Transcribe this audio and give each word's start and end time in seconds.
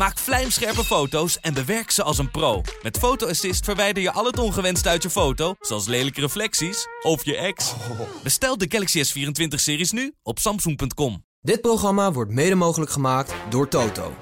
Maak 0.00 0.18
vlijmscherpe 0.18 0.84
foto's 0.84 1.40
en 1.40 1.54
bewerk 1.54 1.90
ze 1.90 2.02
als 2.02 2.18
een 2.18 2.30
pro. 2.30 2.62
Met 2.82 2.98
Photo 2.98 3.28
Assist 3.28 3.64
verwijder 3.64 4.02
je 4.02 4.12
al 4.12 4.24
het 4.24 4.38
ongewenst 4.38 4.86
uit 4.86 5.02
je 5.02 5.10
foto, 5.10 5.54
zoals 5.60 5.86
lelijke 5.86 6.20
reflecties 6.20 6.86
of 7.02 7.24
je 7.24 7.36
ex. 7.36 7.72
Bestel 8.22 8.58
de 8.58 8.66
Galaxy 8.68 9.02
S24-series 9.04 9.90
nu 9.90 10.14
op 10.22 10.38
samsung.com. 10.38 11.24
Dit 11.40 11.60
programma 11.60 12.12
wordt 12.12 12.30
mede 12.30 12.54
mogelijk 12.54 12.90
gemaakt 12.90 13.34
door 13.48 13.68
Toto. 13.68 14.14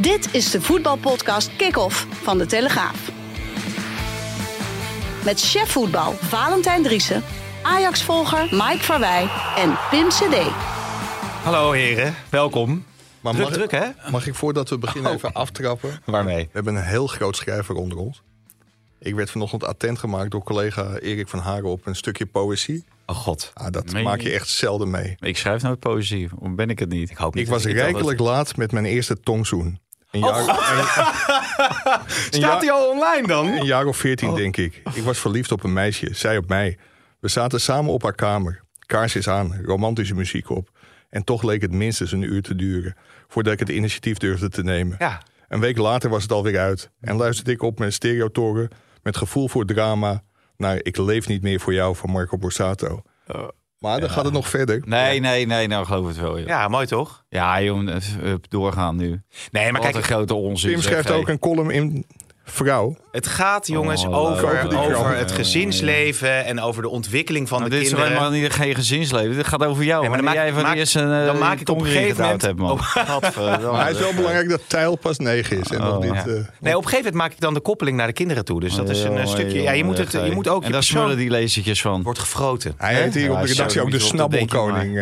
Dit 0.00 0.34
is 0.34 0.50
de 0.50 0.60
voetbalpodcast 0.60 1.56
Kick-Off 1.56 2.06
van 2.22 2.38
De 2.38 2.46
Telegraaf. 2.46 3.10
Met 5.24 5.40
chef 5.40 5.70
voetbal 5.70 6.12
Valentijn 6.12 6.82
Driessen, 6.82 7.22
Ajax-volger 7.62 8.48
Mike 8.50 8.84
Verwij 8.84 9.28
en 9.56 9.78
Pim 9.90 10.08
CD. 10.08 10.36
Hallo 11.46 11.72
heren, 11.72 12.14
welkom. 12.30 12.84
Maar 13.20 13.32
druk, 13.32 13.44
mag, 13.48 13.54
druk 13.54 13.70
hè? 13.70 14.10
mag 14.10 14.26
ik 14.26 14.34
voordat 14.34 14.68
we 14.68 14.78
beginnen 14.78 15.12
even 15.12 15.32
aftrappen? 15.32 16.00
Waarmee? 16.04 16.44
We 16.44 16.48
hebben 16.52 16.74
een 16.74 16.82
heel 16.84 17.06
groot 17.06 17.36
schrijver 17.36 17.74
onder 17.74 17.98
ons. 17.98 18.22
Ik 18.98 19.14
werd 19.14 19.30
vanochtend 19.30 19.64
attent 19.64 19.98
gemaakt 19.98 20.30
door 20.30 20.42
collega 20.42 20.96
Erik 20.98 21.28
van 21.28 21.38
Haren 21.38 21.64
op 21.64 21.86
een 21.86 21.96
stukje 21.96 22.26
poëzie. 22.26 22.84
Oh 23.06 23.16
god. 23.16 23.50
Ah, 23.54 23.70
dat 23.70 23.92
Meen 23.92 24.04
maak 24.04 24.20
je? 24.20 24.30
echt 24.32 24.48
zelden 24.48 24.90
mee. 24.90 25.16
Ik 25.20 25.36
schrijf 25.36 25.62
nooit 25.62 25.78
poëzie. 25.80 26.28
Hoe 26.38 26.54
ben 26.54 26.70
ik 26.70 26.78
het 26.78 26.88
niet? 26.88 27.10
Ik 27.10 27.16
hoop 27.16 27.34
niet 27.34 27.44
Ik 27.44 27.50
was 27.50 27.64
rijkelijk 27.64 28.18
laat 28.18 28.56
met 28.56 28.72
mijn 28.72 28.84
eerste 28.84 29.20
tongzoen. 29.20 29.80
Een 30.10 30.20
jaar, 30.20 30.42
Oh. 30.42 30.48
een, 30.48 32.00
Staat 32.40 32.60
hij 32.62 32.70
al 32.72 32.88
online 32.90 33.26
dan? 33.26 33.46
een 33.46 33.64
jaar 33.66 33.86
of 33.86 33.96
veertien, 33.96 34.28
Oh. 34.28 34.36
denk 34.36 34.56
ik. 34.56 34.82
Ik 34.94 35.02
was 35.02 35.18
verliefd 35.18 35.52
op 35.52 35.64
een 35.64 35.72
meisje, 35.72 36.08
zij 36.12 36.36
op 36.36 36.48
mij. 36.48 36.78
We 37.20 37.28
zaten 37.28 37.60
samen 37.60 37.92
op 37.92 38.02
haar 38.02 38.14
kamer. 38.14 38.64
Kaarsjes 38.86 39.28
aan, 39.28 39.60
romantische 39.64 40.14
muziek 40.14 40.50
op. 40.50 40.70
En 41.10 41.24
toch 41.24 41.42
leek 41.42 41.62
het 41.62 41.72
minstens 41.72 42.12
een 42.12 42.22
uur 42.22 42.42
te 42.42 42.54
duren... 42.54 42.94
voordat 43.28 43.52
ik 43.52 43.58
het 43.58 43.68
initiatief 43.68 44.16
durfde 44.16 44.48
te 44.48 44.62
nemen. 44.62 44.96
Ja. 44.98 45.22
Een 45.48 45.60
week 45.60 45.76
later 45.76 46.10
was 46.10 46.22
het 46.22 46.32
alweer 46.32 46.58
uit. 46.58 46.90
En 47.00 47.16
luisterde 47.16 47.52
ik 47.52 47.62
op 47.62 47.78
mijn 47.78 47.92
stereotoren 47.92 48.68
met 49.02 49.16
gevoel 49.16 49.48
voor 49.48 49.64
drama 49.64 50.22
naar 50.56 50.78
Ik 50.82 50.96
leef 50.96 51.28
niet 51.28 51.42
meer 51.42 51.60
voor 51.60 51.74
jou 51.74 51.96
van 51.96 52.10
Marco 52.10 52.38
Borsato. 52.38 53.02
maar 53.78 54.00
dan 54.00 54.10
gaat 54.10 54.24
het 54.24 54.32
nog 54.32 54.48
verder. 54.48 54.82
Nee, 54.84 55.20
nee, 55.20 55.46
nee, 55.46 55.66
nou 55.66 55.86
geloof 55.86 56.06
het 56.06 56.16
wel. 56.16 56.38
joh. 56.38 56.46
Ja, 56.46 56.68
mooi 56.68 56.86
toch? 56.86 57.24
Ja, 57.28 57.62
joh, 57.62 57.88
eh, 57.88 58.34
doorgaan 58.48 58.96
nu. 58.96 59.22
Nee, 59.50 59.72
maar 59.72 59.72
Wat 59.72 59.80
kijk, 59.80 59.94
een 59.94 60.02
grote 60.02 60.34
onzin. 60.34 60.70
Zeg, 60.70 60.82
schrijft 60.82 61.08
hey. 61.08 61.16
ook 61.16 61.28
een 61.28 61.38
column 61.38 61.70
in 61.70 62.06
Vrouw. 62.48 62.96
het 63.12 63.26
gaat 63.26 63.66
jongens 63.66 64.04
Oh, 64.04 64.16
over, 64.16 64.44
over, 64.74 64.96
Over 64.96 65.16
het 65.16 65.32
gezinsleven 65.32 66.44
en 66.44 66.60
over 66.60 66.82
de 66.82 66.88
ontwikkeling 66.88 67.48
van 67.48 67.60
Maar 67.60 67.68
de 67.70 67.74
dit 67.76 67.84
is 67.84 67.90
kinderen. 67.92 68.16
helemaal 68.18 68.40
niet 68.40 68.52
geen 68.52 68.74
gezinsleven. 68.74 69.36
Dit 69.36 69.46
gaat 69.46 69.64
over 69.64 69.84
jou. 69.84 70.00
Nee, 70.00 70.10
maar 70.10 70.22
dan 70.22 70.32
jij 70.32 70.44
maak- 70.44 70.54
van 70.54 70.62
maak- 70.62 70.76
eerst 70.76 70.94
een 70.96 71.08
dan 71.08 71.34
eh, 71.34 71.40
maak 71.40 71.60
ik 71.60 71.68
op 71.68 71.78
een 71.80 71.86
gegeven 71.86 72.22
moment- 72.22 72.42
gedouwd 72.42 72.42
hebt, 72.42 72.58
man. 72.58 72.78
Gadverdamme. 73.06 73.70
Maar 73.70 73.82
hij 73.82 73.92
is 73.92 73.98
wel 73.98 74.14
belangrijk 74.14 74.48
dat 74.48 74.60
Tijl 74.66 74.96
pas 74.96 75.18
negen 75.18 75.60
is. 75.60 75.70
En 75.70 75.80
nog 75.80 75.96
Oh, 75.96 76.02
niet, 76.02 76.12
Ja. 76.14 76.20
eh, 76.20 76.26
Nee, 76.26 76.36
op 76.76 76.82
een 76.82 76.88
gegeven 76.88 76.96
moment 76.96 77.14
maak 77.14 77.32
ik 77.32 77.40
dan 77.40 77.54
de 77.54 77.60
koppeling 77.60 77.96
naar 77.96 78.06
de 78.06 78.12
kinderen 78.12 78.44
toe. 78.44 78.60
Dus 78.60 78.74
dat 78.74 78.88
is 78.88 78.98
een 78.98 79.04
eh, 79.06 79.10
Jongen, 79.12 79.28
stukje. 79.28 79.62
Ja, 79.62 79.70
je 79.72 79.84
moet, 79.84 79.98
het, 79.98 80.12
je 80.12 80.30
moet 80.34 80.48
ook 80.48 80.64
En 80.64 80.72
daar 80.72 80.82
smullen 80.82 81.16
die 81.16 81.30
lezertjes 81.30 81.80
van. 81.80 82.02
wordt 82.02 82.18
gefroten. 82.18 82.74
hij 82.76 82.94
heet 82.94 83.14
hier 83.14 83.32
op 83.32 83.40
de 83.40 83.46
redactie 83.46 83.80
ook 83.80 83.90
de 83.90 83.98
snabbelkoning. 83.98 84.98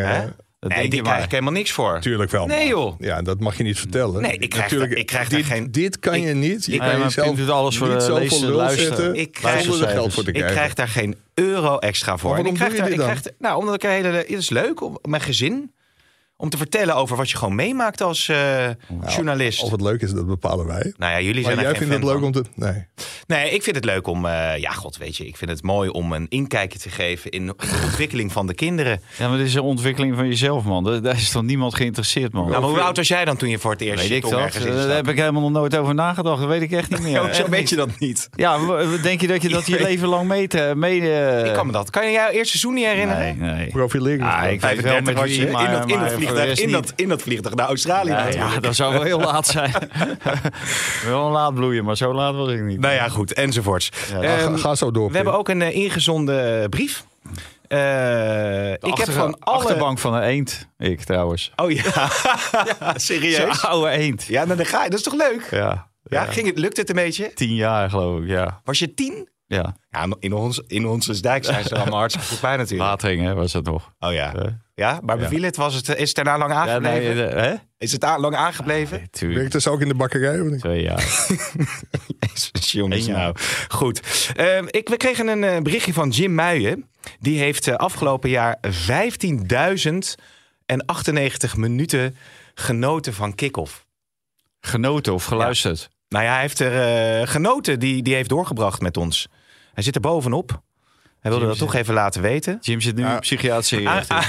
Dat 0.64 0.72
Nee, 0.72 0.80
denk 0.82 0.90
die 0.92 1.00
je 1.00 1.06
krijg 1.06 1.16
maar. 1.18 1.26
ik 1.26 1.38
helemaal 1.38 1.60
niks 1.60 1.72
voor. 1.72 2.00
Tuurlijk 2.00 2.30
wel. 2.30 2.46
Nee, 2.46 2.58
man. 2.58 2.68
joh. 2.68 2.94
Ja, 3.00 3.22
dat 3.22 3.40
mag 3.40 3.56
je 3.56 3.62
niet 3.62 3.78
vertellen. 3.78 4.22
Nee, 4.22 4.32
ik 4.38 4.48
krijg 4.50 4.62
Natuurlijk, 4.64 4.90
daar- 4.90 5.00
ik 5.00 5.06
krijg 5.06 5.28
daar 5.28 5.38
dit, 5.38 5.48
geen- 5.48 5.70
Dit 5.72 5.98
kan 5.98 6.20
je 6.20 6.34
niet. 6.34 6.64
Je 6.64 6.72
ik- 6.72 6.78
kan 6.78 6.98
jezelf 6.98 7.48
alles 7.48 7.76
voor 7.78 7.88
niet 7.88 7.96
de 7.98 8.04
zoveel 8.04 8.18
lezen- 8.22 8.46
lul 8.46 8.56
luisteren. 8.56 8.96
zetten 8.96 9.14
Ik 9.14 9.32
krijg- 9.32 9.66
er 9.80 9.88
geld 9.88 10.14
voor 10.14 10.22
te 10.22 10.28
Ik 10.28 10.34
krijgen. 10.34 10.56
krijg 10.56 10.74
daar 10.74 10.88
geen 10.88 11.16
euro 11.34 11.78
extra 11.78 12.16
voor. 12.16 12.30
Maar 12.30 12.38
En 12.38 12.46
ik 12.46 12.50
waarom 12.50 12.54
krijg 12.54 12.70
doe 12.70 12.90
je 12.92 12.96
daar, 12.98 13.08
ik 13.08 13.14
dit 13.14 13.22
krijg, 13.22 13.36
nou, 13.38 13.58
omdat 13.58 13.74
ik 13.74 13.82
een 13.82 13.90
hele. 13.90 14.08
Het 14.08 14.28
is 14.30 14.50
leuk 14.50 14.82
om 14.82 14.98
mijn 15.02 15.22
gezin. 15.22 15.72
Om 16.36 16.48
te 16.50 16.56
vertellen 16.56 16.94
over 16.96 17.16
wat 17.16 17.30
je 17.30 17.36
gewoon 17.36 17.54
meemaakt 17.54 18.00
als 18.00 18.28
eh, 18.28 18.66
journalist. 19.06 19.62
Of 19.62 19.70
het 19.70 19.80
leuk 19.80 20.00
is, 20.02 20.12
dat 20.12 20.26
bepalen 20.26 20.66
wij. 20.66 20.92
nou 20.96 21.12
ja, 21.12 21.20
jullie 21.20 21.34
Maar 21.34 21.42
zijn 21.42 21.56
er 21.56 21.62
jij 21.62 21.74
geen 21.80 21.88
vindt 21.88 22.04
het 22.04 22.12
leuk 22.14 22.22
om 22.22 22.32
te... 22.32 22.44
Nee. 22.54 22.86
Nee, 23.26 23.50
ik 23.50 23.62
vind 23.62 23.76
het 23.76 23.84
leuk 23.84 24.06
om. 24.06 24.26
eh, 24.26 24.56
ja, 24.58 24.70
god, 24.70 24.96
weet 24.96 25.16
je. 25.16 25.26
Ik 25.26 25.36
vind 25.36 25.50
het 25.50 25.62
mooi 25.62 25.88
om 25.90 26.12
een 26.12 26.26
inkijkje 26.28 26.78
te 26.78 26.88
geven 26.90 27.30
in 27.30 27.46
de 27.46 27.54
ontwikkeling 27.84 28.32
van 28.32 28.46
de 28.46 28.54
kinderen. 28.54 29.00
Ja, 29.18 29.28
maar 29.28 29.38
dit 29.38 29.46
is 29.46 29.54
een 29.54 29.60
ontwikkeling 29.62 30.16
van 30.16 30.26
jezelf, 30.26 30.64
man. 30.64 31.02
Daar 31.02 31.14
is 31.16 31.30
toch 31.30 31.42
niemand 31.42 31.74
geïnteresseerd, 31.74 32.32
man. 32.32 32.48
Nou, 32.48 32.60
maar 32.60 32.70
hoe 32.70 32.80
oud 32.80 32.96
was 32.96 33.08
jij 33.08 33.24
dan 33.24 33.36
toen 33.36 33.48
je 33.48 33.58
voor 33.58 33.70
het 33.70 33.80
eerst 33.80 33.98
weet 34.08 34.08
je 34.08 34.14
ik 34.16 34.24
ergens 34.38 34.64
in 34.64 34.72
Daar 34.72 34.88
heb 34.88 35.08
ik 35.08 35.16
helemaal 35.18 35.42
nog 35.42 35.50
nooit 35.50 35.76
over 35.76 35.94
nagedacht. 35.94 36.38
Dat 36.40 36.48
weet 36.48 36.62
ik 36.62 36.72
echt 36.72 36.90
niet 36.90 37.00
meer. 37.02 37.22
Echt 37.34 37.48
weet 37.48 37.60
niet. 37.60 37.68
je 37.68 37.76
dat 37.76 37.98
niet? 37.98 38.28
Ja, 38.36 38.58
denk 39.02 39.20
je 39.20 39.26
dat 39.26 39.42
je 39.42 39.48
dat 39.58 39.66
je 39.66 39.82
leven 39.82 40.08
lang 40.08 40.28
mee... 40.28 40.46
te- 40.48 40.72
mee 40.76 41.00
eh, 41.12 41.46
Ik 41.46 41.52
kan 41.52 41.66
me 41.66 41.72
dat. 41.72 41.90
Kan 41.90 42.06
je 42.06 42.12
jouw 42.12 42.28
eerste 42.28 42.58
seizoen 42.58 42.74
niet 42.74 42.84
herinneren? 42.86 43.38
Nee, 43.38 43.52
nee. 43.54 43.68
Profileren. 43.68 44.26
Ah, 44.26 44.50
ik 44.50 44.60
weet 44.60 44.80
wel 44.80 44.92
35 44.92 45.14
met 45.14 45.46
in 45.46 45.52
maar, 45.52 45.70
dat, 45.70 45.90
in, 45.90 45.98
dat 46.00 46.12
vliegtuig, 46.12 46.58
in, 46.60 46.66
niet. 46.66 46.74
dat, 46.74 46.92
in 46.96 47.08
dat 47.08 47.22
vliegtuig 47.22 47.54
naar 47.54 47.66
Australië. 47.66 48.10
Ja, 48.36 48.60
dat 48.60 48.74
zou 48.74 48.92
wel 48.92 49.02
heel 49.02 49.20
laat 49.30 49.46
zijn. 49.46 49.72
wel 51.06 51.30
laat 51.30 51.54
bloeien, 51.54 51.84
maar 51.84 51.96
zo 51.96 52.14
laat 52.14 52.34
was 52.34 52.50
ik 52.50 52.60
niet. 52.62 52.80
Nou 52.80 52.94
ja, 52.94 53.08
goed, 53.14 53.32
enzovoorts. 53.32 53.90
Ja, 54.10 54.20
Ehm, 54.22 54.52
ga, 54.54 54.56
ga 54.56 54.74
zo 54.74 54.90
door. 54.90 55.08
we 55.10 55.16
hebben 55.16 55.34
ook 55.34 55.48
een 55.48 55.62
eh, 55.62 55.74
ingezonden 55.76 56.68
brief. 56.70 57.04
Eh, 57.68 57.78
De 57.78 58.78
ik 58.80 58.96
heb 58.96 59.10
van 59.10 59.38
alle... 59.40 59.56
achterbank 59.58 59.98
van 59.98 60.14
een 60.14 60.22
eend. 60.22 60.68
Ik 60.78 61.00
trouwens. 61.02 61.52
Oh 61.56 61.70
ja, 61.70 61.82
ja 62.80 62.94
serieus? 62.98 63.36
Zo'n 63.60 63.70
oude 63.70 63.90
eend. 63.90 64.24
Ja, 64.24 64.44
nou, 64.44 64.56
dan 64.56 64.66
ga 64.66 64.84
je. 64.84 64.90
Dat 64.90 64.98
is 64.98 65.04
toch 65.04 65.14
leuk? 65.14 65.48
Ja. 65.50 65.88
Ja, 66.08 66.24
Ging 66.24 66.46
het, 66.46 66.58
lukt 66.58 66.76
het 66.76 66.88
een 66.88 66.94
beetje? 66.94 67.32
Tien 67.34 67.54
jaar 67.54 67.90
geloof 67.90 68.20
ik, 68.20 68.28
ja. 68.28 68.60
Was 68.64 68.78
je 68.78 68.94
tien? 68.94 69.28
Ja. 69.54 69.76
Ja, 69.90 70.06
in 70.18 70.32
ons, 70.32 70.62
in 70.66 70.86
onze 70.86 71.20
dijk 71.20 71.44
zijn 71.44 71.64
ze 71.64 71.74
allemaal 71.74 71.98
hartstikke 72.04 72.28
goed 72.28 72.40
bij 72.40 72.56
natuurlijk. 72.56 72.90
Watering 72.90 73.22
hè, 73.22 73.34
was 73.34 73.52
dat 73.52 73.64
nog. 73.64 73.92
Oh 73.98 74.12
ja. 74.12 74.34
Ja, 74.74 75.00
maar 75.02 75.18
beviel 75.18 75.42
het? 75.42 75.56
Was 75.56 75.74
het? 75.74 75.88
Is 75.88 76.06
het 76.06 76.14
daarna 76.14 76.38
lang 76.38 76.52
Ja, 76.52 76.58
aangebleven? 76.58 77.14
nee, 77.14 77.26
hè? 77.26 77.54
Is 77.78 77.92
het 77.92 78.02
lang 78.02 78.34
aangebleven? 78.34 78.98
Nee, 78.98 79.08
tuurlijk. 79.10 79.38
Werkt 79.38 79.52
dus 79.52 79.68
ook 79.68 79.80
in 79.80 79.88
de 79.88 79.94
bakkerij? 79.94 80.40
Of 80.40 80.48
niet? 80.48 80.60
Twee 80.60 80.82
jaar. 80.82 80.98
Jezus, 82.20 82.72
jongens, 82.72 83.06
jaar. 83.06 83.18
nou. 83.18 83.36
Goed. 83.68 84.30
Ehm, 84.36 84.64
ik, 84.70 84.88
we 84.88 84.96
kregen 84.96 85.28
een 85.28 85.44
eh, 85.44 85.60
berichtje 85.60 85.92
van 85.92 86.08
Jim 86.10 86.34
Muijen. 86.34 86.88
Die 87.18 87.38
heeft 87.38 87.68
eh, 87.68 87.74
afgelopen 87.74 88.30
jaar 88.30 88.58
15.098 88.66 88.70
minuten 91.56 92.16
genoten 92.54 93.14
van 93.14 93.34
kick-off. 93.34 93.86
Genoten 94.60 95.12
of 95.14 95.24
geluisterd. 95.24 95.88
Nou 96.08 96.24
ja, 96.24 96.32
hij 96.32 96.40
heeft 96.40 96.58
er 96.60 96.80
eh, 97.20 97.28
genoten. 97.28 97.78
Die, 97.78 98.02
die 98.02 98.14
heeft 98.14 98.28
doorgebracht 98.28 98.80
met 98.80 98.96
ons. 98.96 99.28
Hij 99.74 99.82
zit 99.82 99.94
er 99.94 100.00
bovenop. 100.00 100.62
Hij 101.20 101.30
wilde 101.32 101.46
Jim 101.48 101.58
dat 101.58 101.68
toch 101.68 101.74
even 101.80 101.94
laten 101.94 102.22
weten. 102.22 102.58
Jim 102.60 102.80
zit 102.80 102.96
nu 102.96 103.06
in 103.06 103.18
psychiatrische 103.18 103.80
inrichting. 103.80 104.20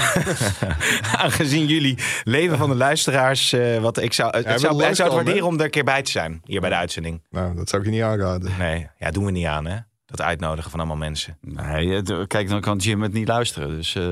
Aangezien 1.22 1.66
jullie 1.66 1.98
leven 2.24 2.58
van 2.58 2.68
de 2.68 2.74
luisteraars. 2.76 3.52
eh, 3.52 3.78
wat 3.78 3.98
ik 3.98 4.12
zou, 4.12 4.36
het 4.36 4.46
wil 4.46 4.58
zou, 4.58 4.82
hij 4.82 4.94
zou 4.94 5.08
het 5.08 5.16
waarderen 5.16 5.46
om 5.48 5.58
er 5.58 5.64
een 5.64 5.70
keer 5.70 5.84
bij 5.84 6.02
te 6.02 6.10
zijn. 6.10 6.40
Hier 6.44 6.60
bij 6.60 6.70
de 6.70 6.76
uitzending. 6.76 7.22
Nou, 7.30 7.54
dat 7.56 7.68
zou 7.68 7.82
ik 7.82 7.88
je 7.88 7.94
niet 7.94 8.04
aanraden. 8.04 8.52
Nee, 8.58 8.88
ja, 8.98 9.10
doen 9.10 9.24
we 9.24 9.30
niet 9.30 9.46
aan 9.46 9.66
hè. 9.66 9.76
Dat 10.06 10.22
uitnodigen 10.22 10.70
van 10.70 10.80
allemaal 10.80 10.96
mensen. 10.98 11.38
Nee, 11.40 12.02
kijk, 12.26 12.48
dan 12.48 12.60
kan 12.60 12.76
Jim 12.76 13.02
het 13.02 13.12
niet 13.12 13.28
luisteren. 13.28 13.68
Dus 13.68 13.94
eh, 13.94 14.02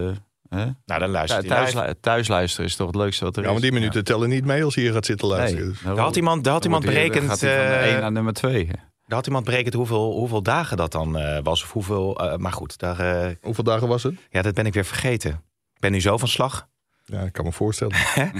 hè? 0.48 0.64
Nou, 0.86 1.00
dan 1.00 1.10
luister 1.10 1.42
je 1.42 1.96
thuis, 2.00 2.28
luisteren 2.28 2.66
is 2.66 2.76
toch 2.76 2.86
het 2.86 2.96
leukste 2.96 3.24
wat 3.24 3.36
er 3.36 3.42
Ja, 3.42 3.46
is. 3.48 3.52
maar 3.54 3.62
die 3.62 3.72
minuten 3.72 4.04
tellen 4.04 4.28
niet 4.28 4.44
mee 4.44 4.64
als 4.64 4.74
je 4.74 4.80
hier 4.80 4.92
gaat 4.92 5.06
zitten 5.06 5.28
Nee, 5.28 5.36
luisteren. 5.36 5.72
Daarom. 5.74 5.94
Daar 5.96 6.04
had 6.04 6.16
iemand, 6.16 6.44
daar 6.44 6.52
had 6.52 6.64
iemand 6.64 6.84
berekend. 6.84 7.28
gaat 7.28 7.40
hij 7.40 7.56
van 7.56 7.66
de 7.66 7.72
eh, 7.74 7.92
1 7.92 8.00
naar 8.00 8.12
nummer 8.12 8.32
2. 8.32 8.68
Daar 9.06 9.16
had 9.16 9.26
iemand 9.26 9.44
berekend 9.44 9.74
hoeveel, 9.74 10.12
hoeveel 10.12 10.42
dagen 10.42 10.76
dat 10.76 10.92
dan 10.92 11.16
eh, 11.18 11.38
was. 11.42 11.62
Of 11.62 11.72
hoeveel. 11.72 12.18
eh, 12.20 12.36
maar 12.36 12.52
goed, 12.52 12.78
daar, 12.78 12.98
eh, 12.98 13.36
Hoeveel 13.42 13.64
dagen 13.64 13.88
was 13.88 14.02
het? 14.02 14.14
ja, 14.30 14.42
dat 14.42 14.54
ben 14.54 14.66
ik 14.66 14.74
weer 14.74 14.84
vergeten. 14.84 15.30
Ik 15.74 15.80
ben 15.80 15.92
nu 15.92 16.00
zo 16.00 16.16
van 16.18 16.28
slag. 16.28 16.68
Ja, 17.04 17.20
ik 17.20 17.32
kan 17.32 17.44
me 17.44 17.52
voorstellen. 17.52 17.96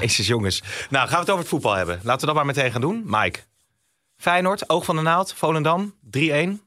Jezus, 0.00 0.26
jongens. 0.26 0.62
Nou, 0.90 1.04
gaan 1.04 1.14
we 1.14 1.20
het 1.20 1.28
over 1.28 1.40
het 1.40 1.48
voetbal 1.48 1.74
hebben. 1.74 2.00
Laten 2.02 2.20
we 2.20 2.26
dat 2.26 2.34
maar 2.34 2.46
meteen 2.46 2.72
gaan 2.72 2.80
doen. 2.80 3.02
Mike. 3.06 3.38
Feyenoord, 4.16 4.68
Oog 4.70 4.84
van 4.84 4.96
de 4.96 5.02
Naald, 5.02 5.32
Volendam, 5.32 5.94
3-1. 6.18 6.60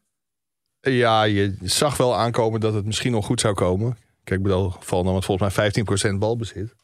Ja, 0.82 1.24
je 1.24 1.56
zag 1.62 1.98
wel 1.98 2.16
aankomen 2.16 2.60
dat 2.60 2.74
het 2.74 2.86
misschien 2.86 3.12
nog 3.12 3.26
goed 3.26 3.40
zou 3.42 3.54
komen. 3.54 3.98
Kijk, 4.24 4.40
ik 4.40 4.46
bedoel, 4.46 4.74
Volendam 4.80 5.14
had 5.14 5.26
volgens 5.26 5.56
mij 5.56 6.14
15% 6.14 6.18
balbezit. 6.18 6.76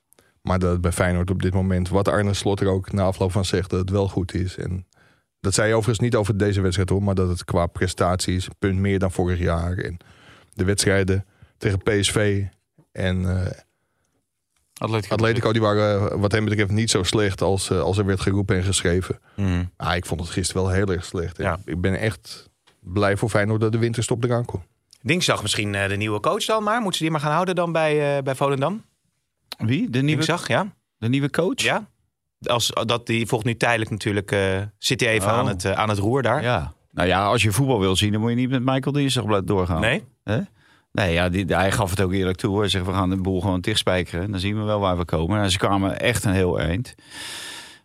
Maar 0.41 0.59
dat 0.59 0.71
het 0.71 0.81
bij 0.81 0.91
Feyenoord 0.91 1.29
op 1.29 1.41
dit 1.41 1.53
moment, 1.53 1.89
wat 1.89 2.07
Arne 2.07 2.33
Slot 2.33 2.59
er 2.59 2.67
ook 2.67 2.91
na 2.91 3.03
afloop 3.03 3.31
van 3.31 3.45
zegt, 3.45 3.69
dat 3.69 3.79
het 3.79 3.89
wel 3.89 4.07
goed 4.07 4.33
is. 4.33 4.57
En 4.57 4.87
dat 5.39 5.53
zei 5.53 5.67
je 5.67 5.73
overigens 5.73 6.05
niet 6.05 6.15
over 6.15 6.37
deze 6.37 6.61
wedstrijd 6.61 6.89
hoor, 6.89 7.03
maar 7.03 7.15
dat 7.15 7.29
het 7.29 7.45
qua 7.45 7.65
prestaties 7.65 8.45
een 8.45 8.55
punt 8.59 8.79
meer 8.79 8.99
dan 8.99 9.11
vorig 9.11 9.39
jaar. 9.39 9.77
En 9.77 9.97
de 10.53 10.63
wedstrijden 10.63 11.25
tegen 11.57 11.79
PSV 11.79 12.43
en 12.91 13.45
eh 13.45 13.51
Atletico. 14.79 15.13
Atletico, 15.13 15.51
die 15.51 15.61
waren 15.61 16.11
eh, 16.11 16.19
wat 16.19 16.31
hem 16.31 16.45
betreft 16.45 16.71
niet 16.71 16.89
zo 16.89 17.03
slecht 17.03 17.41
als, 17.41 17.69
eh, 17.69 17.81
als 17.81 17.97
er 17.97 18.05
werd 18.05 18.21
geroepen 18.21 18.55
en 18.57 18.63
geschreven. 18.63 19.19
Mhm. 19.35 19.63
Ah, 19.75 19.95
ik 19.95 20.05
vond 20.05 20.21
het 20.21 20.29
gisteren 20.29 20.63
wel 20.63 20.71
heel 20.71 20.87
erg 20.87 21.05
slecht. 21.05 21.37
Ja. 21.37 21.59
Ik 21.65 21.81
ben 21.81 21.99
echt 21.99 22.49
blij 22.79 23.17
voor 23.17 23.29
Feyenoord 23.29 23.61
dat 23.61 23.71
de 23.71 23.77
winterstop 23.77 24.23
eraan 24.23 24.45
komt. 24.45 24.63
Dinsdag 25.01 25.41
misschien 25.41 25.71
de 25.71 25.95
nieuwe 25.97 26.19
coach 26.19 26.45
dan 26.45 26.63
maar. 26.63 26.81
Moeten 26.81 26.97
ze 26.97 27.03
die 27.03 27.11
maar 27.11 27.21
gaan 27.21 27.31
houden 27.31 27.55
dan 27.55 27.71
bij, 27.71 28.17
eh, 28.17 28.23
bij 28.23 28.35
Volendam? 28.35 28.85
Wie? 29.57 29.89
De 29.89 29.99
nieuwe, 30.01 30.15
Dinsdag, 30.15 30.47
ja. 30.47 30.73
de 30.97 31.09
nieuwe 31.09 31.29
coach? 31.29 31.61
ja. 31.61 31.89
Als, 32.41 32.71
dat, 32.85 33.05
die 33.07 33.25
volgt 33.27 33.45
nu 33.45 33.55
tijdelijk 33.55 33.89
natuurlijk. 33.91 34.31
eh, 34.31 34.57
zit 34.77 34.99
hij 34.99 35.09
even 35.09 35.27
Oh. 35.31 35.37
aan, 35.37 35.47
het, 35.47 35.65
eh, 35.65 35.71
aan 35.71 35.89
het 35.89 35.97
roer 35.97 36.21
daar? 36.21 36.41
Ja. 36.43 36.73
Nou 36.91 37.07
ja, 37.07 37.25
als 37.25 37.41
je 37.41 37.51
voetbal 37.51 37.79
wil 37.79 37.95
zien, 37.95 38.11
dan 38.11 38.21
moet 38.21 38.29
je 38.29 38.35
niet 38.35 38.49
met 38.49 38.63
Michael 38.63 38.91
Dinsdag 38.91 39.25
blijven 39.25 39.47
doorgaan. 39.47 39.81
Nee? 39.81 40.03
Nee, 40.91 41.13
ja, 41.13 41.29
die, 41.29 41.45
hij 41.45 41.71
gaf 41.71 41.89
het 41.89 42.01
ook 42.01 42.13
eerlijk 42.13 42.37
toe. 42.37 42.59
Hij 42.59 42.69
zegt, 42.69 42.85
we 42.85 42.93
gaan 42.93 43.09
de 43.09 43.15
boel 43.17 43.41
gewoon 43.41 43.61
dichtspijkeren. 43.61 44.31
Dan 44.31 44.39
zien 44.39 44.57
we 44.57 44.63
wel 44.63 44.79
waar 44.79 44.97
we 44.97 45.05
komen. 45.05 45.41
En 45.41 45.51
ze 45.51 45.57
kwamen 45.57 45.99
echt 45.99 46.23
een 46.23 46.33
heel 46.33 46.59
eind. 46.59 46.95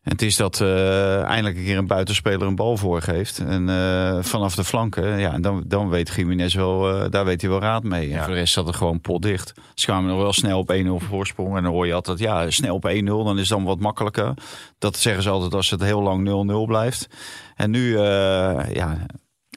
En 0.05 0.11
het 0.13 0.23
is 0.23 0.37
dat 0.37 0.61
eh, 0.61 1.23
eindelijk 1.23 1.57
een 1.57 1.65
keer 1.65 1.77
een 1.79 1.87
buitenspeler 1.87 2.47
een 2.47 2.55
bal 2.55 2.77
voorgeeft. 2.77 3.39
En 3.39 3.69
eh, 3.69 4.19
vanaf 4.23 4.55
de 4.55 4.65
flanken, 4.65 5.19
ja, 5.19 5.33
en 5.33 5.43
dan, 5.43 5.65
dan 5.67 5.89
weet 5.89 6.13
Jiménez 6.17 6.55
wel, 6.55 6.91
eh, 6.91 7.11
daar 7.11 7.25
weet 7.25 7.41
hij 7.41 7.51
wel 7.51 7.61
raad 7.61 7.83
mee. 7.83 8.03
En 8.03 8.09
Ja. 8.09 8.25
voor 8.25 8.33
de 8.33 8.39
rest 8.39 8.53
zat 8.53 8.67
het 8.67 8.77
gewoon 8.77 9.01
potdicht. 9.01 9.53
Ze 9.75 9.87
kwamen 9.87 10.11
nog 10.11 10.19
wel 10.21 10.33
snel 10.33 10.59
op 10.59 10.71
1-0 10.71 11.01
voorsprong. 11.01 11.57
En 11.57 11.63
dan 11.63 11.73
hoor 11.73 11.87
je 11.87 11.95
altijd, 11.95 12.19
ja, 12.19 12.51
snel 12.51 12.75
op 12.75 12.85
1-0, 12.89 13.25
dan 13.25 13.35
is 13.35 13.49
het 13.49 13.59
dan 13.59 13.65
wat 13.65 13.81
makkelijker. 13.81 14.35
Dat 14.79 14.97
zeggen 14.97 15.23
ze 15.23 15.31
altijd 15.31 15.55
als 15.55 15.71
het 15.71 15.83
heel 15.83 16.03
lang 16.03 16.25
0-0 16.25 16.67
blijft. 16.67 17.09
En 17.55 17.71
nu, 17.71 17.99
ja, 17.99 19.07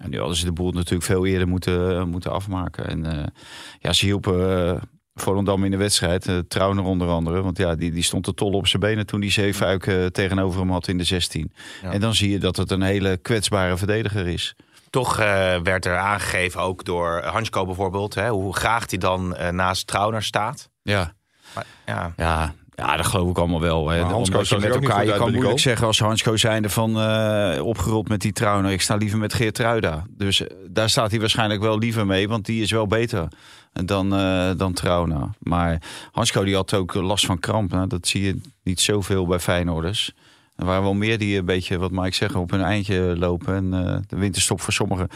en 0.02 0.10
nu 0.10 0.18
hadden 0.20 0.38
ze 0.38 0.46
de 0.46 0.52
boel 0.52 0.72
natuurlijk 0.72 1.04
veel 1.04 1.26
eerder 1.26 1.48
moeten, 1.48 2.10
moeten 2.10 2.32
afmaken. 2.32 2.88
En 2.88 3.34
ja, 3.80 3.94
ze 3.94 4.06
hielpen 4.06 4.80
Volendam 5.22 5.64
in 5.64 5.72
de 5.72 5.78
wedstrijd. 5.78 6.28
Uh, 6.28 6.38
Trauner 6.48 6.84
onder 6.84 7.08
andere. 7.08 7.42
Want 7.42 7.58
ja, 7.58 7.76
die, 7.76 7.92
die 7.92 8.04
stond 8.04 8.24
te 8.24 8.34
tol 8.34 8.52
op 8.52 8.68
zijn 8.68 8.82
benen 8.82 9.06
toen 9.06 9.20
die 9.20 9.32
Zeefuik 9.32 9.86
uh, 9.86 10.06
tegenover 10.06 10.60
hem 10.60 10.72
had 10.72 10.88
in 10.88 10.98
de 10.98 11.04
16. 11.04 11.54
Ja. 11.82 11.92
En 11.92 12.00
dan 12.00 12.16
zie 12.16 12.30
je 12.30 12.40
dat 12.40 12.56
het 12.56 12.72
een 12.72 12.82
hele 12.82 13.18
kwetsbare 13.18 13.78
verdediger 13.78 14.28
is. 14.28 14.56
Toch 14.90 15.20
uh, 15.20 15.26
werd 15.60 15.86
er 15.86 15.98
aangegeven, 15.98 16.62
ook 16.62 16.86
door 16.86 17.22
Hansko 17.24 17.66
bijvoorbeeld, 17.66 18.16
hè, 18.16 18.30
hoe 18.30 18.56
graag 18.56 18.90
hij 18.90 19.00
dan 19.00 19.36
uh, 19.40 19.50
naast 19.50 19.88
Trauner 19.88 20.24
staat. 20.24 20.70
Ja. 20.82 21.14
Maar, 21.54 21.66
ja. 21.86 22.14
ja. 22.18 22.54
Ja, 22.82 22.98
dat 22.98 23.06
geloof 23.06 23.30
ik 23.30 23.38
allemaal 23.38 23.62
wel. 23.62 23.90
Hè. 23.90 24.14
Omdat 24.14 24.48
je 24.48 24.58
met 24.58 24.74
elkaar, 24.74 25.06
je 25.06 25.14
kan 25.14 25.32
moeilijk 25.32 25.60
zeggen 25.60 25.88
als 25.88 26.00
Hansko 26.00 26.38
zijnde 26.38 26.70
van 26.70 27.00
eh, 27.00 27.66
opgerold 27.66 28.10
met 28.10 28.22
die 28.22 28.32
Trauner. 28.32 28.72
Ik 28.72 28.82
sta 28.82 28.96
liever 28.96 29.20
met 29.20 29.34
Geert 29.34 29.56
Truida. 29.56 30.06
Dus 30.10 30.42
eh, 30.42 30.58
daar 30.70 30.90
staat 30.90 31.12
hij 31.12 31.20
waarschijnlijk 31.20 31.62
wel 31.62 31.78
liever 31.78 32.06
mee, 32.06 32.28
want 32.28 32.46
die 32.46 32.62
is 32.62 32.72
wel 32.72 32.88
beter 32.88 33.28
dan, 33.74 34.16
eh 34.16 34.52
dan 34.58 34.74
Trauner. 34.74 35.30
Maar 35.40 35.82
Hansko 36.12 36.44
die 36.44 36.56
had 36.56 36.74
ook 36.74 36.94
last 36.94 37.26
van 37.26 37.40
kramp. 37.40 37.72
Nou, 37.72 37.88
dat 37.88 38.08
zie 38.08 38.24
je 38.24 38.42
niet 38.64 38.80
zoveel 38.80 39.26
bij 39.26 39.40
Feyenoorders. 39.40 40.14
Er 40.56 40.66
waren 40.66 40.84
wel 40.84 40.94
meer 40.94 41.18
die 41.18 41.38
een 41.38 41.46
beetje, 41.46 41.78
wat 41.78 41.92
Mike 41.92 42.16
zeggen, 42.16 42.40
op 42.40 42.52
hun 42.52 42.62
eindje 42.62 43.16
lopen. 43.18 43.56
En 43.56 43.74
eh, 43.74 43.98
de 44.08 44.18
winterstop 44.18 44.62
voor 44.62 44.74
sommigen. 44.74 45.08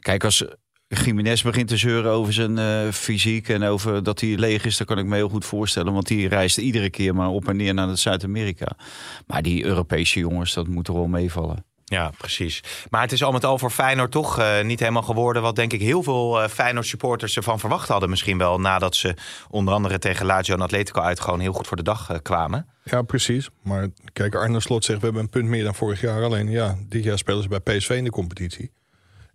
Kijk, 0.00 0.24
als 0.24 0.44
Jiménez 0.98 1.42
begint 1.42 1.68
te 1.68 1.76
zeuren 1.76 2.10
over 2.10 2.32
zijn 2.32 2.58
uh, 2.58 2.92
fysiek 2.92 3.48
en 3.48 3.62
over 3.62 4.02
dat 4.02 4.20
hij 4.20 4.36
leeg 4.36 4.64
is, 4.64 4.76
dan 4.76 4.86
kan 4.86 4.98
ik 4.98 5.04
me 5.04 5.16
heel 5.16 5.28
goed 5.28 5.44
voorstellen. 5.44 5.92
Want 5.92 6.06
die 6.06 6.28
reist 6.28 6.58
iedere 6.58 6.90
keer 6.90 7.14
maar 7.14 7.28
op 7.28 7.48
en 7.48 7.56
neer 7.56 7.74
naar 7.74 7.96
Zuid-Amerika. 7.96 8.66
Maar 9.26 9.42
die 9.42 9.64
Europese 9.64 10.18
jongens, 10.18 10.54
dat 10.54 10.66
moet 10.66 10.84
toch 10.84 10.96
wel 10.96 11.06
meevallen. 11.06 11.64
Ja, 11.84 12.10
precies. 12.18 12.62
Maar 12.90 13.00
het 13.00 13.12
is 13.12 13.22
al 13.22 13.32
met 13.32 13.44
al 13.44 13.58
voor 13.58 13.70
Feyenoord 13.70 14.10
toch 14.10 14.38
uh, 14.38 14.62
niet 14.62 14.80
helemaal 14.80 15.02
geworden... 15.02 15.42
wat 15.42 15.56
denk 15.56 15.72
ik 15.72 15.80
heel 15.80 16.02
veel 16.02 16.42
uh, 16.42 16.48
Feyenoord 16.48 16.86
supporters 16.86 17.36
ervan 17.36 17.58
verwacht 17.58 17.88
hadden 17.88 18.10
misschien 18.10 18.38
wel... 18.38 18.60
nadat 18.60 18.96
ze 18.96 19.14
onder 19.48 19.74
andere 19.74 19.98
tegen 19.98 20.26
Lazio 20.26 20.54
en 20.54 20.60
Atletico 20.60 21.00
uit 21.00 21.20
gewoon 21.20 21.40
heel 21.40 21.52
goed 21.52 21.66
voor 21.66 21.76
de 21.76 21.82
dag 21.82 22.10
uh, 22.10 22.16
kwamen. 22.22 22.66
Ja, 22.84 23.02
precies. 23.02 23.48
Maar 23.62 23.88
kijk, 24.12 24.34
Arne 24.34 24.60
Slot 24.60 24.84
zegt 24.84 24.98
we 24.98 25.04
hebben 25.04 25.22
een 25.22 25.28
punt 25.28 25.48
meer 25.48 25.64
dan 25.64 25.74
vorig 25.74 26.00
jaar. 26.00 26.22
Alleen 26.22 26.50
ja, 26.50 26.78
dit 26.88 27.04
jaar 27.04 27.18
spelen 27.18 27.42
ze 27.42 27.48
bij 27.48 27.60
PSV 27.60 27.90
in 27.90 28.04
de 28.04 28.10
competitie. 28.10 28.70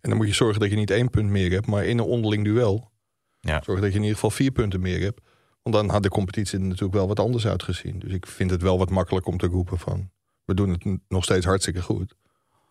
En 0.06 0.12
dan 0.12 0.20
moet 0.20 0.28
je 0.28 0.34
zorgen 0.34 0.60
dat 0.60 0.70
je 0.70 0.76
niet 0.76 0.92
één 0.92 1.10
punt 1.10 1.30
meer 1.30 1.52
hebt, 1.52 1.68
maar 1.68 1.86
in 1.86 1.98
een 1.98 2.06
onderling 2.06 2.44
duel. 2.44 2.92
Ja. 3.40 3.62
Zorg 3.64 3.80
dat 3.80 3.90
je 3.90 3.96
in 3.96 4.02
ieder 4.02 4.14
geval 4.14 4.32
vier 4.32 4.52
punten 4.52 4.80
meer 4.82 5.02
hebt. 5.02 5.22
Want 5.62 5.76
dan 5.76 5.90
had 5.90 6.04
de 6.04 6.10
competitie 6.10 6.60
er 6.60 6.66
natuurlijk 6.66 6.94
wel 6.94 7.08
wat 7.08 7.20
anders 7.20 7.48
uitgezien. 7.48 8.00
Dus 8.00 8.12
ik 8.12 8.28
vind 8.28 8.52
het 8.52 8.62
wel 8.62 8.78
wat 8.78 8.90
makkelijk 8.90 9.28
om 9.28 9.38
te 9.38 9.48
roepen 9.48 9.80
van... 9.80 10.12
we 10.44 10.54
doen 10.54 10.70
het 10.70 11.00
nog 11.08 11.24
steeds 11.24 11.46
hartstikke 11.46 11.82
goed. 11.82 12.16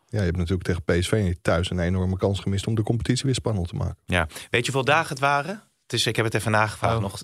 Ja, 0.07 0.19
je 0.19 0.25
hebt 0.25 0.37
natuurlijk 0.37 0.65
tegen 0.65 0.83
PSV 0.85 1.35
thuis 1.43 1.71
een 1.71 1.79
enorme 1.79 2.17
kans 2.17 2.41
gemist... 2.41 2.67
om 2.67 2.75
de 2.75 2.83
competitie 2.83 3.25
weer 3.25 3.35
spannend 3.35 3.69
te 3.69 3.75
maken. 3.75 3.99
Ja. 4.05 4.27
Weet 4.27 4.67
je 4.67 4.73
hoeveel 4.73 4.95
dagen 4.95 5.09
het 5.09 5.19
waren? 5.19 5.63
Het 5.83 5.93
is, 5.93 6.07
ik 6.07 6.17
heb 6.17 6.25
het 6.25 6.35
even 6.35 6.51
nagevraagd. 6.51 6.97
Oh. 6.97 7.03
Nog 7.03 7.23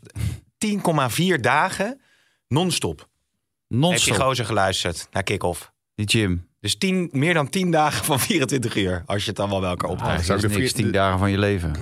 10,4 1.37 1.41
dagen 1.41 2.01
non-stop. 2.49 3.09
Non-stop. 3.69 4.09
Heb 4.09 4.17
je 4.17 4.25
gozer 4.25 4.45
geluisterd 4.45 5.09
naar 5.11 5.23
kick-off? 5.23 5.73
Die 5.95 6.09
gym. 6.09 6.50
Dus 6.61 6.79
10, 6.79 7.09
meer 7.13 7.35
dan 7.35 7.49
10 7.49 7.71
dagen 7.71 8.05
van 8.05 8.21
24 8.31 8.77
uur. 8.77 9.03
Als 9.07 9.23
je 9.23 9.29
het 9.29 9.37
dan 9.37 9.49
wel 9.51 9.61
bij 9.61 9.69
elkaar 9.69 9.89
zou 9.97 10.07
dat 10.07 10.29
ik 10.29 10.35
is 10.35 10.41
de 10.41 10.49
niks, 10.49 10.73
vier- 10.73 10.83
tien 10.83 10.93
dagen 10.93 11.19
van 11.19 11.31
je 11.31 11.39
leven. 11.39 11.73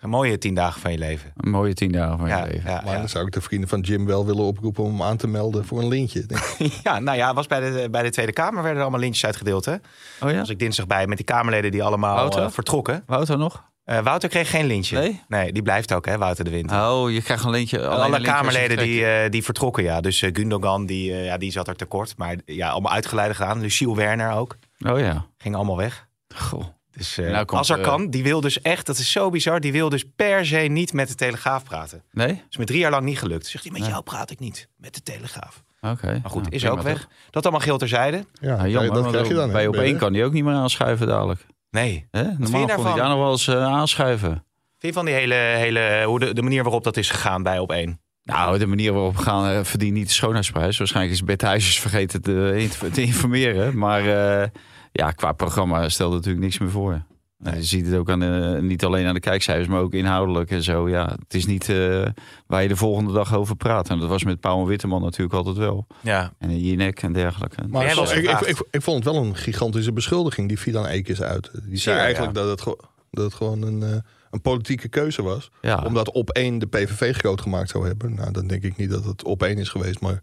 Een 0.00 0.10
mooie 0.10 0.38
10 0.38 0.54
dagen 0.54 0.80
van 0.80 0.92
je 0.92 0.98
leven. 0.98 1.32
Een 1.36 1.50
mooie 1.50 1.74
tien 1.74 1.92
dagen 1.92 2.18
van 2.18 2.28
je 2.28 2.42
leven. 2.42 2.70
ja, 2.70 2.80
Maar 2.84 2.92
ja. 2.92 2.98
dan 2.98 3.08
zou 3.08 3.26
ik 3.26 3.32
de 3.32 3.40
vrienden 3.40 3.68
van 3.68 3.80
Jim 3.80 4.06
wel 4.06 4.26
willen 4.26 4.44
oproepen... 4.44 4.84
om 4.84 4.90
hem 4.90 5.02
aan 5.02 5.16
te 5.16 5.26
melden 5.26 5.64
voor 5.64 5.78
een 5.80 5.88
lintje. 5.88 6.26
Denk 6.26 6.40
ik. 6.58 6.72
ja, 6.82 6.98
nou 6.98 7.16
ja, 7.16 7.34
was 7.34 7.46
bij 7.46 7.60
de, 7.70 7.90
bij 7.90 8.02
de 8.02 8.10
Tweede 8.10 8.32
Kamer 8.32 8.54
werden 8.62 8.74
er 8.76 8.82
allemaal 8.82 9.00
lintjes 9.00 9.24
uitgedeeld. 9.24 9.64
Hè? 9.64 9.74
Oh 10.20 10.30
ja? 10.30 10.38
was 10.38 10.48
ik 10.48 10.58
dinsdag 10.58 10.86
bij 10.86 11.06
met 11.06 11.16
die 11.16 11.26
Kamerleden 11.26 11.70
die 11.70 11.82
allemaal 11.82 12.14
Wouter? 12.14 12.42
eh, 12.42 12.50
vertrokken. 12.50 13.02
Wouter 13.06 13.38
nog? 13.38 13.64
Eh, 13.84 13.98
Wouter 14.02 14.28
kreeg 14.28 14.50
geen 14.50 14.66
lintje. 14.66 15.18
Nee? 15.28 15.52
die 15.52 15.62
blijft 15.62 15.92
ook, 15.92 16.06
hè, 16.06 16.18
Wouter 16.18 16.44
de 16.44 16.50
Winter. 16.50 16.76
Oh, 16.90 17.10
je 17.10 17.22
krijgt 17.22 17.44
een 17.44 17.48
alleen 17.50 17.88
Alle 17.88 18.20
Kamerleden 18.20 18.76
die, 18.78 19.06
eh, 19.06 19.30
die 19.30 19.42
vertrokken, 19.44 19.82
ja. 19.82 20.00
Dus 20.00 20.22
eh, 20.22 20.30
Gundogan, 20.32 20.86
die, 20.86 21.12
ja, 21.14 21.36
die 21.38 21.50
zat 21.52 21.68
er 21.68 21.76
tekort. 21.76 22.14
Maar 22.16 22.36
ja, 22.44 22.68
allemaal 22.68 22.92
uitgeleide 22.92 23.34
gedaan. 23.34 23.60
Luciel 23.60 23.96
Werner 23.96 24.32
ook. 24.32 24.56
Oh 24.86 24.98
ja. 24.98 25.26
Ging 25.38 25.54
allemaal 25.54 25.76
weg. 25.76 26.06
Goh. 26.34 26.64
Dus 26.92 27.18
eh, 27.18 27.30
Nou 27.30 27.44
komt, 27.44 27.58
als 27.58 27.68
er 27.68 27.80
kan, 27.80 28.10
die 28.10 28.22
wil 28.22 28.40
dus 28.40 28.60
echt, 28.60 28.86
dat 28.86 28.98
is 28.98 29.10
zo 29.12 29.30
bizar, 29.30 29.60
die 29.60 29.72
wil 29.72 29.88
dus 29.88 30.04
per 30.16 30.46
se 30.46 30.56
niet 30.56 30.92
met 30.92 31.08
de 31.08 31.14
Telegraaf 31.14 31.64
praten. 31.64 32.02
Nee? 32.10 32.42
is 32.50 32.56
me 32.56 32.64
drie 32.64 32.78
jaar 32.78 32.90
lang 32.90 33.04
niet 33.04 33.18
gelukt. 33.18 33.46
Zegt 33.46 33.64
hij, 33.64 33.72
met 33.72 33.80
Nee. 33.82 33.90
jou 33.90 34.02
praat 34.02 34.30
ik 34.30 34.38
niet, 34.38 34.68
met 34.76 34.94
de 34.94 35.02
Telegraaf. 35.02 35.62
Oké. 35.80 36.06
Maar 36.22 36.30
goed, 36.30 36.42
Nou, 36.42 36.54
is 36.54 36.66
ook 36.68 36.82
weg. 36.82 36.96
toch? 37.00 37.08
Dat 37.30 37.42
allemaal 37.42 37.60
geel 37.60 37.78
terzijde. 37.78 38.24
Ja, 38.40 38.56
Nou, 38.56 38.68
jammer, 38.68 38.92
dat 38.94 39.06
krijg 39.10 39.28
je 39.28 39.34
dan. 39.34 39.52
bij 39.52 39.66
op 39.66 39.74
één 39.76 39.96
kan 39.98 40.12
die 40.12 40.24
ook 40.24 40.32
niet 40.32 40.44
meer 40.44 40.54
aanschuiven 40.54 41.06
dadelijk. 41.06 41.46
Nee. 41.72 42.06
Hè? 42.10 42.22
Normaal 42.22 42.66
kon 42.66 42.86
hij 42.86 42.94
daar 42.94 43.08
nog 43.08 43.18
wel 43.18 43.30
eens 43.30 43.48
eh, 43.48 43.64
aanschuiven. 43.64 44.30
Vind 44.30 44.44
je 44.78 44.92
van 44.92 45.04
die 45.04 45.14
hele, 45.14 45.34
hele 45.34 46.02
hoe 46.06 46.18
de, 46.18 46.34
de 46.34 46.42
manier 46.42 46.62
waarop 46.62 46.84
dat 46.84 46.96
is 46.96 47.10
gegaan 47.10 47.42
bij 47.42 47.58
op 47.58 47.72
één? 47.72 48.00
Nou, 48.24 48.58
de 48.58 48.66
manier 48.66 48.92
waarop 48.92 49.16
we 49.16 49.22
gaan 49.22 49.50
eh, 49.50 49.64
verdient 49.64 49.92
niet 49.92 50.06
de 50.06 50.12
schoonheidsprijs. 50.12 50.78
Waarschijnlijk 50.78 51.14
is 51.14 51.24
Bert 51.24 51.42
Huisjes 51.42 51.80
vergeten 51.80 52.22
te, 52.22 52.68
te 52.92 53.02
informeren. 53.02 53.78
Maar 53.78 54.00
eh, 54.06 54.48
ja, 54.92 55.10
qua 55.10 55.32
programma 55.32 55.88
stelt 55.88 56.12
natuurlijk 56.12 56.44
niks 56.44 56.58
meer 56.58 56.70
voor. 56.70 57.02
Nou, 57.42 57.56
je 57.56 57.62
ziet 57.62 57.86
het 57.86 57.94
ook 57.94 58.10
aan 58.10 58.20
de, 58.20 58.58
niet 58.60 58.84
alleen 58.84 59.06
aan 59.06 59.14
de 59.14 59.20
kijkcijfers, 59.20 59.68
maar 59.68 59.80
ook 59.80 59.92
inhoudelijk 59.92 60.50
en 60.50 60.62
zo. 60.62 60.88
Ja, 60.88 61.16
het 61.22 61.34
is 61.34 61.46
niet 61.46 61.68
eh, 61.68 62.06
waar 62.46 62.62
je 62.62 62.68
de 62.68 62.76
volgende 62.76 63.12
dag 63.12 63.34
over 63.34 63.56
praat. 63.56 63.88
En 63.88 63.98
dat 63.98 64.08
was 64.08 64.24
met 64.24 64.40
Pauw 64.40 64.60
en 64.60 64.66
Witteman 64.66 65.02
natuurlijk 65.02 65.34
altijd 65.34 65.56
wel. 65.56 65.86
Ja. 66.00 66.32
En 66.38 66.60
Jinek 66.60 67.02
en 67.02 67.12
dergelijke. 67.12 67.66
Maar 67.68 67.86
ik, 67.86 68.24
ik, 68.28 68.40
ik, 68.40 68.66
ik 68.70 68.82
vond 68.82 69.04
het 69.04 69.14
wel 69.14 69.24
een 69.24 69.36
gigantische 69.36 69.92
beschuldiging. 69.92 70.48
Die 70.48 70.58
viel 70.58 70.78
aan 70.78 70.86
Ekes 70.86 71.22
uit. 71.22 71.50
Die 71.64 71.78
zei 71.78 71.96
Ja, 71.96 72.02
eigenlijk 72.02 72.36
ja. 72.36 72.42
dat, 72.44 72.64
het 72.64 72.76
dat 73.10 73.24
het 73.24 73.34
gewoon 73.34 73.62
een, 73.62 73.82
eh, 73.82 73.96
een 74.30 74.40
politieke 74.40 74.88
keuze 74.88 75.22
was. 75.22 75.50
ja. 75.60 75.82
Omdat 75.86 76.10
op 76.10 76.30
één 76.30 76.58
de 76.58 76.66
PVV 76.66 77.16
groot 77.16 77.40
gemaakt 77.40 77.70
zou 77.70 77.86
hebben. 77.86 78.14
Nou, 78.14 78.32
dan 78.32 78.46
denk 78.46 78.62
ik 78.62 78.76
niet 78.76 78.90
dat 78.90 79.04
het 79.04 79.24
op 79.24 79.42
één 79.42 79.58
is 79.58 79.68
geweest. 79.68 80.00
Maar 80.00 80.22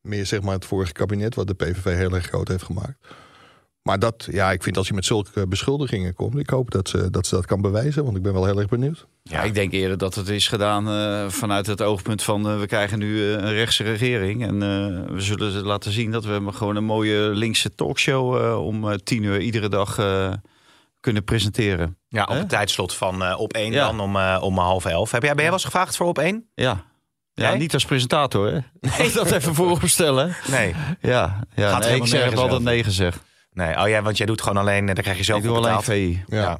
meer 0.00 0.26
zeg 0.26 0.42
maar 0.42 0.54
het 0.54 0.64
vorige 0.64 0.92
kabinet 0.92 1.34
wat 1.34 1.46
de 1.46 1.54
PVV 1.54 1.96
heel 1.96 2.14
erg 2.14 2.26
groot 2.26 2.48
heeft 2.48 2.62
gemaakt. 2.64 3.06
Maar 3.88 3.98
dat, 3.98 4.28
ja, 4.30 4.52
ik 4.52 4.62
vind 4.62 4.76
als 4.76 4.88
je 4.88 4.94
met 4.94 5.04
zulke 5.04 5.46
beschuldigingen 5.46 6.14
komt. 6.14 6.38
Ik 6.38 6.50
hoop 6.50 6.70
dat 6.70 6.88
ze 6.88 7.10
dat, 7.10 7.26
ze 7.26 7.34
dat 7.34 7.46
kan 7.46 7.60
bewijzen. 7.60 8.04
Want 8.04 8.16
ik 8.16 8.22
ben 8.22 8.32
wel 8.32 8.44
heel 8.44 8.58
erg 8.58 8.68
benieuwd. 8.68 9.06
Ja, 9.22 9.42
ik 9.42 9.54
denk 9.54 9.72
eerder 9.72 9.98
dat 9.98 10.14
het 10.14 10.28
is 10.28 10.48
gedaan 10.48 10.88
eh, 10.88 11.28
vanuit 11.28 11.66
het 11.66 11.82
oogpunt 11.82 12.22
van 12.22 12.48
eh, 12.48 12.58
we 12.60 12.66
krijgen 12.66 12.98
nu 12.98 13.22
eh, 13.24 13.30
een 13.30 13.52
rechtse 13.52 13.82
regering. 13.82 14.42
En 14.46 14.54
eh, 14.62 15.14
we 15.14 15.20
zullen 15.20 15.52
ze 15.52 15.62
laten 15.62 15.92
zien 15.92 16.10
dat 16.10 16.24
we 16.24 16.52
gewoon 16.52 16.76
een 16.76 16.84
mooie 16.84 17.18
linkse 17.20 17.74
talkshow 17.74 18.36
eh, 18.44 18.64
om 18.66 18.90
eh, 18.90 18.96
tien 18.96 19.22
uur 19.22 19.40
iedere 19.40 19.68
dag 19.68 19.98
eh, 19.98 20.32
kunnen 21.00 21.24
presenteren. 21.24 21.96
Ja, 22.08 22.22
op 22.22 22.28
Hè? 22.28 22.38
het 22.38 22.48
tijdslot 22.48 22.94
van 22.94 23.22
eh, 23.24 23.40
op 23.40 23.52
één 23.52 23.72
Ja. 23.72 23.86
dan 23.86 24.00
om, 24.00 24.16
om 24.42 24.58
half 24.58 24.84
elf. 24.84 25.10
Heb 25.10 25.22
jij, 25.22 25.30
ben 25.34 25.40
jij 25.40 25.50
wel 25.50 25.58
eens 25.58 25.64
gevraagd 25.64 25.96
voor 25.96 26.06
op 26.06 26.18
één? 26.18 26.48
Ja. 26.54 26.84
Ja, 27.34 27.54
niet 27.54 27.74
als 27.74 27.84
presentator, 27.84 28.46
hè? 28.52 28.58
Nee. 28.98 29.12
dat 29.12 29.30
even 29.30 29.54
vooropstellen. 29.54 30.36
Nee. 30.50 30.74
Ja, 31.00 31.40
ja 31.54 31.70
Gaat 31.70 31.78
nee, 31.80 31.88
helemaal 31.88 32.06
ik 32.06 32.12
zeg, 32.30 32.34
altijd 32.36 32.62
nee 32.62 32.84
gezegd. 32.84 33.26
Nee, 33.66 33.80
oh 33.82 33.88
ja, 33.88 34.02
want 34.02 34.16
jij 34.16 34.26
doet 34.26 34.42
gewoon 34.42 34.56
alleen, 34.62 34.88
eh, 34.88 34.94
daar 34.94 35.02
krijg 35.04 35.16
je 35.18 35.24
zelf 35.24 35.38
ik 35.38 35.44
doe 35.44 35.56
alleen 35.56 35.68
betaald. 35.76 35.84
VI. 35.84 36.22
Ja. 36.26 36.40
Ja. 36.40 36.58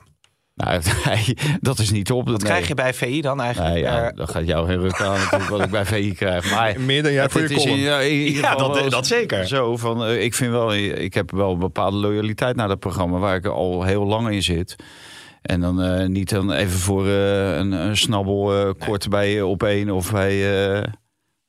Nou, 0.55 0.81
dat 1.61 1.79
is 1.79 1.91
niet 1.91 2.11
op. 2.11 2.29
Wat 2.29 2.43
krijg 2.43 2.69
je 2.69 2.75
bij 2.75 2.95
VI 2.95 3.21
dan 3.21 3.41
eigenlijk? 3.41 3.75
Nee, 3.75 3.83
ja, 3.83 4.01
per- 4.01 4.15
dat 4.17 4.31
gaat 4.31 4.47
jou 4.47 4.69
heel 4.69 4.79
ruk 4.81 5.01
aan 5.01 5.19
wat 5.49 5.61
ik 5.65 5.71
bij 5.71 5.85
VI 5.85 6.15
krijg. 6.15 6.51
Maar 6.51 6.81
Meer 6.81 7.03
dan 7.03 7.13
jij 7.13 7.29
voor 7.29 7.41
je 7.41 7.47
het 7.49 7.57
is 7.57 7.65
in- 7.65 7.71
column. 7.71 7.85
ja, 7.85 7.99
Ja, 8.01 8.51
geval 8.51 8.73
dat- 8.73 8.91
dat 8.91 9.07
zeker. 9.07 9.47
Zo 9.47 9.77
van, 9.77 10.05
eh, 10.05 10.23
ik 10.23 10.35
vind 10.35 10.51
wel, 10.51 10.75
ik 10.75 11.15
heb 11.15 11.31
wel 11.31 11.53
een 11.53 11.59
bepaalde 11.59 11.97
loyaliteit 11.97 12.57
naar 12.57 12.69
dat 12.69 12.79
programma 12.79 13.19
waar 13.19 13.37
ik 13.37 13.47
al 13.47 13.83
heel 13.83 14.05
lang 14.07 14.31
in 14.31 14.43
zit. 14.43 14.77
En 15.43 15.61
dan 15.61 15.83
eh, 15.83 16.07
niet 16.07 16.29
dan 16.31 16.53
even 16.53 16.79
voor 16.79 17.07
eh, 17.07 17.57
een, 17.57 17.73
een 17.73 17.97
snabbel 17.97 18.55
eh, 18.67 18.71
kort 18.87 19.09
bij 19.09 19.37
eh, 19.39 19.49
op 19.49 19.63
één 19.63 19.91
of 19.91 20.13
bij, 20.13 20.73
eh, 20.77 20.83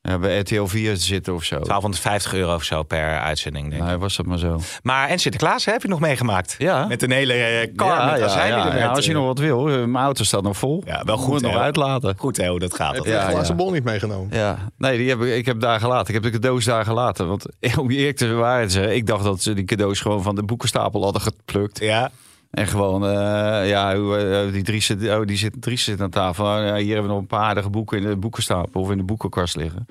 Ja, 0.02 0.18
bij 0.18 0.38
RTL 0.38 0.64
4 0.64 0.96
zitten 0.96 1.34
of 1.34 1.44
zo. 1.44 1.54
1250 1.54 2.32
euro 2.34 2.54
of 2.54 2.62
zo 2.64 2.82
per 2.82 3.18
uitzending, 3.18 3.70
denk 3.70 3.82
ik. 3.82 3.88
Nee, 3.88 3.96
was 3.96 4.16
dat 4.16 4.26
maar 4.26 4.38
zo. 4.38 4.60
Maar 4.82 5.08
en 5.08 5.18
Sinterklaas 5.18 5.64
hè, 5.64 5.72
heb 5.72 5.82
je 5.82 5.88
nog 5.88 6.00
meegemaakt? 6.00 6.54
Ja. 6.58 6.86
Met 6.86 7.02
een 7.02 7.10
hele 7.10 7.70
car 7.76 8.10
met 8.12 8.22
azijn 8.22 8.46
die 8.54 8.62
er 8.62 8.68
werd, 8.68 8.78
ja, 8.78 8.86
als 8.88 9.06
je 9.06 9.12
nog 9.12 9.24
wat 9.26 9.38
wil. 9.38 9.68
eh, 9.68 9.74
Mijn 9.74 10.04
auto 10.04 10.24
staat 10.24 10.42
nog 10.42 10.56
vol. 10.56 10.82
Ja, 10.86 11.02
wel 11.04 11.16
Moet 11.16 11.24
goed, 11.24 11.34
het 11.34 11.42
nog 11.42 11.60
uitlaten. 11.60 12.14
Goed 12.18 12.36
hè, 12.36 12.48
hoe 12.48 12.58
dat 12.58 12.74
gaat. 12.74 12.94
Heb 12.94 13.04
je 13.04 13.10
Ja, 13.10 13.24
de 13.24 13.30
glazen 13.30 13.56
ja. 13.56 13.62
bol 13.62 13.70
niet 13.72 13.84
meegenomen? 13.84 14.28
Ja, 14.38 14.58
nee, 14.78 14.96
die 14.98 15.08
heb 15.08 15.20
ik, 15.22 15.34
ik 15.34 15.46
heb 15.46 15.60
daar 15.60 15.80
gelaten. 15.80 16.14
Ik 16.14 16.22
heb 16.22 16.32
de 16.32 16.38
cadeaus 16.38 16.64
daar 16.64 16.84
gelaten. 16.84 17.28
Want 17.28 17.46
om 17.78 17.90
je 17.90 17.96
eerlijk 17.98 18.16
te 18.16 18.32
waarheid 18.34 18.66
te 18.68 18.74
zeggen, 18.74 18.94
ik 18.94 19.06
dacht 19.06 19.24
dat 19.24 19.42
ze 19.42 19.54
die 19.54 19.64
cadeaus 19.64 20.00
gewoon 20.00 20.22
van 20.22 20.34
de 20.34 20.42
boekenstapel 20.42 21.02
hadden 21.02 21.22
geplukt. 21.22 21.78
Ja, 21.80 22.10
En 22.50 22.66
gewoon, 22.66 23.04
eh, 23.04 23.68
ja, 23.68 23.92
eh, 23.94 24.52
die 24.52 24.62
drie 24.62 24.80
zit, 24.80 25.08
oh, 25.08 25.24
die 25.24 25.36
zit, 25.36 25.62
drie 25.62 25.78
zit 25.78 26.00
aan 26.00 26.10
tafel. 26.10 26.60
Ja, 26.60 26.74
hier 26.74 26.92
hebben 26.94 27.02
we 27.02 27.08
nog 27.08 27.18
een 27.18 27.26
paar 27.26 27.40
aardige 27.40 27.70
boeken 27.70 27.98
in 27.98 28.08
de 28.08 28.16
boekenstapel 28.16 28.80
of 28.80 28.90
in 28.90 28.96
de 28.96 29.04
boekenkast 29.04 29.56
liggen. 29.56 29.86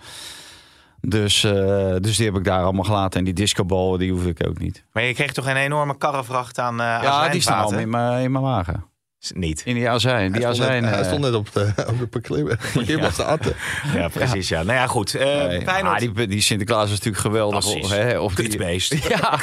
Dus, 1.02 1.44
eh, 1.44 1.96
dus 2.00 2.18
die 2.18 2.26
heb 2.26 2.36
ik 2.36 2.44
daar 2.44 2.64
allemaal 2.64 2.84
gelaten. 2.84 3.20
En 3.20 3.26
die 3.26 3.34
discobal, 3.34 3.98
die 3.98 4.12
hoef 4.12 4.26
ik 4.26 4.48
ook 4.48 4.60
niet. 4.60 4.86
maar 4.92 5.04
je 5.04 5.14
kreeg 5.14 5.32
toch 5.32 5.48
een 5.48 5.56
enorme 5.56 5.98
karrevracht 5.98 6.60
aan 6.60 6.82
eh 6.82 7.00
Ja, 7.02 7.30
die 7.30 7.42
staan 7.42 7.58
al 7.58 7.64
azijnvaten? 7.64 7.80
in 7.80 7.90
mijn, 7.90 8.24
in 8.24 8.32
mijn 8.32 8.44
wagen. 8.44 8.86
Niet. 9.34 9.62
In 9.66 9.74
die 9.74 9.90
azijn. 9.90 10.32
Die 10.32 10.42
hij, 10.46 10.54
stond 10.54 10.68
azijn. 10.70 10.82
net, 10.84 10.92
hij 10.92 11.00
eh, 11.02 11.08
stond 11.08 11.22
net 11.22 11.34
op 11.34 11.52
de, 11.54 11.74
op 11.88 12.00
de 12.00 12.08
parkeer- 12.08 12.60
parkeerplaats 12.74 13.16
te 13.16 13.24
atten. 13.24 13.56
Ja, 13.96 14.08
precies. 14.08 14.50
Ja. 14.50 14.64
Nou 14.64 14.78
ja, 14.78 14.88
goed. 14.88 15.16
eh 15.16 15.46
nee. 15.48 15.62
Feyenoord. 15.62 15.94
Ah, 16.08 16.16
die, 16.16 16.28
die 16.28 16.42
Sinterklaas 16.42 16.84
is 16.86 16.90
natuurlijk 16.90 17.18
geweldig. 17.18 17.90
Hè? 17.90 18.20
Of 18.20 18.36
die, 18.36 18.48
Kutbeest. 18.48 18.96
Ja, 19.10 19.40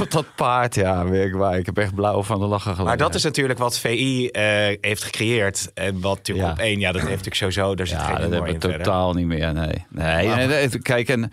op 0.00 0.10
dat 0.10 0.24
paard, 0.36 0.74
ja, 0.74 1.08
werkbaar. 1.08 1.58
Ik 1.58 1.66
heb 1.66 1.78
echt 1.78 1.94
blauw 1.94 2.22
van 2.22 2.38
de 2.40 2.46
lachen 2.46 2.62
gelegen. 2.62 2.84
Maar 2.84 2.96
dat 2.96 3.14
is 3.14 3.22
natuurlijk 3.22 3.58
wat 3.58 3.78
VI 3.78 4.28
eh, 4.28 4.42
heeft 4.80 5.02
gecreëerd. 5.04 5.70
En 5.74 6.00
wat 6.00 6.16
natuurlijk 6.16 6.46
Ja. 6.46 6.52
op 6.52 6.58
één, 6.58 6.78
ja, 6.80 6.92
dat 6.92 7.00
heeft 7.02 7.24
natuurlijk 7.24 7.36
sowieso, 7.54 7.74
daar 7.74 7.86
zit 7.86 7.98
Ja, 7.98 8.04
geen 8.04 8.14
dat 8.14 8.22
humor 8.22 8.38
heb 8.38 8.48
in 8.48 8.54
ik 8.54 8.60
verder. 8.60 8.82
totaal 8.82 9.12
niet 9.12 9.26
meer. 9.26 9.52
Nee, 9.52 9.84
nee. 9.90 10.26
nee, 10.28 10.46
nee, 10.46 10.78
kijk, 10.78 11.08
en 11.08 11.30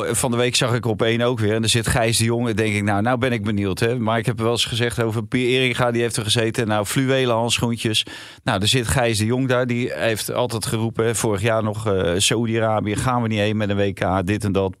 van 0.00 0.30
de 0.30 0.36
week 0.36 0.56
zag 0.56 0.74
ik 0.74 0.86
op 0.86 1.02
één 1.02 1.20
ook 1.20 1.38
weer. 1.38 1.54
En 1.54 1.62
er 1.62 1.68
zit 1.68 1.86
Gijs 1.86 2.18
de 2.18 2.24
Jong. 2.24 2.48
En 2.48 2.56
denk 2.56 2.74
ik, 2.74 2.82
nou, 2.82 3.02
nou 3.02 3.18
ben 3.18 3.32
ik 3.32 3.44
benieuwd. 3.44 3.78
Hè. 3.78 3.98
Maar 3.98 4.18
ik 4.18 4.26
heb 4.26 4.38
wel 4.38 4.50
eens 4.50 4.64
gezegd 4.64 5.02
over 5.02 5.26
Pier 5.26 5.48
Eringa. 5.48 5.90
Die 5.90 6.02
heeft 6.02 6.16
er 6.16 6.24
gezeten. 6.24 6.66
Nou, 6.66 6.84
fluwelen 6.86 7.34
handschoentjes. 7.34 8.06
Nou, 8.44 8.60
er 8.60 8.68
zit 8.68 8.88
Gijs 8.88 9.18
de 9.18 9.24
Jong 9.24 9.48
daar. 9.48 9.66
Die 9.66 9.92
heeft 9.94 10.32
altijd 10.32 10.66
geroepen. 10.66 11.16
Vorig 11.16 11.40
jaar 11.40 11.62
nog 11.62 11.86
eh 11.86 12.12
Saudi-Arabië. 12.16 12.96
Gaan 12.96 13.22
we 13.22 13.28
niet 13.28 13.38
heen 13.38 13.56
met 13.56 13.68
een 13.68 13.76
WK. 13.76 14.26
Dit 14.26 14.44
en 14.44 14.52
dat. 14.52 14.74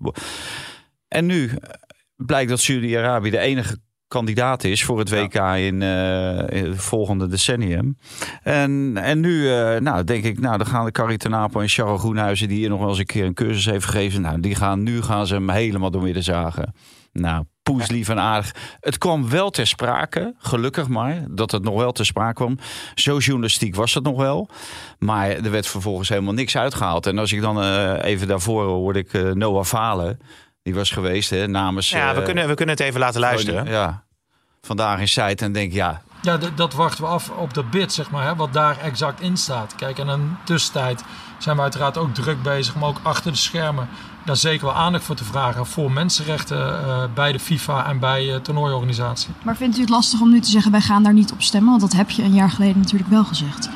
En 1.08 1.26
nu 1.26 1.50
blijkt 2.16 2.50
dat 2.50 2.60
Saudi-Arabië 2.60 3.30
de 3.30 3.38
enige 3.38 3.76
kandidaat 4.12 4.64
is 4.64 4.84
voor 4.84 4.98
het 4.98 5.10
WK 5.10 5.34
in, 5.34 5.82
in 6.52 6.64
het 6.70 6.80
volgende 6.80 7.26
decennium. 7.26 7.96
En, 8.42 8.96
en 8.96 9.20
nu 9.20 9.50
eh, 9.50 9.80
nou, 9.80 10.04
denk 10.04 10.24
ik, 10.24 10.40
nou, 10.40 10.58
dan 10.58 10.66
gaan 10.66 10.84
de 10.84 10.90
Carrie 10.90 11.18
ten 11.18 11.30
Napel 11.30 11.60
en 11.60 11.68
Charles 11.68 12.00
Groenhuizen... 12.00 12.48
die 12.48 12.58
hier 12.58 12.68
nog 12.68 12.78
wel 12.78 12.88
eens 12.88 12.98
een 12.98 13.06
keer 13.06 13.24
een 13.24 13.34
cursus 13.34 13.64
heeft 13.64 13.84
gegeven... 13.84 14.20
Nou, 14.20 14.40
die 14.40 14.54
gaan, 14.54 14.82
nu 14.82 15.02
gaan 15.02 15.26
ze 15.26 15.34
hem 15.34 15.50
helemaal 15.50 15.90
door 15.90 16.02
midden 16.02 16.22
zagen. 16.22 16.74
Nou, 17.12 17.44
poeslief 17.62 18.08
en 18.08 18.18
aardig. 18.18 18.54
Het 18.80 18.98
kwam 18.98 19.28
wel 19.28 19.50
ter 19.50 19.66
sprake, 19.66 20.34
gelukkig 20.38 20.88
maar, 20.88 21.24
dat 21.30 21.50
het 21.50 21.62
nog 21.62 21.74
wel 21.74 21.92
ter 21.92 22.06
sprake 22.06 22.34
kwam. 22.34 22.58
Zo 22.94 23.18
journalistiek 23.18 23.74
was 23.74 23.94
het 23.94 24.04
nog 24.04 24.16
wel. 24.16 24.48
Maar 24.98 25.30
er 25.30 25.50
werd 25.50 25.66
vervolgens 25.66 26.08
helemaal 26.08 26.34
niks 26.34 26.56
uitgehaald. 26.56 27.06
En 27.06 27.18
als 27.18 27.32
ik 27.32 27.40
dan 27.40 27.62
eh, 27.62 28.04
even 28.04 28.28
daarvoor 28.28 28.64
hoorde 28.64 28.98
ik 28.98 29.34
Noah 29.34 29.64
Falen... 29.64 30.18
Die 30.62 30.74
was 30.74 30.90
geweest 30.90 31.30
hè, 31.30 31.46
namens... 31.46 31.90
Ja, 31.90 32.12
we 32.14 32.18
eh, 32.18 32.24
kunnen, 32.24 32.48
we 32.48 32.54
kunnen 32.54 32.74
het 32.74 32.84
even 32.84 33.00
laten 33.00 33.20
luisteren. 33.20 33.66
Ja, 33.66 34.02
vandaag 34.62 35.00
in 35.00 35.08
site 35.08 35.44
en 35.44 35.52
denk 35.52 35.72
ja, 35.72 36.02
Ja, 36.22 36.38
dat 36.54 36.74
wachten 36.74 37.04
we 37.04 37.10
af 37.10 37.30
op 37.30 37.54
de 37.54 37.64
bid, 37.64 37.92
zeg 37.92 38.10
maar, 38.10 38.24
hè, 38.24 38.36
wat 38.36 38.52
daar 38.52 38.78
exact 38.78 39.20
in 39.20 39.36
staat. 39.36 39.74
Kijk, 39.74 39.98
en 39.98 40.08
in 40.08 40.20
de 40.20 40.44
tussentijd 40.44 41.04
zijn 41.38 41.56
we 41.56 41.62
uiteraard 41.62 41.98
ook 41.98 42.14
druk 42.14 42.42
bezig 42.42 42.74
om 42.74 42.84
ook 42.84 43.00
achter 43.02 43.32
de 43.32 43.38
schermen 43.38 43.88
daar 44.24 44.36
zeker 44.36 44.66
wel 44.66 44.74
aandacht 44.74 45.04
voor 45.04 45.14
te 45.14 45.24
vragen 45.24 45.66
voor 45.66 45.92
mensenrechten 45.92 46.84
eh, 46.84 47.02
bij 47.14 47.32
de 47.32 47.38
FIFA 47.38 47.86
en 47.86 47.98
bij 47.98 48.34
eh 48.34 48.40
toernooiorganisatie. 48.40 49.30
Maar 49.44 49.56
vindt 49.56 49.76
u 49.76 49.80
het 49.80 49.90
lastig 49.90 50.20
om 50.20 50.30
nu 50.30 50.40
te 50.40 50.50
zeggen 50.50 50.70
wij 50.72 50.80
gaan 50.80 51.02
daar 51.02 51.12
niet 51.12 51.32
op 51.32 51.42
stemmen? 51.42 51.70
Want 51.70 51.80
dat 51.80 51.92
heb 51.92 52.10
je 52.10 52.22
een 52.22 52.34
jaar 52.34 52.50
geleden 52.50 52.78
natuurlijk 52.78 53.10
wel 53.10 53.24
gezegd. 53.24 53.68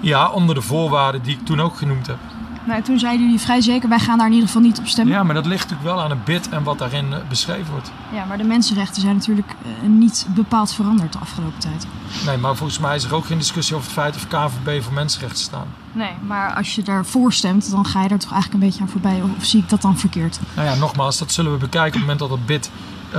Ja, 0.00 0.30
onder 0.30 0.54
de 0.54 0.62
voorwaarden 0.62 1.22
die 1.22 1.36
ik 1.36 1.46
toen 1.46 1.60
ook 1.60 1.76
genoemd 1.76 2.06
heb. 2.06 2.18
Maar 2.64 2.82
toen 2.82 2.98
zeiden 2.98 3.24
jullie 3.24 3.40
vrij 3.40 3.60
zeker 3.60 3.88
wij 3.88 3.98
gaan 3.98 4.18
daar 4.18 4.26
in 4.26 4.32
ieder 4.32 4.46
geval 4.46 4.62
niet 4.62 4.78
op 4.78 4.86
stemmen. 4.86 5.14
Ja, 5.14 5.22
maar 5.22 5.34
dat 5.34 5.46
ligt 5.46 5.70
natuurlijk 5.70 5.94
wel 5.94 6.04
aan 6.04 6.10
een 6.10 6.24
bid 6.24 6.48
en 6.48 6.62
wat 6.62 6.78
daarin 6.78 7.12
eh, 7.12 7.18
beschreven 7.28 7.72
wordt. 7.72 7.92
Ja, 8.12 8.24
maar 8.24 8.38
de 8.38 8.44
mensenrechten 8.44 9.00
zijn 9.02 9.14
natuurlijk 9.16 9.54
eh, 9.62 9.88
niet 9.88 10.26
bepaald 10.28 10.74
veranderd 10.74 11.12
de 11.12 11.18
afgelopen 11.18 11.58
tijd. 11.58 11.86
Nee, 12.26 12.36
maar 12.36 12.56
volgens 12.56 12.78
mij 12.78 12.96
is 12.96 13.04
er 13.04 13.14
ook 13.14 13.26
geen 13.26 13.38
discussie 13.38 13.76
over 13.76 13.86
het 13.86 13.98
feit 13.98 14.16
of 14.16 14.28
KVB 14.28 14.82
voor 14.82 14.92
mensenrechten 14.92 15.42
staan. 15.42 15.66
Nee, 15.92 16.12
maar 16.26 16.54
als 16.54 16.74
je 16.74 16.82
daarvoor 16.82 17.32
stemt, 17.32 17.70
dan 17.70 17.86
ga 17.86 18.02
je 18.02 18.08
daar 18.08 18.18
toch 18.18 18.32
eigenlijk 18.32 18.62
een 18.62 18.68
beetje 18.68 18.82
aan 18.82 18.90
voorbij. 18.90 19.22
Of, 19.22 19.44
zie 19.44 19.60
ik 19.60 19.68
dat 19.68 19.82
dan 19.82 19.98
verkeerd? 19.98 20.38
Nou 20.54 20.68
ja, 20.68 20.74
nogmaals, 20.74 21.18
dat 21.18 21.32
zullen 21.32 21.52
we 21.52 21.58
bekijken 21.58 21.86
op 21.86 21.92
het 21.92 22.00
moment 22.00 22.18
dat 22.18 22.30
het 22.30 22.46
bid 22.46 22.70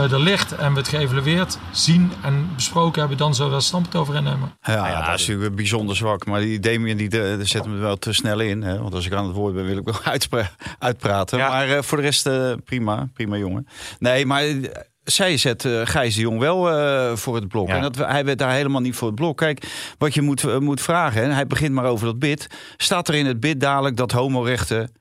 er 0.04 0.20
ligt 0.20 0.52
en 0.52 0.72
we 0.74 0.80
het 0.80 0.88
geëvalueerd 0.88 1.58
zien 1.72 2.12
en 2.22 2.50
besproken 2.56 3.00
hebben, 3.00 3.18
dan 3.18 3.34
zullen 3.36 3.50
we 3.50 3.56
daar 3.58 3.66
standpunt 3.66 3.96
over 3.96 4.16
innemen. 4.16 4.58
Ja, 4.62 4.74
ja, 4.88 4.98
dat 4.98 5.06
dat 5.06 5.20
is 5.20 5.28
natuurlijk 5.28 5.56
bijzonder 5.56 5.96
zwak. 5.96 6.26
Maar 6.26 6.40
die 6.40 6.60
Damien 6.60 6.98
die, 6.98 7.10
de, 7.10 7.36
de 7.38 7.46
zet 7.46 7.66
me 7.66 7.76
wel 7.78 7.98
te 7.98 8.14
snel 8.14 8.40
in. 8.40 8.62
Hè? 8.62 8.80
Want 8.82 8.94
als 8.94 9.06
ik 9.06 9.14
aan 9.14 9.26
het 9.26 9.36
woord 9.36 9.54
ben, 9.54 9.66
wil 9.66 9.78
ik 9.78 9.86
wel 9.86 10.02
uitspra- 10.14 10.52
uitpraten. 10.80 11.38
Ja. 11.38 11.50
Maar 11.50 11.70
eh, 11.70 11.82
voor 11.82 11.98
de 11.98 12.04
rest 12.04 12.26
eh, 12.28 12.52
prima. 12.66 13.08
Prima 13.14 13.38
jongen. 13.38 13.68
Nee, 14.00 14.26
maar 14.26 14.44
eh, 14.44 14.56
zij 15.04 15.38
zet 15.38 15.66
eh, 15.66 15.82
Gijs 15.84 16.16
de 16.16 16.22
Jong 16.22 16.40
wel 16.40 16.72
eh, 16.72 17.16
voor 17.16 17.36
het 17.36 17.48
blok. 17.48 17.68
Ja. 17.68 17.76
En 17.76 17.82
dat, 17.82 17.96
hij 17.98 18.26
werd 18.26 18.38
daar 18.38 18.52
helemaal 18.54 18.82
niet 18.82 18.96
voor 18.96 19.08
het 19.08 19.16
blok. 19.16 19.38
Kijk, 19.38 19.66
wat 19.98 20.14
je 20.14 20.22
moet, 20.22 20.44
eh, 20.44 20.58
moet 20.58 20.82
vragen. 20.82 21.24
Hè? 21.24 21.34
Hij 21.34 21.48
begint 21.48 21.74
maar 21.74 21.86
over 21.86 22.06
dat 22.06 22.20
bid. 22.20 22.48
Staat 22.78 23.08
er 23.08 23.16
in 23.16 23.26
het 23.26 23.40
bid 23.40 23.60
dadelijk 23.60 23.98
dat 23.98 24.12
homorechten... 24.12 24.92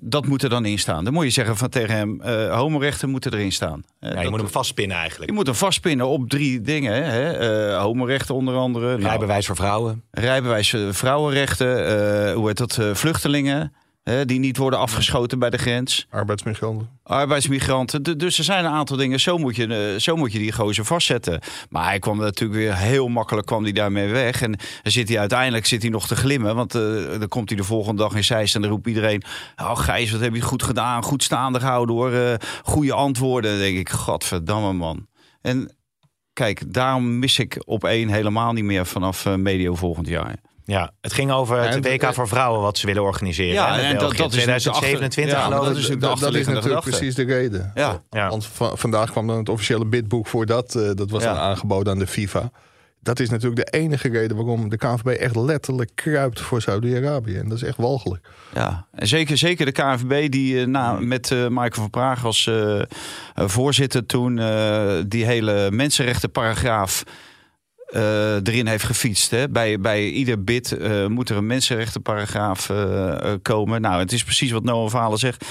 Dat 0.00 0.26
moet 0.26 0.42
er 0.42 0.48
dan 0.48 0.64
in 0.64 0.78
staan. 0.78 1.04
Dan 1.04 1.12
moet 1.12 1.24
je 1.24 1.30
zeggen 1.30 1.56
van 1.56 1.68
tegen 1.68 1.94
hem... 1.96 2.20
eh, 2.20 2.56
homorechten 2.56 3.10
moeten 3.10 3.32
erin 3.32 3.52
staan. 3.52 3.82
Ja, 4.00 4.08
je 4.08 4.14
dat- 4.14 4.30
moet 4.30 4.40
hem 4.40 4.48
vastpinnen 4.50 4.96
eigenlijk. 4.96 5.30
je 5.30 5.36
moet 5.36 5.46
hem 5.46 5.54
vastpinnen 5.54 6.06
op 6.06 6.28
drie 6.28 6.60
dingen. 6.60 7.04
Hè? 7.10 7.30
Eh, 7.32 7.80
homorechten 7.80 8.34
onder 8.34 8.54
andere. 8.56 8.86
Nou, 8.86 9.02
Rijbewijs 9.02 9.46
voor 9.46 9.56
vrouwen. 9.56 10.02
rijbewijs 10.10 10.72
eh, 10.72 10.88
vrouwenrechten, 10.90 11.86
eh, 11.86 12.34
hoe 12.34 12.46
heet 12.46 12.56
dat, 12.58 12.78
vluchtelingen 12.92 13.72
hè, 14.04 14.24
die 14.24 14.38
niet 14.38 14.56
worden 14.56 14.78
afgeschoten 14.78 15.38
bij 15.38 15.50
de 15.50 15.58
grens, 15.58 16.06
Arbeidsmigranten. 16.10 16.88
arbeidsmigranten. 17.02 18.18
Dus 18.18 18.38
er 18.38 18.44
zijn 18.44 18.64
een 18.64 18.70
aantal 18.70 18.96
dingen, 18.96 19.20
zo 19.20 19.38
moet 19.38 19.56
je, 19.56 19.92
eh, 19.94 20.00
zo 20.00 20.16
moet 20.16 20.32
je 20.32 20.38
die 20.38 20.52
gozer 20.52 20.84
vastzetten. 20.84 21.40
Maar 21.68 21.84
hij 21.84 21.98
kwam 21.98 22.18
natuurlijk 22.18 22.60
weer 22.60 22.76
heel 22.76 23.08
makkelijk 23.08 23.46
kwam 23.46 23.62
hij 23.62 23.72
daarmee 23.72 24.08
weg. 24.08 24.42
En 24.42 24.58
zit 24.82 25.08
hij 25.08 25.18
uiteindelijk 25.18 25.66
zit 25.66 25.82
hij 25.82 25.90
nog 25.90 26.06
te 26.06 26.16
glimmen, 26.16 26.54
want 26.54 26.74
eh, 26.74 26.82
dan 27.18 27.28
komt 27.28 27.48
hij 27.48 27.58
de 27.58 27.64
volgende 27.64 28.02
dag 28.02 28.14
in 28.14 28.24
Zeist 28.24 28.54
en 28.54 28.60
dan 28.60 28.70
roept 28.70 28.86
iedereen, 28.86 29.22
oh 29.56 29.76
Gijs, 29.78 30.10
wat 30.10 30.20
heb 30.20 30.34
je 30.34 30.40
goed 30.40 30.62
gedaan, 30.62 31.02
goed 31.02 31.22
staande 31.22 31.60
gehouden 31.60 31.94
hoor, 31.94 32.12
Eh, 32.12 32.34
goede 32.62 32.92
antwoorden. 32.92 33.50
Dan 33.50 33.60
denk 33.60 33.76
ik, 33.78 33.88
godverdamme 33.88 34.72
man. 34.72 35.06
En 35.40 35.76
kijk, 36.32 36.72
daarom 36.72 37.18
mis 37.18 37.38
ik 37.38 37.62
op 37.66 37.84
één 37.84 38.08
helemaal 38.08 38.52
niet 38.52 38.64
meer 38.64 38.86
vanaf 38.86 39.26
medio 39.36 39.74
volgend 39.74 40.08
jaar. 40.08 40.36
Ja, 40.66 40.90
het 41.00 41.12
ging 41.12 41.30
over 41.32 41.56
Ja, 41.62 41.68
het 41.68 41.84
WK 41.86 42.14
voor 42.14 42.28
vrouwen 42.28 42.60
wat 42.60 42.78
ze 42.78 42.86
willen 42.86 43.02
organiseren. 43.02 43.52
Ja, 43.52 43.66
en 43.66 43.70
dat- 43.72 44.00
dat 44.00 44.12
is 44.12 44.18
natuurlijk 44.18 44.18
de 44.18 44.22
achter- 44.24 44.30
2027 44.30 45.34
Ja, 45.34 45.40
maar 45.48 45.48
geloof 45.58 45.64
dat 45.66 45.76
ik. 45.76 45.82
is 45.82 45.88
Dat, 45.88 46.00
de 46.00 46.06
dat 46.24 46.34
is 46.34 46.46
natuurlijk 46.46 46.62
gedachte. 46.64 46.90
precies 46.90 47.14
de 47.14 47.24
reden. 47.24 47.70
Ja, 47.74 48.02
Ja. 48.10 48.28
Want 48.28 48.46
va- 48.46 48.76
vandaag 48.76 49.10
kwam 49.10 49.26
dan 49.26 49.36
het 49.38 49.48
officiële 49.48 49.86
bidboek 49.86 50.26
voor 50.26 50.46
dat. 50.46 50.74
eh, 50.74 50.90
dat 50.94 51.10
was 51.10 51.22
Ja. 51.22 51.32
dan 51.32 51.42
aangeboden 51.42 51.92
aan 51.92 51.98
de 51.98 52.06
FIFA. 52.06 52.50
Dat 53.00 53.20
is 53.20 53.30
natuurlijk 53.30 53.70
de 53.70 53.78
enige 53.78 54.08
reden 54.08 54.36
waarom 54.36 54.68
de 54.68 54.76
KNVB 54.76 55.06
echt 55.06 55.36
letterlijk 55.36 55.90
kruipt 55.94 56.40
voor 56.40 56.62
Saudi-Arabië. 56.62 57.36
En 57.36 57.48
dat 57.48 57.56
is 57.56 57.62
echt 57.62 57.76
walgelijk. 57.76 58.28
Ja, 58.54 58.86
en 58.92 59.06
zeker, 59.06 59.36
zeker 59.38 59.66
de 59.66 59.72
KNVB 59.72 60.30
die 60.30 60.60
eh, 60.60 60.66
na, 60.66 60.92
met 60.92 61.30
eh 61.30 61.38
Michael 61.48 61.70
van 61.70 61.90
Praag 61.90 62.24
als 62.24 62.46
eh, 62.46 62.80
eh, 62.80 62.84
voorzitter 63.34 64.06
toen 64.06 64.38
eh, 64.38 64.92
die 65.06 65.24
hele 65.24 65.70
mensenrechtenparagraaf 65.70 67.02
eh, 67.94 68.34
erin 68.34 68.66
heeft 68.66 68.84
gefietst. 68.84 69.30
Hè. 69.30 69.48
Bij, 69.48 69.80
bij 69.80 70.08
ieder 70.08 70.44
bid 70.44 70.72
eh, 70.72 71.06
moet 71.06 71.28
er 71.28 71.36
een 71.36 71.46
mensenrechtenparagraaf 71.46 72.70
eh, 72.70 73.32
komen. 73.42 73.80
Nou, 73.80 73.98
het 73.98 74.12
is 74.12 74.24
precies 74.24 74.50
wat 74.50 74.64
Noah 74.64 74.90
Valen 74.90 75.18
zegt. 75.18 75.44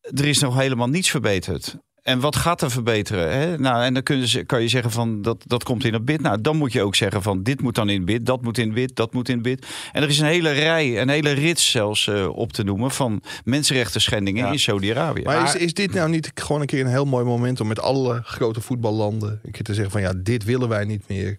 Er 0.00 0.24
is 0.24 0.38
nog 0.38 0.58
helemaal 0.58 0.88
niets 0.88 1.10
verbeterd. 1.10 1.76
En 2.04 2.20
wat 2.20 2.36
gaat 2.36 2.62
er 2.62 2.70
verbeteren? 2.70 3.32
Hè? 3.32 3.58
Nou, 3.58 3.84
en 3.84 3.94
dan 3.94 4.02
kun 4.02 4.28
je, 4.28 4.44
kan 4.44 4.62
je 4.62 4.68
zeggen 4.68 4.90
van 4.90 5.22
dat, 5.22 5.42
dat 5.46 5.64
komt 5.64 5.84
in 5.84 5.92
het 5.92 6.04
bid. 6.04 6.20
Nou, 6.20 6.40
dan 6.40 6.56
moet 6.56 6.72
je 6.72 6.82
ook 6.82 6.94
zeggen 6.94 7.22
van 7.22 7.42
dit 7.42 7.60
moet 7.60 7.74
dan 7.74 7.88
in 7.88 7.96
het 7.96 8.04
bid, 8.04 8.26
dat 8.26 8.42
moet 8.42 8.58
in 8.58 8.64
het 8.64 8.74
bid, 8.74 8.96
dat 8.96 9.12
moet 9.12 9.28
in 9.28 9.34
het 9.34 9.42
bid. 9.42 9.66
En 9.92 10.02
er 10.02 10.08
is 10.08 10.18
een 10.18 10.26
hele 10.26 10.50
rij, 10.50 11.00
een 11.00 11.08
hele 11.08 11.30
rits 11.30 11.70
zelfs 11.70 12.08
eh, 12.08 12.28
op 12.28 12.52
te 12.52 12.62
noemen 12.64 12.90
van 12.90 13.22
mensenrechten 13.44 14.00
schendingen 14.00 14.44
Ja. 14.44 14.52
in 14.52 14.58
Saudi-Arabië. 14.58 15.22
Maar, 15.22 15.44
is, 15.44 15.56
is 15.56 15.74
dit 15.74 15.92
nou 15.92 16.10
niet 16.10 16.30
gewoon 16.34 16.60
een 16.60 16.66
keer 16.66 16.80
een 16.80 16.86
heel 16.86 17.04
mooi 17.04 17.24
moment 17.24 17.60
om 17.60 17.66
met 17.66 17.80
alle 17.80 18.20
grote 18.24 18.60
voetballanden 18.60 19.40
een 19.44 19.52
keer 19.52 19.64
te 19.64 19.74
zeggen 19.74 19.92
van 19.92 20.00
ja, 20.00 20.12
dit 20.16 20.44
willen 20.44 20.68
wij 20.68 20.84
niet 20.84 21.08
meer. 21.08 21.38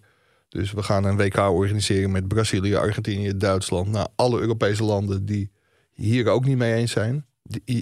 Dus 0.56 0.72
we 0.72 0.82
gaan 0.82 1.04
een 1.04 1.16
WK 1.16 1.36
organiseren 1.38 2.10
met 2.10 2.28
Brazilië, 2.28 2.74
Argentinië, 2.74 3.36
Duitsland. 3.36 3.88
Nou, 3.88 4.06
alle 4.16 4.40
Europese 4.40 4.84
landen 4.84 5.26
die 5.26 5.50
hier 5.94 6.28
ook 6.28 6.44
niet 6.44 6.56
mee 6.56 6.74
eens 6.74 6.92
zijn. 6.92 7.26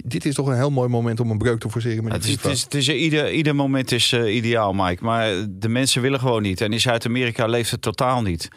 Dit 0.05 0.25
is 0.25 0.35
toch 0.35 0.47
een 0.47 0.55
heel 0.55 0.69
mooi 0.71 0.89
moment 0.89 1.19
om 1.19 1.29
een 1.31 1.37
breuk 1.37 1.59
te 1.59 1.69
forceren 1.69 2.03
met 2.03 2.13
het 2.13 2.23
is, 2.23 2.29
FIFA. 2.29 2.47
het 2.47 2.57
is, 2.57 2.63
het 2.63 2.73
is, 2.73 2.89
ieder, 2.89 3.31
ieder 3.31 3.55
moment 3.55 3.91
is 3.91 4.11
eh, 4.11 4.35
ideaal, 4.35 4.73
Mike. 4.73 5.03
Maar 5.03 5.45
de 5.49 5.69
mensen 5.69 6.01
willen 6.01 6.19
gewoon 6.19 6.41
niet. 6.41 6.61
En 6.61 6.73
in 6.73 6.79
Zuid-Amerika 6.79 7.45
leeft 7.45 7.71
het 7.71 7.81
totaal 7.81 8.21
niet. 8.21 8.47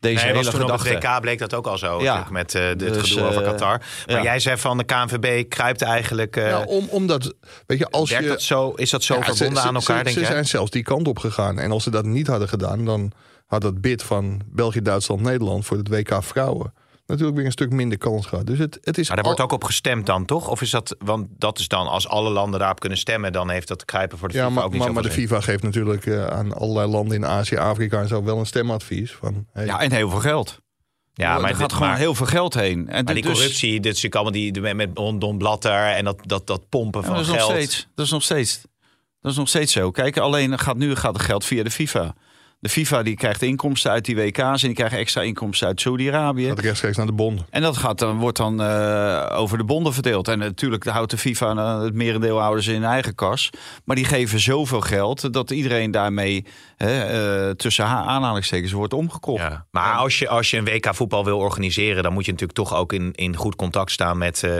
Deze 0.00 0.14
Nee, 0.16 0.24
hele 0.24 0.36
was 0.44 0.54
toen 0.54 0.62
op 0.62 0.70
het 0.70 0.80
gedachte. 0.80 1.08
WK 1.08 1.20
bleek 1.20 1.38
dat 1.38 1.54
ook 1.54 1.66
al 1.66 1.78
zo. 1.78 2.02
Ja. 2.02 2.26
Met 2.30 2.54
eh, 2.54 2.66
dit 2.66 2.78
Dus, 2.78 3.10
gedoe 3.10 3.28
over 3.28 3.42
eh, 3.42 3.48
Qatar. 3.50 3.82
Maar 4.06 4.16
ja. 4.16 4.22
jij 4.22 4.38
zei 4.40 4.56
van 4.56 4.78
de 4.78 4.84
KNVB 4.84 5.48
kruipt 5.48 5.82
eigenlijk... 5.82 6.36
eh, 6.36 6.44
Nou, 6.50 6.66
om, 6.66 6.86
omdat, 6.90 7.34
weet 7.66 7.78
je, 7.78 7.90
als 7.90 8.10
je... 8.10 8.22
dat 8.26 8.42
zo, 8.42 8.70
is 8.70 8.90
dat 8.90 9.02
zo 9.02 9.14
Ja, 9.14 9.24
ze- 9.24 9.34
verbonden 9.34 9.62
ze, 9.62 9.68
aan 9.68 9.74
elkaar, 9.74 9.96
ze, 9.98 10.02
denk 10.04 10.14
ze 10.16 10.20
jij? 10.22 10.30
zijn 10.32 10.46
zelfs 10.46 10.70
die 10.70 10.82
kant 10.82 11.08
op 11.08 11.18
gegaan. 11.18 11.58
En 11.58 11.70
als 11.70 11.82
ze 11.82 11.90
dat 11.90 12.04
niet 12.04 12.26
hadden 12.26 12.48
gedaan, 12.48 12.84
dan 12.84 13.12
had 13.54 13.62
dat 13.72 13.80
bid 13.80 14.02
van 14.02 14.40
België, 14.46 14.82
Duitsland, 14.82 15.20
Nederland 15.20 15.66
voor 15.66 15.76
het 15.76 15.88
WK 15.88 16.22
vrouwen 16.22 16.72
natuurlijk 17.06 17.36
weer 17.36 17.46
een 17.46 17.52
stuk 17.52 17.70
minder 17.70 17.98
kans 17.98 18.26
gehad. 18.26 18.46
Dus 18.46 18.58
het, 18.58 18.78
het 18.82 18.98
is 18.98 19.06
Maar 19.08 19.16
daar 19.16 19.24
al- 19.24 19.30
wordt 19.34 19.52
ook 19.52 19.58
op 19.60 19.64
gestemd 19.64 20.06
dan, 20.06 20.24
toch? 20.24 20.48
Of 20.48 20.62
is 20.62 20.70
dat, 20.70 20.96
want 20.98 21.26
dat 21.38 21.58
is 21.58 21.68
dan, 21.68 21.86
als 21.88 22.08
alle 22.08 22.30
landen 22.30 22.58
daarop 22.58 22.80
kunnen 22.80 22.98
stemmen, 22.98 23.32
dan 23.32 23.50
heeft 23.50 23.68
dat 23.68 23.84
kruipen 23.84 24.18
voor 24.18 24.28
de 24.28 24.34
ja, 24.34 24.40
FIFA 24.42 24.54
maar, 24.54 24.64
ook 24.64 24.72
niet 24.72 24.82
maar, 24.82 24.92
maar 24.92 25.02
de. 25.02 25.10
FIFA 25.10 25.40
geeft 25.40 25.62
natuurlijk 25.62 26.06
eh, 26.06 26.26
aan 26.26 26.52
allerlei 26.52 26.90
landen 26.90 27.16
in 27.16 27.26
Azië, 27.26 27.56
Afrika 27.56 28.00
en 28.00 28.08
zo 28.08 28.22
wel 28.24 28.38
een 28.38 28.46
stemadvies. 28.46 29.12
Van, 29.12 29.46
hey, 29.52 29.64
Ja, 29.66 29.80
en 29.80 29.92
heel 29.92 30.10
veel 30.10 30.18
geld. 30.20 30.60
Ja, 31.14 31.38
maar, 31.38 31.50
er 31.50 31.56
gaat 31.56 31.72
gewoon 31.72 31.88
maar, 31.88 31.98
heel 31.98 32.14
veel 32.14 32.26
geld 32.26 32.54
heen. 32.54 32.88
En 32.88 33.04
maar 33.04 33.14
die 33.14 33.22
dus- 33.22 33.32
corruptie, 33.32 33.80
dit 33.80 33.96
is 33.96 34.10
allemaal 34.10 34.32
die, 34.32 34.52
die- 34.52 34.74
met 34.74 34.96
Don, 34.96 35.38
Blatter 35.38 35.86
en 35.86 36.04
dat, 36.04 36.18
dat, 36.22 36.46
dat 36.46 36.68
pompen 36.68 37.00
Ja, 37.00 37.06
van 37.06 37.16
dat 37.16 37.24
is 37.24 37.30
nog 37.30 37.40
geld. 37.40 37.50
steeds. 37.50 37.88
Dat 37.94 38.04
is 38.04 38.10
nog 38.12 38.22
steeds. 38.22 38.60
Dat 39.20 39.32
is 39.32 39.38
nog 39.38 39.48
steeds 39.48 39.72
zo. 39.72 39.90
Kijk, 39.90 40.18
alleen 40.18 40.58
gaat 40.58 40.76
nu 40.76 40.94
gaat 40.94 41.12
het 41.12 41.22
geld 41.22 41.44
via 41.44 41.62
de 41.62 41.70
FIFA. 41.70 42.14
De 42.60 42.68
FIFA 42.70 43.02
die 43.02 43.16
krijgt 43.16 43.42
inkomsten 43.42 43.90
uit 43.90 44.04
die 44.04 44.16
WK's 44.16 44.38
en 44.62 44.66
die 44.68 44.74
krijgen 44.74 44.98
extra 44.98 45.20
inkomsten 45.22 45.66
uit 45.66 45.80
Saudi-Arabië. 45.80 46.46
gaat 46.48 46.58
rechtstreeks 46.58 46.96
naar 46.96 47.06
de 47.06 47.12
bond. 47.12 47.44
En 47.50 47.62
dat 47.62 47.76
gaat 47.76 47.98
dan, 47.98 48.18
wordt 48.18 48.36
dan 48.36 48.62
eh, 48.62 49.26
over 49.32 49.58
de 49.58 49.64
bonden 49.64 49.92
verdeeld. 49.92 50.28
En 50.28 50.38
natuurlijk 50.38 50.84
houdt 50.84 51.10
de 51.10 51.18
FIFA 51.18 51.50
eh, 51.56 51.80
het 51.82 51.94
merendeel 51.94 52.38
houden 52.40 52.64
ze 52.64 52.72
in 52.72 52.84
eigen 52.84 53.14
kas. 53.14 53.50
Maar 53.84 53.96
die 53.96 54.04
geven 54.04 54.40
zoveel 54.40 54.80
geld 54.80 55.32
dat 55.32 55.50
iedereen 55.50 55.90
daarmee 55.90 56.44
hè, 56.76 57.02
eh, 57.48 57.50
tussen 57.54 57.84
ha- 57.84 58.04
aanhalingstekens 58.04 58.72
wordt 58.72 58.92
omgekocht. 58.92 59.42
Ja. 59.42 59.66
Maar 59.70 59.94
als 59.96 60.18
je, 60.18 60.28
als 60.28 60.50
je 60.50 60.56
een 60.56 60.64
WK 60.64 60.94
voetbal 60.94 61.24
wil 61.24 61.38
organiseren, 61.38 62.02
dan 62.02 62.12
moet 62.12 62.24
je 62.24 62.30
natuurlijk 62.32 62.58
toch 62.58 62.74
ook 62.74 62.92
in, 62.92 63.12
in 63.12 63.36
goed 63.36 63.56
contact 63.56 63.90
staan 63.90 64.18
met, 64.18 64.42
eh, 64.42 64.52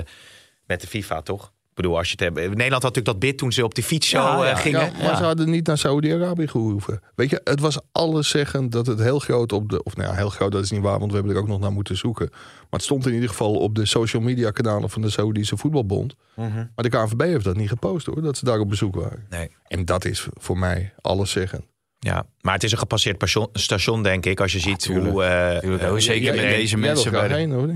met 0.67 0.81
de 0.81 0.87
FIFA, 0.87 1.21
toch? 1.23 1.53
Ik 1.75 1.81
bedoel, 1.83 1.99
als 1.99 2.07
je 2.11 2.17
het 2.19 2.21
hebt. 2.21 2.35
Nederland 2.37 2.73
had 2.73 2.83
natuurlijk 2.83 3.07
dat 3.07 3.19
bid 3.19 3.39
toen 3.39 3.53
ze 3.53 3.65
op 3.65 3.75
die 3.75 3.85
fiets 3.85 4.09
zo 4.09 4.19
Ja, 4.19 4.43
eh, 4.43 4.49
ja, 4.49 4.55
gingen. 4.57 4.81
Ja, 4.81 5.03
maar 5.03 5.17
ze 5.17 5.23
hadden 5.23 5.51
niet 5.51 5.67
naar 5.67 5.79
Saudi-Arabië 5.79 6.47
gehoeven. 6.49 7.01
Weet 7.15 7.31
je, 7.31 7.41
het 7.45 7.61
was 7.61 7.79
alles 7.93 8.29
zeggen 8.29 8.71
dat 8.71 8.87
het 8.87 8.99
heel 8.99 9.19
groot 9.19 9.53
op 9.53 9.69
de... 9.71 9.83
Of 9.83 9.97
nou 9.97 10.09
ja, 10.09 10.15
heel 10.17 10.29
groot, 10.31 10.53
dat 10.53 10.63
is 10.65 10.71
niet 10.71 10.81
waar, 10.83 10.99
want 10.99 11.11
we 11.11 11.17
hebben 11.17 11.35
er 11.35 11.41
ook 11.43 11.49
nog 11.49 11.61
naar 11.61 11.73
moeten 11.73 11.97
zoeken. 11.97 12.29
Maar 12.31 12.67
het 12.71 12.83
stond 12.83 13.07
in 13.07 13.13
ieder 13.15 13.29
geval 13.29 13.55
op 13.55 13.75
de 13.75 13.87
social 13.87 14.23
media 14.23 14.51
kanalen 14.51 14.91
van 14.91 15.03
de 15.03 15.11
Saoedische 15.11 15.57
Voetbalbond. 15.57 16.15
Mhm. 16.37 16.55
Maar 16.55 16.71
de 16.75 16.89
KNVB 16.89 17.21
heeft 17.21 17.45
dat 17.45 17.57
niet 17.57 17.69
gepost 17.69 18.07
hoor, 18.07 18.23
dat 18.23 18.37
ze 18.37 18.45
daar 18.45 18.59
op 18.59 18.69
bezoek 18.69 18.95
waren. 18.95 19.27
Nee. 19.31 19.51
En 19.67 19.85
dat 19.85 20.05
is 20.05 20.27
voor 20.33 20.59
mij 20.59 20.93
alles 21.01 21.31
zeggen. 21.31 21.65
Ja, 21.99 22.27
maar 22.41 22.55
het 22.55 22.63
is 22.65 22.73
een 22.73 22.79
gepasseerd 22.79 23.19
passion- 23.19 23.49
station, 23.53 24.03
denk 24.03 24.27
ik. 24.27 24.41
Als 24.41 24.53
je 24.53 24.59
ziet 24.61 24.79
tuurlijk. 24.81 25.11
hoe. 25.13 25.25
eh, 25.25 25.59
Tuurlijk, 25.59 25.83
eh, 25.83 25.95
zeker 25.97 26.35
met 26.35 26.45
deze 26.49 26.77
mensen 26.77 27.11
bij 27.13 27.29
de- 27.29 27.35
heen 27.35 27.51
hoor. 27.51 27.63
Ook 27.63 27.71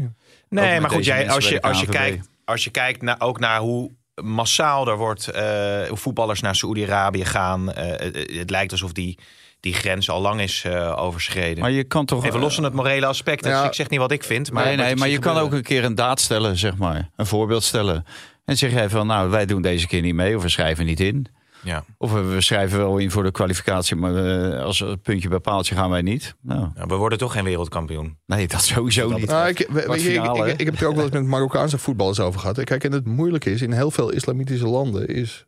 Nee, 0.48 0.80
maar 0.80 0.90
goed, 0.90 1.04
jij, 1.04 1.30
als, 1.30 1.48
je, 1.48 1.54
de 1.54 1.62
als 1.62 1.80
je 1.80 1.86
kijkt, 1.86 2.28
als 2.48 2.64
je 2.64 2.70
kijkt 2.70 3.02
naar, 3.02 3.16
ook 3.18 3.40
naar 3.40 3.60
hoe 3.60 3.90
massaal 4.22 4.88
er 4.88 4.96
wordt, 4.96 5.28
eh, 5.28 5.42
hoe 5.88 5.96
voetballers 5.96 6.40
naar 6.40 6.54
Saoedi-Arabië 6.54 7.24
gaan. 7.24 7.72
eh, 7.72 7.86
het, 7.86 8.30
het 8.32 8.50
lijkt 8.50 8.72
alsof 8.72 8.92
die, 8.92 9.18
die 9.60 9.74
grens 9.74 10.10
al 10.10 10.20
lang 10.20 10.40
is 10.40 10.64
eh, 10.64 10.98
overschreden. 10.98 11.60
Maar 11.62 11.70
je 11.70 11.84
kan 11.84 12.06
toch... 12.06 12.24
Even 12.24 12.40
los 12.40 12.54
van 12.54 12.64
het 12.64 12.72
morele 12.72 13.06
aspect. 13.06 13.42
dus 13.42 13.62
ik 13.62 13.74
zeg 13.74 13.88
niet 13.88 13.98
wat 13.98 14.10
ik 14.10 14.24
vind. 14.24 14.52
Maar 14.52 14.76
nee, 14.76 14.96
maar 14.96 15.08
je 15.08 15.18
kan 15.18 15.36
ook 15.36 15.52
een 15.52 15.62
keer 15.62 15.84
een 15.84 15.94
daad 15.94 16.20
stellen, 16.20 16.56
zeg 16.56 16.76
maar. 16.76 17.10
Een 17.16 17.26
voorbeeld 17.26 17.62
stellen. 17.62 18.04
En 18.44 18.56
zeg 18.56 18.72
jij 18.72 18.88
van, 18.88 19.06
nou, 19.06 19.30
wij 19.30 19.46
doen 19.46 19.62
deze 19.62 19.86
keer 19.86 20.00
niet 20.02 20.14
mee 20.14 20.36
of 20.36 20.42
we 20.42 20.48
schrijven 20.48 20.84
niet 20.84 21.00
in. 21.00 21.26
Ja. 21.62 21.84
Of 21.98 22.12
we, 22.12 22.40
schrijven 22.40 22.78
wel 22.78 22.98
in 22.98 23.10
voor 23.10 23.22
de 23.22 23.30
kwalificatie, 23.30 23.96
maar 23.96 24.56
als 24.58 24.78
het 24.78 25.02
puntje 25.02 25.28
bij 25.28 25.38
paaltje 25.38 25.74
gaan 25.74 25.90
wij 25.90 26.02
niet. 26.02 26.34
Nou, 26.42 26.68
Ja, 26.74 26.86
we 26.86 26.94
worden 26.94 27.18
toch 27.18 27.32
geen 27.32 27.44
wereldkampioen. 27.44 28.18
nee, 28.26 28.48
dat 28.48 28.62
sowieso 28.64 29.10
niet. 29.12 29.26
Nou, 29.26 29.48
ik, 29.48 29.66
we- 29.70 29.80
ik, 29.82 30.58
ik 30.60 30.64
heb 30.64 30.74
het 30.74 30.80
er 30.82 30.88
ook 30.88 30.94
wel 30.94 31.04
eens 31.04 31.12
met 31.12 31.24
Marokkaanse 31.24 31.78
voetballers 31.78 32.20
over 32.20 32.40
gehad. 32.40 32.64
Kijk, 32.64 32.84
en 32.84 32.92
het 32.92 33.06
moeilijke 33.06 33.50
is, 33.50 33.62
in 33.62 33.72
heel 33.72 33.90
veel 33.90 34.10
islamitische 34.10 34.66
landen 34.66 35.06
is 35.08 35.46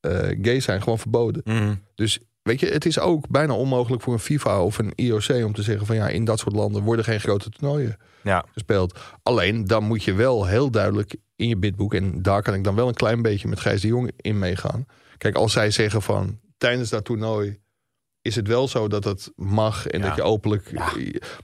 eh 0.00 0.38
gay 0.42 0.60
zijn 0.60 0.82
gewoon 0.82 0.98
verboden. 0.98 1.42
Mhm. 1.44 1.74
Dus 1.94 2.18
weet 2.42 2.60
je, 2.60 2.66
het 2.66 2.86
is 2.86 2.98
ook 2.98 3.28
bijna 3.28 3.54
onmogelijk 3.54 4.02
voor 4.02 4.12
een 4.12 4.18
FIFA 4.18 4.62
of 4.62 4.78
een 4.78 4.92
IOC 4.94 5.28
om 5.44 5.52
te 5.54 5.62
zeggen 5.62 5.86
van 5.86 5.96
ja, 5.96 6.08
in 6.08 6.24
dat 6.24 6.38
soort 6.38 6.54
landen 6.54 6.82
worden 6.82 7.04
geen 7.04 7.20
grote 7.20 7.50
toernooien 7.50 7.96
Ja. 8.22 8.44
gespeeld. 8.52 8.98
Alleen 9.22 9.64
dan 9.66 9.84
moet 9.84 10.04
je 10.04 10.12
wel 10.12 10.46
heel 10.46 10.70
duidelijk 10.70 11.16
in 11.36 11.48
je 11.48 11.56
bidboek, 11.56 11.94
en 11.94 12.22
daar 12.22 12.42
kan 12.42 12.54
ik 12.54 12.64
dan 12.64 12.74
wel 12.74 12.88
een 12.88 12.94
klein 12.94 13.22
beetje 13.22 13.48
met 13.48 13.60
Gijs 13.60 13.80
de 13.80 13.88
Jong 13.88 14.10
in 14.16 14.38
meegaan. 14.38 14.86
Kijk, 15.20 15.36
als 15.36 15.52
zij 15.52 15.70
zeggen 15.70 16.02
van 16.02 16.38
tijdens 16.58 16.88
dat 16.90 17.04
toernooi 17.04 17.58
is 18.22 18.36
het 18.36 18.46
wel 18.46 18.68
zo 18.68 18.88
dat 18.88 19.04
het 19.04 19.32
mag 19.36 19.86
en 19.86 20.00
Ja. 20.00 20.06
dat 20.06 20.16
je 20.16 20.22
openlijk. 20.22 20.72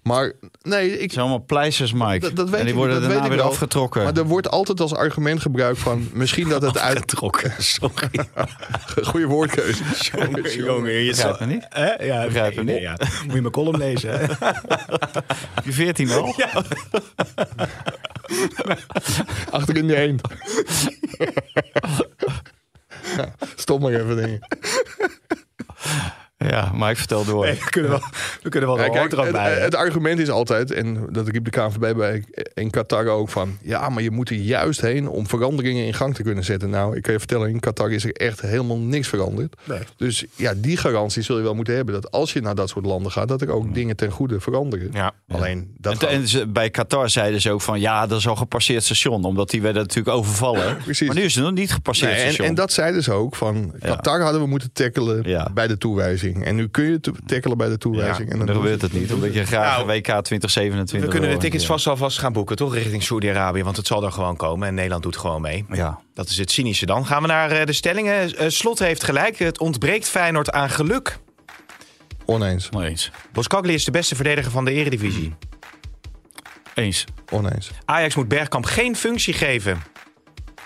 Maar 0.03 0.33
nee, 0.63 0.93
ik, 0.93 1.01
Het 1.01 1.13
zijn 1.13 1.25
allemaal 1.27 1.45
pleisters, 1.47 1.93
Mike. 1.93 2.19
Dat- 2.19 2.37
dat 2.37 2.49
weet 2.51 2.59
en 2.59 2.65
die 2.65 2.75
ik, 2.75 2.79
worden 2.79 3.01
dat 3.01 3.11
daarna 3.11 3.29
weer 3.29 3.37
wel. 3.37 3.47
afgetrokken. 3.47 4.03
maar 4.05 4.17
er 4.17 4.25
wordt 4.27 4.49
altijd 4.51 4.81
als 4.81 4.95
argument 4.95 5.41
gebruikt 5.41 5.79
van 5.79 6.09
misschien 6.13 6.49
dat 6.49 6.63
het 6.63 6.79
uit. 6.79 6.99
Getrokken. 6.99 7.53
Sorry. 7.63 8.11
Goede 9.11 9.27
woordkeuze. 9.27 9.83
Jongen, 10.65 10.93
je 10.93 11.11
Begrijp 11.11 11.41
me 11.41 11.47
niet? 11.47 11.67
Ja, 12.07 12.25
Begrijp 12.25 12.53
je 12.53 12.63
niet? 12.65 12.81
Ja. 12.81 12.97
Moet 13.25 13.35
je 13.35 13.41
mijn 13.41 13.53
column 13.53 13.79
lezen. 13.79 14.11
hè? 14.19 14.21
Je 15.65 15.73
14 15.73 16.11
al? 16.11 16.35
Achterin 19.51 19.87
die 19.87 19.97
eend. 19.97 20.21
Stop 23.57 23.81
maar 23.81 23.93
even 23.93 24.17
dingen. 24.17 24.41
Ja, 26.39 26.71
Mike, 26.75 26.97
vertel 26.97 27.25
door. 27.25 27.45
Nee, 27.45 27.55
we 27.55 27.71
kunnen 27.71 27.91
wel, 27.91 28.01
we 28.43 28.49
kunnen 28.49 28.69
wel 28.69 28.79
Ja, 28.79 28.89
kijk, 28.89 29.11
het, 29.17 29.33
bij. 29.33 29.53
het 29.61 29.75
argument 29.75 30.19
is 30.19 30.31
altijd, 30.31 30.71
en 30.73 31.07
dat 31.11 31.29
riep 31.29 31.45
de 31.45 31.51
KNVB 31.51 31.97
bij 31.97 32.25
in 32.55 32.71
Qatar 32.71 33.07
ook 33.07 33.29
van... 33.29 33.59
ja, 33.63 33.89
maar 33.89 34.03
je 34.03 34.11
moet 34.11 34.31
er 34.31 34.37
juist 34.37 34.81
heen 34.81 35.09
om 35.09 35.27
veranderingen 35.29 35.87
in 35.87 35.95
gang 35.95 36.15
te 36.15 36.23
kunnen 36.23 36.45
zetten. 36.45 36.71
Nou, 36.71 36.97
ik 36.97 37.03
kan 37.03 37.13
je 37.13 37.19
vertellen, 37.19 37.49
in 37.49 37.61
Qatar 37.61 37.91
is 37.93 38.05
er 38.05 38.13
echt 38.13 38.41
helemaal 38.41 38.79
niks 38.79 39.09
veranderd. 39.09 39.57
Nee. 39.65 39.79
Dus 39.97 40.25
ja, 40.35 40.55
die 40.57 40.77
garantie 40.77 41.23
zul 41.23 41.37
je 41.37 41.43
wel 41.43 41.55
moeten 41.55 41.75
hebben... 41.75 41.95
dat 41.95 42.11
als 42.11 42.33
je 42.33 42.41
naar 42.41 42.55
dat 42.55 42.69
soort 42.69 42.87
landen 42.87 43.13
gaat, 43.13 43.29
dat 43.29 43.43
er 43.43 43.51
ook 43.51 43.75
dingen 43.75 43.97
ten 43.97 44.11
goede 44.11 44.41
veranderen. 44.41 44.89
Ja. 44.93 45.13
Alleen, 45.29 45.75
dat 45.79 45.93
En, 45.93 45.99
gaat- 45.99 46.11
en 46.11 46.29
ze- 46.29 46.47
bij 46.47 46.71
Qatar 46.71 47.11
zeiden 47.11 47.41
ze 47.41 47.51
ook 47.51 47.61
van 47.63 47.81
ja, 47.81 48.07
dat 48.07 48.19
is 48.19 48.29
al 48.29 48.37
gepasseerd 48.37 48.83
station. 48.85 49.25
Omdat 49.25 49.51
die 49.51 49.63
werden 49.63 49.83
natuurlijk 49.83 50.17
overvallen. 50.17 50.77
Precies. 50.85 51.07
Maar 51.07 51.17
nu 51.17 51.23
is 51.23 51.35
het 51.35 51.45
nog 51.45 51.53
niet 51.53 51.73
gepasseerd 51.73 52.11
Nee, 52.13 52.21
en, 52.21 52.27
station. 52.27 52.49
en 52.49 52.55
dat 52.55 52.73
zeiden 52.73 53.03
ze 53.03 53.13
ook 53.13 53.37
van 53.37 53.75
Qatar 53.81 54.21
hadden 54.21 54.41
we 54.41 54.47
moeten 54.47 54.73
tackelen 54.73 55.29
Ja. 55.29 55.51
bij 55.55 55.67
de 55.67 55.79
toewijzing. 55.79 56.25
En 56.35 56.55
nu 56.55 56.69
kun 56.69 56.85
je 56.85 57.01
te- 57.01 57.13
tackelen 57.27 57.57
bij 57.59 57.69
de 57.69 57.79
toewijzing. 57.79 58.27
Ja, 58.27 58.33
en 58.33 58.39
dan 58.39 58.47
dan 58.47 58.57
gebeurt 58.57 58.83
het 58.83 58.93
niet. 58.93 59.13
Omdat 59.13 59.35
je 59.35 59.45
graag 59.47 59.77
Nou, 59.77 59.87
WK 59.87 60.05
2027 60.05 61.01
We 61.01 61.09
kunnen 61.19 61.31
de 61.31 61.43
tickets 61.43 61.63
Ja. 61.63 61.69
vast 61.69 61.87
alvast 61.87 62.19
gaan 62.19 62.33
boeken, 62.33 62.57
toch? 62.57 62.75
Richting 62.75 63.03
Saudi-Arabië, 63.03 63.63
want 63.63 63.77
het 63.77 63.87
zal 63.87 64.05
er 64.05 64.13
gewoon 64.13 64.37
komen. 64.37 64.69
En 64.69 64.75
Nederland 64.75 65.03
doet 65.03 65.17
gewoon 65.17 65.41
mee. 65.41 65.65
Ja. 65.71 66.01
Dat 66.15 66.29
is 66.29 66.39
het 66.39 66.51
cynische 66.51 66.87
dan. 66.87 67.07
Gaan 67.07 67.23
we 67.23 67.29
naar 67.29 67.51
eh, 67.51 67.67
de 67.67 67.73
stellingen. 67.73 68.37
Eh, 68.37 68.49
Slot 68.49 68.79
heeft 68.79 69.05
gelijk. 69.05 69.39
Het 69.39 69.59
ontbreekt 69.59 70.09
Feyenoord 70.09 70.53
aan 70.53 70.71
geluk. 70.71 71.19
Oneens, 72.25 72.69
Oneens. 72.71 73.11
Boskagli 73.33 73.75
is 73.75 73.85
de 73.85 73.91
beste 73.91 74.15
verdediger 74.15 74.51
van 74.51 74.65
de 74.65 74.73
eredivisie. 74.73 75.35
Eens. 76.75 77.05
oneens. 77.33 77.71
Ajax 77.85 78.15
moet 78.15 78.29
Bergkamp 78.29 78.65
geen 78.65 78.97
functie 78.97 79.35
geven. 79.35 79.83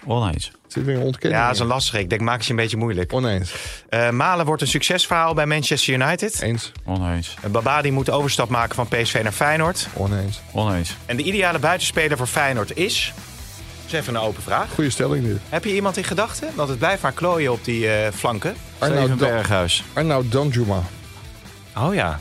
Oneens. 0.07 0.51
Het 0.71 0.79
zit 0.79 0.89
weer 0.89 0.97
een 1.01 1.07
ontkenning. 1.07 1.41
Ja, 1.41 1.47
dat 1.47 1.55
is 1.57 1.61
een 1.61 1.67
lastige. 1.67 1.99
Ik 1.99 2.09
denk, 2.11 2.21
maak 2.21 2.37
het 2.37 2.45
je 2.45 2.51
een 2.51 2.57
beetje 2.57 2.77
moeilijk. 2.77 3.13
Oneens, 3.13 3.55
Eh, 3.89 4.11
Malen 4.11 4.47
wordt 4.47 4.63
een 4.63 4.69
succesverhaal 4.69 5.35
bij 5.35 5.47
Manchester 5.47 5.95
United. 5.95 6.41
eens, 6.43 6.73
Oneens. 6.85 7.37
Uh, 7.45 7.51
Babadi 7.51 7.91
moet 7.91 8.07
de 8.07 8.13
overstap 8.13 8.49
maken 8.49 8.75
van 8.75 8.89
PSV 8.89 9.21
naar 9.23 9.33
Feyenoord. 9.33 9.89
oneens. 9.95 10.41
Oneens. 10.53 10.97
En 11.07 11.17
de 11.17 11.23
ideale 11.23 11.59
buitenspeler 11.59 12.17
voor 12.17 12.27
Feyenoord 12.27 12.77
is... 12.77 13.13
Dat 13.15 13.93
is 13.93 13.93
even 13.93 14.15
een 14.15 14.21
open 14.21 14.43
vraag. 14.43 14.71
Goeie 14.75 14.91
stelling 14.91 15.25
dit. 15.27 15.39
Heb 15.49 15.65
je 15.65 15.75
iemand 15.75 15.97
in 15.97 16.05
gedachten? 16.05 16.49
Want 16.55 16.69
het 16.69 16.79
blijft 16.79 17.03
maar 17.03 17.13
klooien 17.13 17.53
op 17.53 17.65
die 17.65 17.89
eh, 17.93 18.13
flanken. 18.13 18.55
Arnoud, 18.79 19.17
Berghuis. 19.17 19.85
Arnoud 19.93 20.33
Danjuma. 20.33 20.83
Oh 21.77 21.95
ja. 21.95 22.21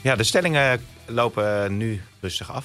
Ja, 0.00 0.16
de 0.16 0.24
stellingen 0.24 0.80
lopen 1.06 1.76
nu 1.76 2.02
rustig 2.20 2.52
af. 2.52 2.64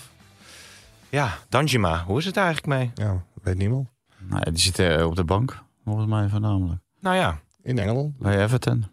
Ja, 1.09 1.37
Danjima, 1.49 2.03
hoe 2.07 2.19
is 2.19 2.25
het 2.25 2.37
eigenlijk 2.37 2.67
mee? 2.67 2.91
Ja, 2.95 3.23
weet 3.43 3.57
niemand. 3.57 3.87
Nou, 4.29 4.43
die 4.51 4.59
zit 4.59 4.79
eh, 4.79 5.05
op 5.05 5.15
de 5.15 5.23
bank, 5.23 5.63
volgens 5.85 6.07
mij 6.07 6.29
voornamelijk. 6.29 6.81
Nou 6.99 7.15
ja, 7.15 7.39
In 7.63 7.79
Engeland. 7.79 8.17
Bij 8.17 8.43
Everton. 8.43 8.85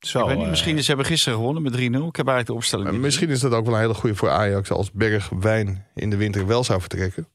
zo. 0.00 0.20
ik 0.20 0.26
weet 0.26 0.34
niet, 0.34 0.44
eh, 0.44 0.50
misschien 0.50 0.78
ze 0.82 0.86
hebben 0.86 1.06
gisteren 1.06 1.38
gewonnen 1.38 1.62
met 1.62 1.72
3-0. 1.72 1.76
Ik 2.08 2.16
heb 2.16 2.26
eigenlijk 2.26 2.46
de 2.46 2.52
opstelling 2.54 2.90
niet 2.90 3.00
Misschien 3.00 3.28
is 3.30 3.40
dat 3.40 3.52
ook 3.52 3.64
wel 3.64 3.74
een 3.74 3.80
hele 3.80 3.94
goede 3.94 4.16
voor 4.16 4.30
Ajax. 4.30 4.70
Als 4.70 4.92
Bergwijn 4.92 5.86
in 5.94 6.10
de 6.10 6.16
winter 6.16 6.46
wel 6.46 6.64
zou 6.64 6.80
vertrekken. 6.80 7.28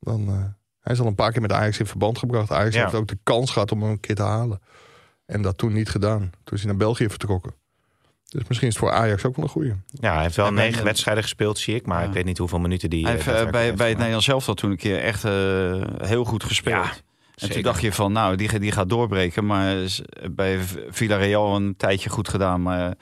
Dan, 0.00 0.28
eh, 0.28 0.44
hij 0.80 0.92
is 0.92 1.00
al 1.00 1.06
een 1.06 1.14
paar 1.14 1.32
keer 1.32 1.40
met 1.42 1.52
Ajax 1.52 1.78
in 1.78 1.86
verband 1.86 2.18
gebracht. 2.18 2.50
Ajax 2.52 2.74
Ja. 2.74 2.82
heeft 2.82 2.94
ook 2.94 3.08
de 3.08 3.18
kans 3.22 3.50
gehad 3.50 3.72
om 3.72 3.82
hem 3.82 3.90
een 3.90 4.00
keer 4.00 4.14
te 4.14 4.22
halen. 4.22 4.60
En 5.26 5.42
dat 5.42 5.58
toen 5.58 5.72
niet 5.72 5.88
gedaan. 5.88 6.20
Toen 6.44 6.56
is 6.56 6.60
hij 6.60 6.66
naar 6.70 6.76
België 6.76 7.08
vertrokken. 7.08 7.54
Dus 8.34 8.48
misschien 8.48 8.68
is 8.68 8.74
het 8.74 8.84
voor 8.84 8.92
Ajax 8.92 9.24
ook 9.24 9.36
wel 9.36 9.44
een 9.44 9.50
goede. 9.50 9.76
Ja, 10.00 10.12
hij 10.12 10.22
heeft 10.22 10.36
wel 10.36 10.46
En 10.46 10.54
negen 10.54 10.84
wedstrijden 10.84 11.22
gespeeld, 11.22 11.58
zie 11.58 11.74
ik. 11.74 11.86
Maar 11.86 12.00
Ja. 12.02 12.06
ik 12.08 12.12
weet 12.12 12.24
niet 12.24 12.38
hoeveel 12.38 12.58
minuten 12.58 12.90
die... 12.90 13.02
Hij 13.04 13.10
eh, 13.10 13.16
heeft 13.16 13.26
eh, 13.28 13.34
daadwerkelijk 13.34 13.66
bij, 13.68 13.76
bij 13.76 13.76
het 13.76 13.86
heeft 13.86 13.96
Nederlands 13.96 14.26
zelf 14.26 14.48
al 14.48 14.54
toen 14.54 14.70
een 14.70 14.76
keer 14.76 14.98
echt 15.02 15.24
eh, 15.24 15.82
heel 16.08 16.24
goed 16.24 16.44
gespeeld. 16.44 16.84
Ja, 16.84 16.90
en 16.90 17.00
zeker. 17.34 17.54
toen 17.54 17.62
dacht 17.64 17.80
je 17.80 17.92
van, 17.92 18.12
nou, 18.12 18.36
die, 18.36 18.58
die 18.58 18.72
gaat 18.72 18.88
doorbreken. 18.88 19.46
Maar 19.46 19.76
bij 20.30 20.58
Villarreal 20.90 21.56
een 21.56 21.76
tijdje 21.76 22.10
goed 22.10 22.28
gedaan. 22.28 22.62
Maar 22.62 22.90
op 22.90 22.96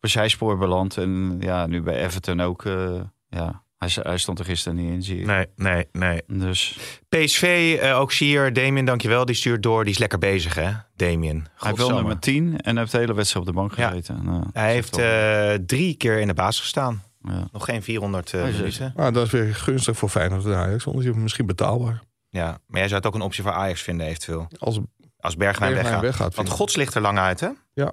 een 0.00 0.10
zijspoor 0.10 0.58
beland. 0.58 0.96
En 0.96 1.36
ja, 1.40 1.66
nu 1.66 1.82
bij 1.82 2.04
Everton 2.04 2.40
ook. 2.40 2.64
eh, 2.64 3.00
Ja, 3.28 3.62
hij, 3.78 3.88
hij 4.02 4.18
stond 4.18 4.38
er 4.38 4.44
gisteren 4.44 4.78
niet 4.78 4.90
in, 4.92 5.02
zie 5.02 5.18
je. 5.18 5.26
Nee, 5.26 5.46
nee, 5.56 5.86
nee. 5.92 6.22
Dus 6.26 6.78
PSV, 7.08 7.76
eh, 7.82 7.98
ook 7.98 8.12
Sier, 8.12 8.52
Damien, 8.52 8.84
dankjewel. 8.84 9.24
Die 9.24 9.34
stuurt 9.34 9.62
door. 9.62 9.84
Die 9.84 9.92
is 9.92 9.98
lekker 9.98 10.18
bezig, 10.18 10.54
hè? 10.54 10.70
Damien. 10.96 11.46
hij 11.56 11.70
Godsamme. 11.70 11.94
nummer 11.94 12.18
10 12.18 12.60
en 12.60 12.76
heeft 12.78 12.92
de 12.92 12.98
hele 12.98 13.14
wedstrijd 13.14 13.46
op 13.46 13.52
de 13.54 13.58
bank 13.60 13.76
Ja. 13.76 13.88
gezeten. 13.88 14.24
Nou, 14.24 14.44
Hij 14.52 14.72
heeft 14.72 14.98
eh, 14.98 15.52
drie 15.66 15.94
keer 15.94 16.18
in 16.18 16.26
de 16.26 16.34
baas 16.34 16.60
gestaan. 16.60 17.02
ja. 17.22 17.48
Nog 17.52 17.64
geen 17.64 17.82
400 17.82 18.32
eh, 18.32 18.40
Hij 18.40 18.50
is- 18.50 18.56
minuten. 18.56 18.92
Maar 18.96 19.12
dat 19.12 19.26
is 19.26 19.32
weer 19.32 19.54
gunstig 19.54 19.96
voor 19.96 20.08
Feyenoord 20.08 20.44
en 20.44 20.54
Ajax. 20.54 20.86
Anders 20.86 21.04
is 21.06 21.10
het 21.12 21.20
misschien 21.22 21.46
betaalbaar. 21.46 22.02
Ja, 22.28 22.58
maar 22.66 22.78
jij 22.78 22.88
zou 22.88 22.94
het 23.00 23.06
ook 23.06 23.14
een 23.14 23.20
optie 23.26 23.42
voor 23.42 23.52
Ajax 23.52 23.82
vinden 23.82 24.06
eventueel. 24.06 24.48
Als 24.58 24.78
Als 25.20 25.36
Bergwijn, 25.36 25.72
Bergwijn 25.72 26.00
weggaat. 26.00 26.18
weggaat. 26.18 26.34
Want. 26.34 26.48
Gods 26.48 26.76
ligt 26.76 26.94
er 26.94 27.00
lang 27.00 27.18
uit, 27.18 27.40
hè? 27.40 27.48
Ja. 27.72 27.92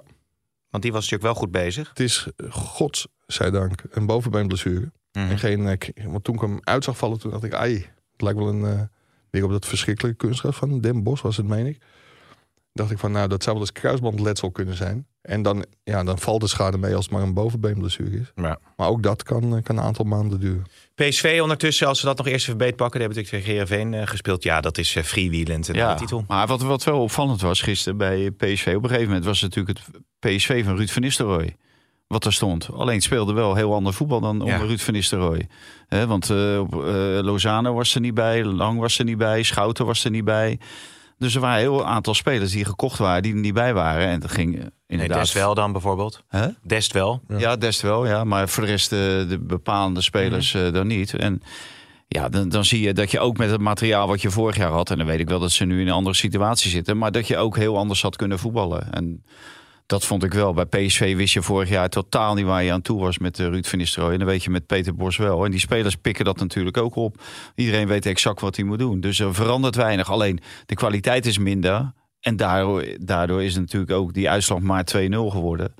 Want 0.70 0.82
die 0.82 0.92
was 0.92 1.02
natuurlijk 1.10 1.22
wel 1.32 1.42
goed 1.42 1.50
bezig. 1.50 1.88
Het 1.88 2.00
is, 2.00 2.26
eh, 2.36 2.46
godzijdank, 2.52 3.82
een 3.90 4.06
bovenbeenblessure. 4.06 4.92
Mhm. 5.16 5.30
En 5.30 5.38
geen, 5.38 5.66
eh, 5.66 6.04
want 6.06 6.24
toen 6.24 6.34
ik 6.34 6.40
hem 6.40 6.58
uit 6.62 6.84
zag 6.84 6.96
vallen, 6.96 7.18
toen 7.18 7.30
dacht 7.30 7.44
ik, 7.44 7.54
ai, 7.54 7.74
het 8.12 8.22
lijkt 8.22 8.38
wel 8.38 8.48
een, 8.48 8.64
eh, 8.64 8.80
weer 9.30 9.44
op 9.44 9.50
dat 9.50 9.66
verschrikkelijke 9.66 10.26
kunstgras 10.26 10.56
van 10.56 10.80
Den 10.80 11.02
Bos 11.02 11.20
was 11.20 11.36
het, 11.36 11.46
meen 11.46 11.66
ik. 11.66 11.78
Dacht 12.72 12.90
ik 12.90 12.98
van, 12.98 13.12
nou, 13.12 13.28
dat 13.28 13.42
zou 13.42 13.56
wel 13.56 13.66
eens 13.66 13.80
kruisbandletsel 13.80 14.50
kunnen 14.50 14.76
zijn. 14.76 15.06
En 15.26 15.42
dan, 15.42 15.64
ja, 15.84 16.04
dan 16.04 16.18
valt 16.18 16.40
de 16.40 16.46
schade 16.46 16.78
mee 16.78 16.94
als 16.94 17.04
het 17.04 17.14
maar 17.14 17.22
een 17.22 17.34
bovenbeenblessure 17.34 18.18
is. 18.18 18.32
Ja. 18.34 18.58
Maar 18.76 18.88
ook 18.88 19.02
dat 19.02 19.22
kan, 19.22 19.56
eh, 19.56 19.62
kan 19.62 19.76
een 19.76 19.82
aantal 19.82 20.04
maanden 20.04 20.40
duren. 20.40 20.64
PSV 20.94 21.38
ondertussen, 21.42 21.86
als 21.86 22.00
ze 22.00 22.06
dat 22.06 22.16
nog 22.16 22.26
eerst 22.26 22.46
even 22.46 22.58
beetpakken... 22.58 23.00
hebben 23.00 23.18
natuurlijk 23.18 23.44
tegen 23.44 23.58
Heerenveen 23.58 24.00
eh, 24.00 24.06
gespeeld. 24.06 24.42
Ja, 24.42 24.60
dat 24.60 24.78
is 24.78 24.96
eh, 24.96 25.02
freewheelend, 25.02 25.66
de 25.66 25.94
titel. 25.96 26.24
Maar 26.28 26.46
wat, 26.46 26.62
wat 26.62 26.84
wel 26.84 27.02
opvallend 27.02 27.40
was 27.40 27.60
gisteren 27.60 27.98
bij 27.98 28.30
PSV... 28.30 28.72
op 28.76 28.82
een 28.82 28.88
gegeven 28.88 29.08
moment 29.08 29.24
was 29.24 29.40
het 29.40 29.54
natuurlijk 29.54 29.78
het 29.78 30.02
PSV 30.18 30.64
van 30.64 30.76
Ruud 30.76 30.88
van 30.88 31.02
Nistelrooy. 31.02 31.56
Wat 32.06 32.24
er 32.24 32.32
stond. 32.32 32.68
Alleen 32.72 33.00
speelde 33.00 33.32
wel 33.32 33.54
heel 33.54 33.74
ander 33.74 33.92
voetbal 33.94 34.20
dan 34.20 34.40
onder 34.40 34.66
Ruud 34.66 34.78
van 34.80 34.94
Nistelrooy. 34.94 35.48
Want 35.88 36.30
eh, 36.30 36.56
eh, 36.56 36.64
Lozano 37.24 37.74
was 37.74 37.94
er 37.94 38.00
niet 38.00 38.14
bij, 38.14 38.44
Lang 38.44 38.78
was 38.80 38.98
er 38.98 39.04
niet 39.04 39.18
bij... 39.18 39.42
Schouten 39.42 39.86
was 39.86 40.04
er 40.04 40.10
niet 40.10 40.24
bij. 40.24 40.58
Dus 41.18 41.34
er 41.34 41.40
waren 41.40 41.56
een 41.56 41.70
heel 41.70 41.86
aantal 41.86 42.14
spelers 42.14 42.52
die 42.52 42.64
gekocht 42.64 42.98
waren... 42.98 43.22
die 43.22 43.32
er 43.34 43.40
niet 43.40 43.54
bij 43.54 43.74
waren. 43.74 44.06
En 44.06 44.20
dat 44.20 44.30
ging 44.30 44.54
eh, 44.54 44.60
Nee, 44.60 44.70
inderdaad... 44.86 45.18
Dest 45.18 45.32
wel 45.32 45.54
dan 45.54 45.72
bijvoorbeeld. 45.72 46.22
Hè? 46.28 46.48
Dest 46.62 46.92
wel. 46.92 47.20
Ja, 47.36 47.56
des 47.56 47.78
te 47.78 47.86
wel, 47.86 48.06
ja. 48.06 48.24
Maar 48.24 48.48
voor 48.48 48.64
de 48.64 48.70
rest 48.70 48.90
de 48.90 49.38
bepalende 49.40 50.00
spelers 50.00 50.52
Mhm. 50.52 50.72
dan 50.72 50.86
niet. 50.86 51.14
En 51.14 51.42
ja, 52.08 52.28
dan, 52.28 52.48
dan 52.48 52.64
zie 52.64 52.80
je 52.80 52.92
dat 52.92 53.10
je 53.10 53.20
ook 53.20 53.36
met 53.36 53.50
het 53.50 53.60
materiaal 53.60 54.08
wat 54.08 54.22
je 54.22 54.30
vorig 54.30 54.56
jaar 54.56 54.70
had... 54.70 54.90
en 54.90 54.96
dan 54.98 55.06
weet 55.06 55.20
ik 55.20 55.28
wel 55.28 55.38
dat 55.38 55.52
ze 55.52 55.64
nu 55.64 55.80
in 55.80 55.86
een 55.86 55.92
andere 55.92 56.16
situatie 56.16 56.70
zitten... 56.70 56.98
maar 56.98 57.12
dat 57.12 57.26
je 57.26 57.36
ook 57.36 57.56
heel 57.56 57.78
anders 57.78 58.02
had 58.02 58.16
kunnen 58.16 58.38
voetballen. 58.38 58.92
En 58.92 59.24
dat 59.86 60.04
vond 60.04 60.24
ik 60.24 60.32
wel. 60.32 60.52
Bij 60.52 60.64
PSV 60.64 61.16
wist 61.16 61.34
je 61.34 61.42
vorig 61.42 61.68
jaar 61.68 61.88
totaal 61.88 62.34
niet 62.34 62.44
waar 62.44 62.62
je 62.62 62.72
aan 62.72 62.82
toe 62.82 63.00
was 63.00 63.18
met 63.18 63.38
eh, 63.38 63.46
Ruud 63.46 63.66
van 63.66 63.78
Nistelrooy. 63.78 64.12
En 64.12 64.18
dan 64.18 64.28
weet 64.28 64.44
je 64.44 64.50
met 64.50 64.66
Peter 64.66 64.94
Bos 64.94 65.16
wel. 65.16 65.44
En 65.44 65.50
die 65.50 65.60
spelers 65.60 65.96
pikken 65.96 66.24
dat 66.24 66.38
natuurlijk 66.38 66.76
ook 66.76 66.94
op. 66.94 67.22
Iedereen 67.54 67.86
weet 67.88 68.06
exact 68.06 68.40
wat 68.40 68.56
hij 68.56 68.64
moet 68.64 68.78
doen. 68.78 69.00
Dus 69.00 69.18
er 69.18 69.34
verandert 69.34 69.74
weinig. 69.76 70.10
Alleen 70.10 70.40
de 70.66 70.74
kwaliteit 70.74 71.26
is 71.26 71.38
minder... 71.38 71.92
En 72.20 72.36
daardoor, 72.36 72.84
daardoor 72.98 73.42
is 73.42 73.56
natuurlijk 73.56 73.92
ook 73.92 74.12
die 74.12 74.30
uitslag 74.30 74.60
maar 74.60 74.86
2-0 74.96 74.98
geworden. 75.10 75.74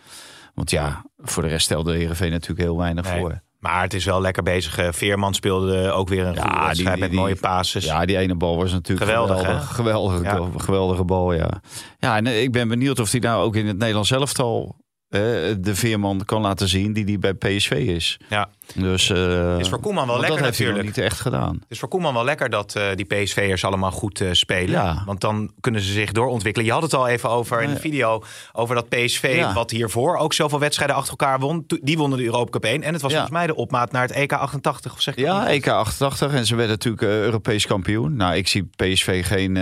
Want 0.55 0.71
ja, 0.71 1.05
voor 1.19 1.43
de 1.43 1.49
rest 1.49 1.65
stelde 1.65 1.97
Heerenveen 1.97 2.31
natuurlijk 2.31 2.61
heel 2.61 2.77
weinig 2.77 3.05
Nee. 3.11 3.21
voor. 3.21 3.41
Maar 3.67 3.83
het 3.83 3.95
is 3.95 4.05
wel 4.05 4.21
lekker 4.21 4.43
bezig. 4.43 4.79
Eh, 4.79 4.89
Veerman 4.93 5.35
speelde 5.35 5.91
ook 5.91 6.09
weer 6.09 6.27
een 6.27 6.35
Ja, 6.35 6.41
goede 6.43 6.65
wedstrijd 6.67 6.93
die- 6.95 7.03
met 7.03 7.11
die- 7.11 7.19
mooie 7.21 7.37
passes. 7.37 7.85
Ja, 7.85 8.05
die 8.05 8.17
ene 8.17 8.35
bal 8.35 8.57
was 8.57 8.73
natuurlijk 8.73 9.11
Geweldig? 9.11 9.75
Geweldige, 9.75 10.23
Ja. 10.23 10.41
geweldige 10.57 11.05
bal, 11.05 11.33
ja. 11.33 11.51
Ja, 11.99 12.17
en 12.17 12.27
eh, 12.27 12.43
ik 12.43 12.53
ben 12.53 12.69
benieuwd 12.69 12.99
of 13.01 13.11
hij 13.11 13.21
nou 13.21 13.43
ook 13.45 13.57
in 13.57 13.67
het 13.67 13.79
Nederlands 13.79 14.11
elftal... 14.11 14.77
eh, 15.09 15.21
de 15.59 15.75
veerman 15.75 16.23
kan 16.25 16.41
laten 16.43 16.69
zien 16.69 16.93
die 16.93 17.05
die 17.05 17.19
bij 17.19 17.35
PSV 17.35 17.71
is. 17.71 18.19
Ja. 18.29 18.49
Dus, 18.75 19.11
eh, 19.11 19.59
Is 19.59 19.69
voor 19.69 19.81
Koeman 19.81 20.07
wel 20.07 20.17
lekker 20.21 20.37
dat 20.37 20.45
heeft 20.45 20.59
hij 20.59 20.67
natuurlijk. 20.67 20.97
niet 20.97 21.05
echt 21.07 21.21
gedaan. 21.21 21.55
Het 21.55 21.65
is 21.69 21.79
voor 21.79 21.89
Koeman 21.89 22.15
wel 22.15 22.25
lekker 22.25 22.51
dat 22.51 22.75
eh, 22.75 22.85
die 22.95 23.05
PSV'ers 23.05 23.65
allemaal 23.65 23.91
goed 23.91 24.21
eh, 24.21 24.29
spelen. 24.33 24.71
Ja. 24.71 25.03
Want 25.07 25.21
dan 25.21 25.51
kunnen 25.61 25.81
ze 25.81 25.93
zich 25.93 26.13
doorontwikkelen. 26.13 26.67
Je 26.67 26.73
had 26.73 26.83
het 26.83 26.95
al 26.95 27.09
even 27.09 27.29
over 27.31 27.63
in 27.63 27.71
de 27.71 27.81
video. 27.81 28.23
Over 28.53 28.75
dat 28.75 28.89
PSV, 28.89 29.35
Ja. 29.37 29.53
wat 29.53 29.71
hiervoor 29.71 30.17
ook 30.17 30.33
zoveel 30.33 30.59
wedstrijden 30.59 30.97
achter 30.97 31.11
elkaar 31.11 31.39
won. 31.41 31.65
Die 31.83 31.99
wonnen 31.99 32.19
de 32.19 32.25
Europa 32.25 32.51
Cup 32.51 32.65
1. 32.65 32.83
En 32.83 32.93
het 32.93 33.03
was 33.03 33.11
Ja. 33.13 33.17
volgens 33.19 33.39
mij 33.39 33.47
de 33.47 33.55
opmaat 33.55 33.93
naar 33.93 34.03
het 34.03 34.13
EK 34.13 34.33
88. 34.33 34.93
Of 34.93 35.01
zeg 35.01 35.15
ik 35.17 35.25
Ja? 35.25 35.49
EK 35.49 35.69
88 35.69 36.33
en 36.35 36.47
ze 36.47 36.55
werden 36.57 36.75
natuurlijk 36.75 37.03
Europees 37.03 37.67
kampioen. 37.67 38.17
Nou, 38.17 38.35
ik 38.35 38.49
zie 38.49 38.69
PSV 38.77 39.27
geen 39.27 39.57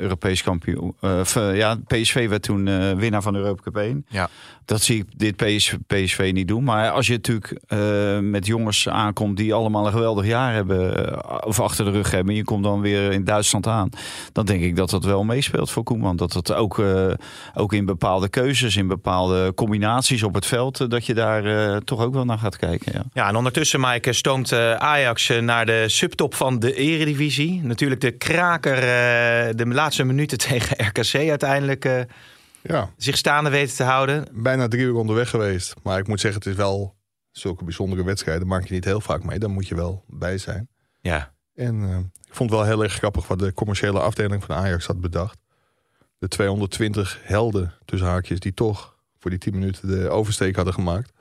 Europees 0.00 0.42
kampioen. 0.42 0.96
Ja, 1.34 1.76
PSV 1.86 2.28
werd 2.28 2.42
toen 2.42 2.96
winnaar 2.98 3.22
van 3.22 3.32
de 3.32 3.38
Europa 3.38 3.62
Cup 3.62 3.76
1. 3.76 4.06
Ja. 4.08 4.28
Dat 4.64 4.82
zie 4.82 4.98
ik 4.98 5.18
dit 5.18 5.36
PS, 5.36 5.74
PSV 5.86 6.30
niet 6.34 6.48
doen. 6.48 6.64
Maar 6.64 6.90
als 6.90 7.06
je 7.06 7.12
natuurlijk 7.12 7.60
eh, 7.66 7.78
met 8.44 8.52
jongens 8.56 8.88
aankomt 8.88 9.36
die 9.36 9.54
allemaal 9.54 9.86
een 9.86 9.92
geweldig 9.92 10.26
jaar 10.26 10.52
hebben, 10.52 11.06
eh, 11.08 11.38
of 11.46 11.60
achter 11.60 11.84
de 11.84 11.90
rug 11.90 12.10
hebben, 12.10 12.30
en 12.32 12.36
je 12.38 12.44
komt 12.44 12.64
dan 12.64 12.80
weer 12.80 13.12
in 13.12 13.24
Duitsland 13.24 13.66
aan, 13.66 13.88
dan 14.32 14.44
denk 14.44 14.62
ik 14.62 14.76
dat 14.76 14.90
dat 14.90 15.04
wel 15.04 15.24
meespeelt 15.24 15.70
voor 15.70 15.82
Koeman. 15.82 16.16
Dat 16.16 16.32
het 16.32 16.52
ook, 16.52 16.78
eh, 16.78 17.12
ook 17.54 17.72
in 17.72 17.84
bepaalde 17.84 18.28
keuzes, 18.28 18.76
in 18.76 18.86
bepaalde 18.86 19.54
combinaties 19.54 20.22
op 20.22 20.34
het 20.34 20.46
veld, 20.46 20.80
eh, 20.80 20.88
dat 20.88 21.06
je 21.06 21.14
daar 21.14 21.44
eh, 21.44 21.76
toch 21.76 22.00
ook 22.00 22.14
wel 22.14 22.24
naar 22.24 22.38
gaat 22.38 22.56
kijken. 22.56 22.92
Ja. 22.94 23.02
Ja, 23.12 23.28
en 23.28 23.36
ondertussen, 23.36 23.80
Mike, 23.80 24.12
stoomt 24.12 24.52
eh, 24.52 24.74
Ajax 24.74 25.28
naar 25.40 25.66
de 25.66 25.84
subtop 25.88 26.34
van 26.34 26.58
de 26.58 26.74
Eredivisie. 26.74 27.60
Natuurlijk 27.62 28.00
de 28.00 28.10
kraker, 28.10 28.74
eh, 28.76 29.54
de 29.56 29.66
laatste 29.66 30.04
minuten 30.04 30.38
tegen 30.48 30.76
RKC 30.86 31.14
uiteindelijk 31.28 31.84
eh, 31.84 32.00
Ja, 32.62 32.90
zich 32.96 33.16
staande 33.16 33.50
weten 33.50 33.76
te 33.76 33.82
houden. 33.82 34.26
bijna 34.32 34.68
drie 34.68 34.82
uur 34.82 34.94
onderweg 34.94 35.30
geweest. 35.30 35.74
Maar 35.82 35.98
ik 35.98 36.08
moet 36.08 36.20
zeggen, 36.20 36.40
het 36.40 36.50
is 36.50 36.56
wel 36.56 36.94
zulke 37.38 37.64
bijzondere 37.64 38.04
wedstrijden. 38.04 38.46
Maak 38.46 38.64
je 38.66 38.74
niet 38.74 38.84
heel 38.84 39.00
vaak 39.00 39.24
mee. 39.24 39.38
Daar 39.38 39.50
moet 39.50 39.68
je 39.68 39.74
wel 39.74 40.04
bij 40.08 40.38
zijn. 40.38 40.68
Ja, 41.00 41.32
En 41.54 41.82
eh, 41.82 41.98
ik 41.98 42.34
vond 42.34 42.50
het 42.50 42.58
wel 42.58 42.68
heel 42.68 42.82
erg 42.82 42.92
grappig 42.92 43.28
wat 43.28 43.38
de 43.38 43.52
commerciële 43.52 44.00
afdeling 44.00 44.44
van 44.44 44.56
Ajax 44.56 44.86
had 44.86 45.00
bedacht. 45.00 45.38
De 46.18 46.28
220 46.28 47.20
helden 47.22 47.74
tussen 47.84 48.08
haakjes 48.08 48.40
die 48.40 48.54
toch 48.54 48.96
voor 49.18 49.30
die 49.30 49.38
10 49.38 49.52
minuten 49.52 49.88
de 49.88 50.08
oversteek 50.08 50.56
hadden 50.56 50.74
gemaakt. 50.74 51.12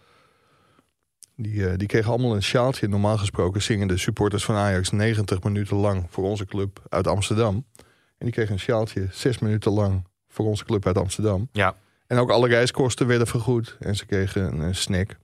Die, 1.35 1.67
eh, 1.69 1.77
die 1.77 1.87
kregen 1.87 2.11
allemaal 2.11 2.35
een 2.35 2.43
sjaaltje. 2.43 2.87
Normaal 2.87 3.17
gesproken 3.17 3.61
zingen 3.61 3.87
de 3.87 3.97
supporters 3.97 4.45
van 4.45 4.55
Ajax 4.55 4.91
90 4.91 5.43
minuten 5.43 5.77
lang 5.77 6.05
voor 6.09 6.23
onze 6.23 6.45
club 6.45 6.81
uit 6.89 7.07
Amsterdam. 7.07 7.65
En 8.17 8.25
die 8.25 8.31
kregen 8.31 8.53
een 8.53 8.59
sjaaltje 8.59 9.07
6 9.11 9.39
minuten 9.39 9.71
lang 9.71 10.07
voor 10.27 10.45
onze 10.45 10.65
club 10.65 10.85
uit 10.85 10.97
Amsterdam. 10.97 11.49
ja. 11.51 11.75
En 12.07 12.19
ook 12.19 12.29
alle 12.31 12.47
reiskosten 12.47 13.07
werden 13.07 13.27
vergoed. 13.27 13.77
En 13.79 13.95
ze 13.95 14.05
kregen 14.05 14.43
een, 14.43 14.59
een 14.59 14.75
snack. 14.75 15.17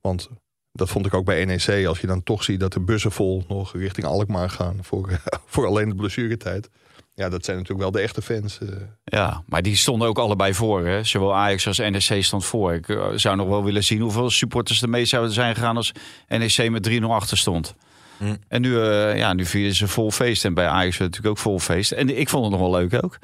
Want 0.00 0.28
dat 0.72 0.88
vond 0.88 1.06
ik 1.06 1.14
ook 1.14 1.24
bij 1.24 1.44
NEC. 1.44 1.86
Als 1.86 2.00
je 2.00 2.06
dan 2.06 2.22
toch 2.22 2.44
ziet 2.44 2.60
dat 2.60 2.72
de 2.72 2.80
bussen 2.80 3.12
vol 3.12 3.44
nog 3.48 3.72
richting 3.76 4.06
Alkmaar 4.06 4.50
gaan. 4.50 4.78
Voor, 4.80 5.20
voor 5.46 5.66
alleen 5.66 5.88
de 5.88 5.94
blessuretijd. 5.94 6.68
Ja, 7.14 7.28
dat 7.28 7.44
zijn 7.44 7.56
natuurlijk 7.56 7.82
wel 7.82 7.92
de 7.92 8.00
echte 8.00 8.22
fans. 8.22 8.58
eh. 8.58 8.68
Ja, 9.04 9.42
maar 9.46 9.62
die 9.62 9.76
stonden 9.76 10.08
ook 10.08 10.18
allebei 10.18 10.54
voor. 10.54 10.86
Hè? 10.86 11.04
Zowel 11.04 11.34
Ajax 11.34 11.66
als 11.66 11.78
NEC 11.78 12.24
stond 12.24 12.44
voor. 12.44 12.72
Ik 12.74 12.88
eh, 12.88 13.06
zou 13.14 13.36
nog 13.36 13.48
wel 13.48 13.64
willen 13.64 13.84
zien 13.84 14.00
hoeveel 14.00 14.30
supporters 14.30 14.82
er 14.82 14.88
mee 14.88 15.04
zouden 15.04 15.32
zijn 15.32 15.54
gegaan 15.54 15.76
als 15.76 15.92
NEC 16.28 16.70
met 16.70 16.88
3-0 16.88 17.02
achter 17.02 17.38
stond. 17.38 17.74
Hm. 18.18 18.34
En 18.48 18.60
nu, 18.60 18.80
eh 18.80 19.16
ja, 19.18 19.32
nu 19.32 19.44
vierden 19.46 19.74
ze 19.74 19.88
vol 19.88 20.10
feest. 20.10 20.44
En 20.44 20.54
bij 20.54 20.66
Ajax 20.66 20.98
werd 20.98 21.14
het 21.14 21.24
natuurlijk 21.24 21.36
ook 21.36 21.38
vol 21.38 21.58
feest. 21.58 21.92
En 21.92 22.18
ik 22.18 22.28
vond 22.28 22.42
het 22.42 22.52
nog 22.52 22.60
wel 22.60 22.80
leuk 22.80 23.04
ook. 23.04 23.18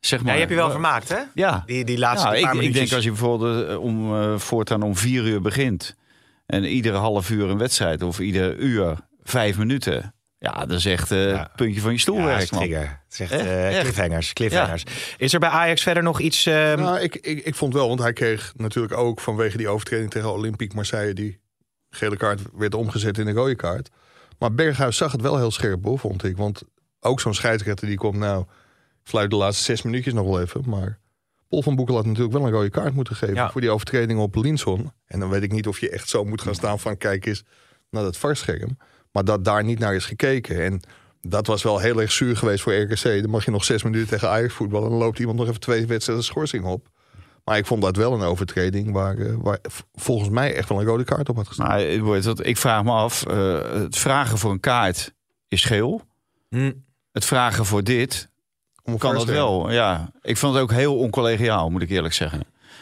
Zeg 0.00 0.18
maar. 0.18 0.28
ja 0.28 0.32
je 0.34 0.38
hebt 0.40 0.50
je 0.52 0.56
wel 0.58 0.70
vermaakt, 0.70 1.08
hè? 1.08 1.18
Ja, 1.34 1.62
Die, 1.66 1.84
die 1.84 1.98
laatste 1.98 2.36
ja, 2.36 2.40
paar 2.42 2.54
ik, 2.54 2.62
ik 2.62 2.72
denk 2.72 2.92
als 2.92 3.04
je 3.04 3.10
bijvoorbeeld 3.10 3.76
om, 3.76 4.14
eh, 4.22 4.38
voortaan 4.38 4.82
om 4.82 4.96
vier 4.96 5.24
uur 5.24 5.40
begint. 5.40 5.96
En 6.46 6.64
iedere 6.64 6.96
half 6.96 7.30
uur 7.30 7.48
een 7.50 7.58
wedstrijd. 7.58 8.02
Of 8.02 8.18
ieder 8.20 8.56
uur 8.56 8.96
vijf 9.22 9.58
minuten. 9.58 10.14
Ja, 10.38 10.66
dat 10.66 10.78
is 10.78 10.86
echt 10.86 11.10
eh 11.10 11.30
Ja. 11.30 11.38
het 11.38 11.56
puntje 11.56 11.80
van 11.80 11.92
je 11.92 11.98
stoel 11.98 12.16
Ja, 12.18 12.24
werk, 12.24 12.50
man. 12.50 12.60
trigger. 12.62 12.88
Het 13.04 13.12
is 13.12 13.20
echt, 13.20 13.32
Echt, 13.32 13.74
eh, 13.74 13.80
cliffhangers. 13.80 14.32
cliffhangers. 14.32 14.82
Is 15.18 15.32
er 15.32 15.38
bij 15.38 15.48
Ajax 15.48 15.82
verder 15.82 16.02
nog 16.02 16.20
iets... 16.20 16.46
ehm, 16.46 16.78
Nou, 16.80 16.98
ik, 17.00 17.14
ik, 17.16 17.44
ik 17.44 17.54
vond 17.54 17.72
wel, 17.74 17.88
want 17.88 18.00
hij 18.00 18.12
kreeg 18.12 18.52
natuurlijk 18.56 18.94
ook 18.96 19.20
vanwege 19.20 19.56
die 19.56 19.68
overtreding 19.68 20.10
tegen 20.10 20.32
Olympique 20.32 20.74
Marseille. 20.76 21.12
Die 21.14 21.40
gele 21.90 22.16
kaart 22.16 22.40
werd 22.56 22.74
omgezet 22.74 23.18
in 23.18 23.26
een 23.26 23.34
rode 23.34 23.54
kaart. 23.54 23.88
Maar 24.38 24.54
Berghuis 24.54 24.96
zag 24.96 25.12
het 25.12 25.20
wel 25.20 25.36
heel 25.36 25.50
scherp 25.50 25.84
hoor, 25.84 25.98
vond 25.98 26.24
ik. 26.24 26.36
Want 26.36 26.62
ook 27.00 27.20
zo'n 27.20 27.34
scheidsrechter 27.34 27.86
die 27.86 27.96
komt 27.96 28.16
nou... 28.18 28.44
Fluit 29.02 29.30
de 29.30 29.36
laatste 29.36 29.64
zes 29.64 29.82
minuutjes 29.82 30.12
nog 30.14 30.26
wel 30.26 30.40
even, 30.40 30.62
maar... 30.66 30.98
Paul 31.48 31.62
van 31.62 31.76
Boekel 31.76 31.94
had 31.94 32.06
natuurlijk 32.06 32.32
wel 32.36 32.46
een 32.46 32.52
rode 32.52 32.70
kaart 32.70 32.94
moeten 32.94 33.16
geven 33.16 33.34
Ja. 33.34 33.50
voor 33.50 33.60
die 33.60 33.70
overtreding 33.70 34.18
op 34.20 34.34
Linson. 34.34 34.92
En 35.06 35.20
dan 35.20 35.28
weet 35.28 35.42
ik 35.42 35.52
niet 35.52 35.66
of 35.66 35.78
je 35.80 35.90
echt 35.90 36.08
zo 36.08 36.24
moet 36.24 36.42
gaan 36.42 36.54
staan 36.54 36.78
van 36.80 36.96
kijk 36.98 37.26
eens 37.26 37.44
naar 37.90 38.02
dat 38.02 38.16
varscherm. 38.16 38.76
Maar 39.12 39.24
dat 39.24 39.44
daar 39.44 39.64
niet 39.64 39.78
naar 39.78 39.94
is 39.94 40.04
gekeken. 40.04 40.62
En 40.64 40.80
dat 41.20 41.46
was 41.46 41.62
wel 41.62 41.78
heel 41.78 42.00
erg 42.00 42.12
zuur 42.12 42.36
geweest 42.36 42.62
voor 42.62 42.74
RKC. 42.74 43.02
Dan 43.02 43.30
mag 43.30 43.44
je 43.44 43.50
nog 43.50 43.64
zes 43.64 43.82
minuten 43.82 44.08
tegen 44.08 44.28
Ajax 44.30 44.52
voetballen. 44.54 44.84
En 44.84 44.90
dan 44.90 44.98
loopt 44.98 45.18
iemand 45.18 45.38
nog 45.38 45.48
even 45.48 45.60
twee 45.60 45.86
wedstrijden 45.86 46.24
schorsing 46.24 46.64
op. 46.64 46.88
Maar 47.44 47.58
ik 47.58 47.66
vond 47.66 47.82
dat 47.82 47.96
wel 47.96 48.12
een 48.12 48.20
overtreding 48.20 48.92
waar, 48.92 49.18
eh, 49.18 49.34
waar 49.38 49.58
volgens 49.94 50.28
mij 50.30 50.54
echt 50.54 50.68
wel 50.68 50.80
een 50.80 50.86
rode 50.86 51.04
kaart 51.04 51.28
op 51.28 51.36
had 51.36 51.46
gestaan. 51.46 51.66
Maar 51.66 51.80
het- 51.80 52.46
ik 52.46 52.56
vraag 52.56 52.84
me 52.84 52.90
af, 52.90 53.26
eh, 53.26 53.72
het 53.72 53.98
vragen 53.98 54.38
voor 54.38 54.50
een 54.50 54.60
kaart 54.60 55.14
is 55.48 55.64
geel. 55.64 56.02
hm, 56.48 56.72
Het 57.12 57.24
vragen 57.24 57.64
voor 57.64 57.82
dit 57.84 58.30
Om 58.86 58.98
kan 58.98 59.14
dat 59.14 59.24
wel. 59.24 59.70
Ja, 59.72 60.10
ik 60.22 60.36
vond 60.36 60.54
het 60.54 60.62
ook 60.62 60.72
heel 60.72 60.98
oncollegiaal, 60.98 61.70
moet 61.70 61.82
ik 61.82 61.90
eerlijk 61.90 62.14
zeggen. 62.14 62.40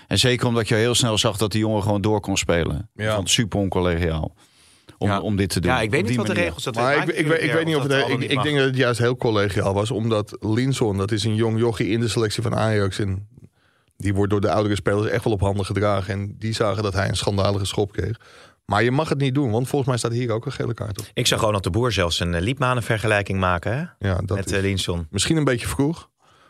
En 0.09 0.19
zeker 0.19 0.47
omdat 0.47 0.69
je 0.69 0.75
heel 0.75 0.95
snel 0.95 1.19
zag 1.19 1.37
dat 1.37 1.53
die 1.53 1.61
jongen 1.61 1.83
gewoon 1.83 2.01
door 2.01 2.21
kon 2.21 2.37
spelen. 2.37 2.77
Ik 2.95 3.05
Ja. 3.05 3.11
vond 3.11 3.23
het 3.23 3.31
super 3.33 3.59
oncollegiaal. 3.59 4.35
om, 4.99 5.09
Ja. 5.09 5.21
om 5.21 5.37
dit 5.37 5.49
te 5.49 5.61
doen. 5.61 5.71
Ja, 5.71 5.81
ik 5.81 5.90
weet 5.90 6.09
niet 6.09 6.17
wat 6.17 6.27
de 6.27 6.33
regels 6.33 6.62
dat 6.64 6.75
Maar 6.75 6.97
ik, 6.97 7.09
ik, 7.17 7.27
weet- 7.27 7.43
ik 7.43 7.53
weet 7.53 7.64
niet 7.64 7.77
of 7.77 7.83
het. 7.83 8.09
Ik, 8.09 8.21
ik 8.23 8.43
denk 8.43 8.57
dat 8.57 8.67
het 8.67 8.77
juist 8.77 8.99
heel 8.99 9.17
collegiaal 9.17 9.75
was. 9.75 9.90
Omdat 9.90 10.37
Linson, 10.40 10.97
dat 10.97 11.11
is 11.12 11.25
een 11.25 11.35
jong 11.35 11.59
jochie 11.59 11.88
in 11.88 12.01
de 12.01 12.09
selectie 12.09 12.43
van 12.43 12.55
Ajax. 12.57 12.99
En 12.99 13.29
die 13.97 14.14
wordt 14.14 14.31
door 14.31 14.40
de 14.40 14.51
oudere 14.51 14.75
spelers 14.75 15.09
echt 15.11 15.25
wel 15.25 15.33
op 15.33 15.40
handen 15.40 15.64
gedragen. 15.64 16.12
En 16.14 16.37
die 16.38 16.53
zagen 16.53 16.83
dat 16.83 16.93
hij 16.93 17.09
een 17.09 17.17
schandalige 17.17 17.64
schop 17.64 17.93
kreeg. 17.93 18.21
Maar 18.64 18.83
je 18.83 18.90
mag 18.90 19.09
het 19.09 19.18
niet 19.18 19.35
doen, 19.35 19.50
want 19.50 19.68
volgens 19.68 19.88
mij 19.90 19.98
staat 19.98 20.12
hier 20.12 20.33
ook 20.33 20.46
een 20.46 20.53
gele 20.53 20.74
kaart 20.74 20.98
op. 21.00 21.07
Ik 21.14 21.27
zag 21.27 21.38
gewoon 21.38 21.55
dat 21.55 21.62
de 21.62 21.70
boer 21.70 21.92
zelfs 21.92 22.20
een 22.20 22.33
uh, 22.35 22.40
Liepmanen-vergelijking 22.40 23.38
maken 23.40 23.72
hè? 23.72 24.09
Ja, 24.09 24.14
dat 24.24 24.37
met 24.37 24.50
is 24.53 24.61
Linson. 24.61 25.07
misschien 25.11 25.37
een 25.37 25.44
beetje 25.44 25.66
vroeg. 25.66 26.09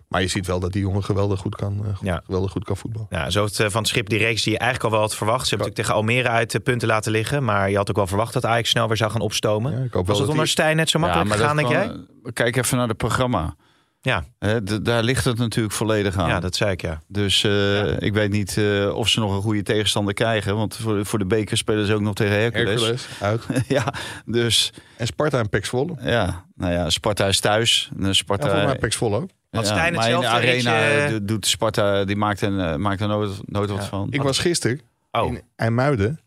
Maar 0.09 0.20
je 0.22 0.29
ziet 0.29 0.46
wel 0.46 0.61
dat 0.61 0.72
die 0.72 0.83
jongen 0.83 1.05
geweldig 1.05 1.40
goed 1.40 1.57
kan, 1.57 1.96
Ja. 2.03 2.20
geweldig 2.24 2.50
goed 2.50 2.64
kan 2.64 2.77
voetballen. 2.77 3.09
Ja, 3.11 3.31
zo 3.31 3.44
het, 3.44 3.57
van 3.57 3.81
het 3.81 3.88
schip 3.88 4.09
die 4.09 4.18
reeks 4.18 4.42
die 4.42 4.53
je 4.53 4.59
eigenlijk 4.59 4.90
al 4.92 4.98
wel 4.98 5.07
had 5.09 5.16
verwacht. 5.16 5.42
Ze 5.46 5.55
hebben 5.55 5.68
natuurlijk 5.68 5.88
tegen 6.05 6.09
Almere 6.09 6.29
uit 6.38 6.50
de 6.50 6.61
punten 6.61 6.88
laten 6.88 7.12
liggen. 7.12 7.44
Maar 7.44 7.70
je 7.70 7.77
had 7.77 7.90
ook 7.90 7.96
wel 7.96 8.07
verwacht 8.07 8.33
dat 8.33 8.44
Ajax 8.44 8.70
snel 8.70 8.87
weer 8.88 8.96
zou 8.96 9.11
gaan 9.11 9.20
opstomen. 9.20 9.72
Ja, 9.72 9.77
ik 9.79 9.83
hoop 9.83 9.92
wel 9.92 10.03
Was 10.03 10.09
het 10.09 10.18
dat 10.18 10.29
onder 10.29 10.44
die- 10.44 10.53
Stijn 10.53 10.77
net 10.77 10.88
zo 10.90 10.98
makkelijk 10.98 11.29
maar 11.29 11.38
gegaan, 11.38 11.57
denk 11.57 11.68
jij? 11.68 11.92
Kijk 12.33 12.57
even 12.57 12.77
naar 12.79 12.88
het 12.88 12.96
programma. 12.96 13.57
Ja. 14.05 14.25
Hè, 14.38 14.83
daar 14.83 15.03
ligt 15.03 15.25
het 15.25 15.38
natuurlijk 15.38 15.75
volledig 15.75 16.17
aan. 16.17 16.29
Ja, 16.29 16.40
dat 16.40 16.57
zei 16.57 16.71
ik 16.71 16.81
ja. 16.81 17.03
Dus 17.09 17.45
eh, 17.45 18.01
ik 18.01 18.12
weet 18.12 18.31
niet 18.31 18.57
eh, 18.57 18.95
of 18.95 19.09
ze 19.09 19.21
nog 19.21 19.35
een 19.35 19.43
goede 19.43 19.62
tegenstander 19.62 20.14
krijgen. 20.14 20.57
Want 20.57 20.77
voor, 20.77 21.07
voor 21.07 21.19
de 21.19 21.27
beker 21.27 21.57
spelen 21.57 21.87
ze 21.87 21.95
ook 21.95 22.01
nog 22.01 22.14
tegen 22.14 22.40
Hercules. 22.40 22.81
Hercules 22.81 23.07
uit. 23.21 23.43
ja, 23.69 23.95
dus 24.25 24.73
En 24.97 25.07
Sparta 25.07 25.38
en 25.38 25.49
Pek 25.49 25.64
Zwolle. 25.64 25.95
ja, 26.01 26.45
nou 26.55 26.73
ja, 26.73 26.90
Sparta 26.90 27.27
is 27.27 27.40
thuis. 27.40 27.90
En 27.99 28.07
Ja, 28.07 28.12
Sparta, 28.12 28.47
volgens 28.47 28.67
mij 28.67 28.79
Pek 28.79 28.93
Zwolle 28.93 29.17
ook. 29.17 29.31
Had 29.51 29.67
ja, 29.67 29.73
Stijn 29.73 29.95
in 29.95 30.21
de 30.21 30.27
arena 30.27 30.88
eh, 30.88 31.14
doet 31.23 31.47
Sparta, 31.47 32.05
die 32.05 32.17
maakt, 32.17 32.40
een, 32.40 32.61
eh, 32.61 32.77
maakt 32.77 33.01
er 33.01 33.09
nooit, 33.09 33.40
nooit 33.45 33.71
wat 33.71 33.85
van. 33.85 34.07
Ik 34.11 34.23
was 34.23 34.38
gisteren 34.38 34.81
Oh, 35.11 35.33
in 35.33 35.43
IJmuiden. 35.57 36.21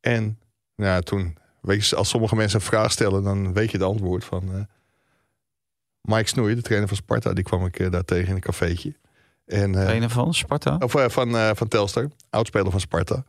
En 0.00 0.38
ja, 0.76 1.00
toen, 1.00 1.36
weet 1.60 1.88
je, 1.88 1.96
als 1.96 2.08
sommige 2.08 2.36
mensen 2.36 2.60
een 2.60 2.66
vraag 2.66 2.92
stellen, 2.92 3.22
dan 3.22 3.52
weet 3.52 3.70
je 3.70 3.76
het 3.76 3.86
antwoord 3.86 4.24
van 4.24 4.42
eh, 4.54 4.60
Mike 6.02 6.28
Snoei, 6.28 6.54
de 6.54 6.62
trainer 6.62 6.88
van 6.88 6.96
Sparta. 6.96 7.32
Die 7.32 7.44
kwam 7.44 7.66
ik 7.66 7.78
eh, 7.78 7.90
daar 7.90 8.04
tegen 8.04 8.28
in 8.28 8.34
een 8.34 8.40
cafeetje. 8.40 8.94
En, 9.46 9.74
eh, 9.74 9.82
Trainer 9.84 10.10
van 10.10 10.34
Sparta? 10.34 10.76
of, 10.78 10.94
eh, 10.94 11.08
van, 11.08 11.36
eh, 11.36 11.50
van 11.54 11.68
Telstar, 11.68 12.08
oudspeler 12.30 12.70
van 12.70 12.80
Sparta. 12.80 13.24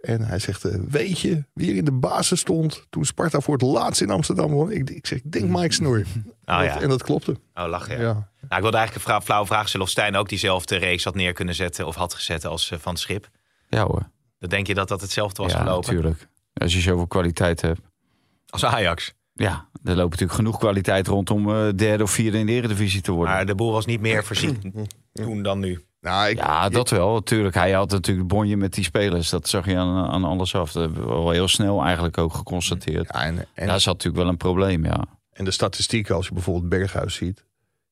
En 0.00 0.20
hij 0.24 0.38
zegt, 0.38 0.62
weet 0.88 1.20
je 1.20 1.44
wie 1.54 1.70
er 1.70 1.76
in 1.76 1.84
de 1.84 1.92
basis 1.92 2.40
stond 2.40 2.86
toen 2.90 3.04
Sparta 3.04 3.40
voor 3.40 3.54
het 3.54 3.62
laatst 3.62 4.00
in 4.00 4.10
Amsterdam 4.10 4.50
won? 4.50 4.70
Ik, 4.72 4.90
ik 4.90 5.06
zeg, 5.06 5.18
ik 5.18 5.32
denk 5.32 5.48
Mike 5.48 5.72
Snoei. 5.72 6.04
Oh, 6.44 6.64
ja. 6.64 6.80
En 6.80 6.88
dat 6.88 7.02
klopte. 7.02 7.36
oh 7.54 7.68
lachen 7.68 7.96
ja. 7.96 8.02
Ja. 8.02 8.12
Nou, 8.12 8.24
ik 8.56 8.60
wilde 8.60 8.76
eigenlijk 8.76 8.94
een 8.94 9.00
vra- 9.00 9.20
flauwe 9.22 9.46
vraag 9.46 9.68
stellen 9.68 9.86
of 9.86 9.92
Stijn 9.92 10.16
ook 10.16 10.28
diezelfde 10.28 10.76
reeks 10.76 11.04
had 11.04 11.14
neer 11.14 11.32
kunnen 11.32 11.54
zetten 11.54 11.86
of 11.86 11.94
had 11.94 12.14
gezet 12.14 12.44
als 12.44 12.72
van 12.78 12.92
het 12.92 13.00
schip. 13.00 13.28
Ja 13.68 13.82
hoor. 13.84 14.10
Dan 14.38 14.48
denk 14.48 14.66
je 14.66 14.74
dat 14.74 14.88
dat 14.88 15.00
hetzelfde 15.00 15.42
was 15.42 15.52
ja, 15.52 15.58
gelopen 15.58 15.94
natuurlijk. 15.94 16.28
Als 16.54 16.74
je 16.74 16.80
zoveel 16.80 17.06
kwaliteit 17.06 17.60
hebt. 17.60 17.80
als 18.48 18.64
Ajax. 18.64 19.12
Ja, 19.34 19.68
er 19.84 19.94
loopt 19.96 20.10
natuurlijk 20.10 20.32
genoeg 20.32 20.58
kwaliteit 20.58 21.06
rondom 21.06 21.50
eh 21.50 21.68
derde 21.76 22.02
of 22.02 22.10
vierde 22.10 22.38
in 22.38 22.46
de 22.46 22.52
eredivisie 22.52 23.00
te 23.00 23.12
worden. 23.12 23.34
Maar 23.34 23.46
de 23.46 23.54
boel 23.54 23.72
was 23.72 23.86
niet 23.86 24.00
meer 24.00 24.24
voorzien 24.24 24.74
toen 25.12 25.42
dan 25.42 25.58
nu. 25.58 25.80
Nou, 26.00 26.28
ik, 26.28 26.36
ja, 26.36 26.68
dat 26.68 26.90
wel. 26.90 27.12
Natuurlijk. 27.12 27.54
Hij 27.54 27.72
had 27.72 27.90
natuurlijk 27.90 28.28
bonje 28.28 28.56
met 28.56 28.74
die 28.74 28.84
spelers. 28.84 29.30
Dat 29.30 29.48
zag 29.48 29.66
je 29.66 29.76
aan, 29.76 30.10
aan 30.10 30.24
alles 30.24 30.54
af. 30.54 30.72
Dat 30.72 30.82
hebben 30.82 31.02
we 31.02 31.08
wel 31.08 31.30
heel 31.30 31.48
snel 31.48 31.82
eigenlijk 31.82 32.18
ook 32.18 32.34
geconstateerd. 32.34 33.10
ja, 33.12 33.24
en, 33.24 33.46
en, 33.54 33.66
Daar 33.66 33.80
zat 33.80 33.92
natuurlijk 33.94 34.22
wel 34.22 34.32
een 34.32 34.38
probleem, 34.38 34.84
ja. 34.84 35.04
En 35.32 35.44
de 35.44 35.50
statistieken, 35.50 36.14
als 36.14 36.26
je 36.26 36.32
bijvoorbeeld 36.34 36.68
Berghuis 36.68 37.14
ziet, 37.14 37.44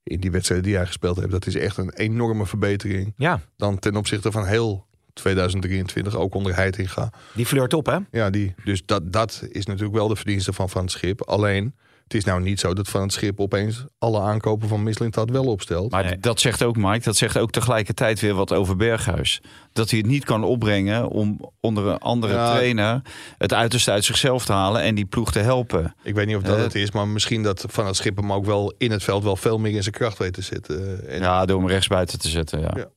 in 0.02 0.20
die 0.20 0.30
wedstrijden 0.30 0.66
die 0.66 0.76
hij 0.76 0.86
gespeeld 0.86 1.16
heeft, 1.16 1.30
dat 1.30 1.46
is 1.46 1.54
echt 1.54 1.76
een 1.76 1.92
enorme 1.92 2.46
verbetering. 2.46 3.14
Ja, 3.16 3.40
Dan 3.56 3.78
ten 3.78 3.96
opzichte 3.96 4.32
van 4.32 4.46
heel 4.46 4.86
2023, 5.20 6.16
ook 6.16 6.34
onder 6.34 6.54
Heitinga. 6.54 7.12
die 7.34 7.46
flirt 7.46 7.74
op 7.74 7.86
hè? 7.86 7.96
Ja, 8.10 8.30
die, 8.30 8.54
dus 8.64 8.82
dat, 8.86 9.12
dat 9.12 9.42
is 9.48 9.66
natuurlijk 9.66 9.94
wel 9.96 10.08
de 10.08 10.16
verdienste 10.16 10.52
van 10.52 10.68
Van 10.70 10.82
het 10.82 10.90
Schip. 10.90 11.22
Alleen, 11.28 11.74
het 12.04 12.14
is 12.14 12.24
nou 12.24 12.40
niet 12.42 12.60
zo 12.60 12.74
dat 12.74 12.88
Van 12.88 13.02
het 13.02 13.12
Schip 13.12 13.40
opeens 13.40 13.84
alle 13.98 14.20
aankopen 14.20 14.68
van 14.68 14.82
Mislintat 14.82 15.30
wel 15.30 15.44
opstelt. 15.44 15.90
Maar 15.90 16.04
Nee. 16.04 16.18
dat 16.18 16.40
zegt 16.40 16.62
ook 16.62 16.76
Mike, 16.76 17.04
dat 17.04 17.16
zegt 17.16 17.38
ook 17.38 17.50
tegelijkertijd 17.50 18.20
weer 18.20 18.34
wat 18.34 18.52
over 18.52 18.76
Berghuis. 18.76 19.40
Dat 19.72 19.90
hij 19.90 19.98
het 19.98 20.08
niet 20.08 20.24
kan 20.24 20.44
opbrengen 20.44 21.08
om 21.08 21.50
onder 21.60 21.86
een 21.86 21.98
andere 21.98 22.32
Ja. 22.32 22.52
trainer 22.52 23.02
het 23.38 23.54
uiterste 23.54 23.90
uit 23.90 24.04
zichzelf 24.04 24.44
te 24.44 24.52
halen 24.52 24.82
en 24.82 24.94
die 24.94 25.04
ploeg 25.04 25.32
te 25.32 25.38
helpen. 25.38 25.94
Ik 26.02 26.14
weet 26.14 26.26
niet 26.26 26.36
of 26.36 26.42
dat 26.42 26.56
Eh. 26.56 26.62
het 26.62 26.74
is, 26.74 26.90
maar 26.90 27.08
misschien 27.08 27.42
dat 27.42 27.64
Van 27.68 27.86
het 27.86 27.96
Schip 27.96 28.16
hem 28.16 28.32
ook 28.32 28.44
wel 28.44 28.74
in 28.78 28.90
het 28.90 29.02
veld 29.02 29.22
wel 29.24 29.36
veel 29.36 29.58
meer 29.58 29.74
in 29.74 29.82
zijn 29.82 29.94
kracht 29.94 30.18
weet 30.18 30.32
te 30.32 30.42
zitten. 30.42 31.08
En, 31.08 31.20
Ja, 31.20 31.44
door 31.44 31.58
hem 31.58 31.68
rechtsbuiten 31.68 32.18
te 32.18 32.28
zetten. 32.28 32.60
Ja. 32.60 32.70
Ja. 32.76 32.88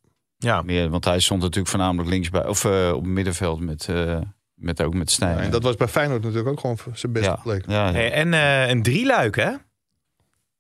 Ja, 0.44 0.62
Meer, 0.62 0.90
want 0.90 1.06
hij 1.06 1.20
stond 1.20 1.42
natuurlijk 1.42 1.70
voornamelijk 1.70 2.10
linksbij 2.10 2.48
of 2.48 2.66
eh, 2.66 2.92
op 2.94 3.02
het 3.02 3.12
middenveld 3.12 3.60
met, 3.60 3.88
eh, 3.90 4.18
met 4.54 4.82
ook 4.82 4.94
met 4.94 5.12
Stijn. 5.12 5.38
en 5.38 5.52
dat 5.52 5.64
was 5.64 5.76
bij 5.76 5.88
Feyenoord 5.88 6.22
natuurlijk 6.22 6.50
ook 6.50 6.60
gewoon 6.60 6.78
zijn 6.94 7.12
beste 7.12 7.30
ja. 7.30 7.40
plek. 7.44 7.64
Ja, 7.68 7.88
ja. 7.88 7.94
Hey, 7.94 8.12
en 8.12 8.34
eh, 8.34 8.70
een 8.70 8.84
drieluik 8.84 9.36
hè? 9.36 9.52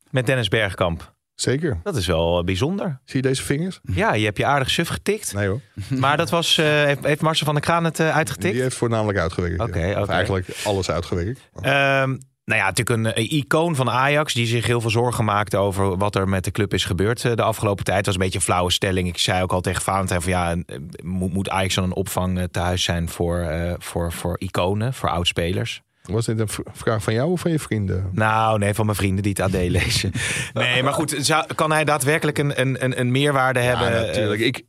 Met 0.09 0.25
Dennis 0.25 0.47
Bergkamp. 0.47 1.13
Zeker. 1.35 1.79
Dat 1.83 1.95
is 1.95 2.07
wel 2.07 2.43
bijzonder. 2.43 2.99
Zie 3.05 3.21
je 3.21 3.27
deze 3.27 3.43
vingers? 3.43 3.79
Ja, 3.93 4.13
je 4.13 4.25
hebt 4.25 4.37
je 4.37 4.45
aardig 4.45 4.69
suf 4.69 4.87
getikt. 4.87 5.33
Nee 5.33 5.47
hoor. 5.47 5.61
Maar 5.89 6.17
dat 6.17 6.29
was, 6.29 6.57
eh, 6.57 6.65
heeft, 7.01 7.21
Marcel 7.21 7.45
van 7.45 7.55
der 7.55 7.63
Kraan 7.63 7.83
het 7.83 7.99
uitgetikt? 7.99 8.53
Die 8.53 8.61
heeft 8.61 8.75
voornamelijk 8.75 9.17
uitgewerkt. 9.17 9.59
oké. 9.61 10.05
eigenlijk 10.07 10.47
alles 10.63 10.89
uitgewerkt. 10.89 11.49
Ehm, 11.61 12.15
nou 12.45 12.59
ja, 12.59 12.65
natuurlijk 12.65 13.17
een, 13.17 13.29
icoon 13.37 13.75
van 13.75 13.89
Ajax 13.89 14.33
die 14.33 14.45
zich 14.45 14.65
heel 14.65 14.81
veel 14.81 14.89
zorgen 14.89 15.25
maakte 15.25 15.57
over 15.57 15.97
wat 15.97 16.15
er 16.15 16.29
met 16.29 16.43
de 16.43 16.51
club 16.51 16.73
is 16.73 16.85
gebeurd 16.85 17.25
eh, 17.25 17.35
de 17.35 17.41
afgelopen 17.41 17.83
tijd. 17.83 17.97
Het 17.97 18.05
was 18.05 18.15
een 18.15 18.21
beetje 18.21 18.37
een 18.37 18.43
flauwe 18.43 18.71
stelling. 18.71 19.07
Ik 19.07 19.17
zei 19.17 19.43
ook 19.43 19.51
al 19.51 19.61
tegen 19.61 19.81
Valentijn 19.81 20.21
van 20.21 20.31
ja, 20.31 20.51
eh, 20.51 20.77
moet, 21.03 21.33
moet 21.33 21.49
Ajax 21.49 21.75
dan 21.75 21.83
een 21.83 21.93
opvang 21.93 22.37
eh, 22.39 22.43
thuis 22.43 22.83
zijn 22.83 23.09
voor, 23.09 23.47
voor, 23.79 24.11
voor 24.11 24.39
iconen, 24.39 24.93
voor 24.93 25.09
oudspelers? 25.09 25.81
Was 26.03 26.25
dit 26.25 26.39
een 26.39 26.47
vraag 26.73 27.03
van 27.03 27.13
jou 27.13 27.31
of 27.31 27.39
van 27.39 27.51
je 27.51 27.59
vrienden? 27.59 28.09
Nou, 28.11 28.59
nee, 28.59 28.73
van 28.73 28.85
mijn 28.85 28.97
vrienden 28.97 29.23
die 29.23 29.31
het 29.37 29.41
AD 29.41 29.61
lezen. 29.69 30.11
Nee, 30.53 30.83
maar 30.83 30.93
goed, 30.93 31.15
zou- 31.19 31.45
kan 31.55 31.71
hij 31.71 31.83
daadwerkelijk 31.83 32.37
een, 32.37 32.61
een, 32.61 32.99
een, 32.99 33.11
meerwaarde 33.11 33.59
hebben? 33.59 33.91
Ja, 33.93 34.05
natuurlijk. 34.05 34.41
Eh, 34.41 34.47
Ik, 34.47 34.61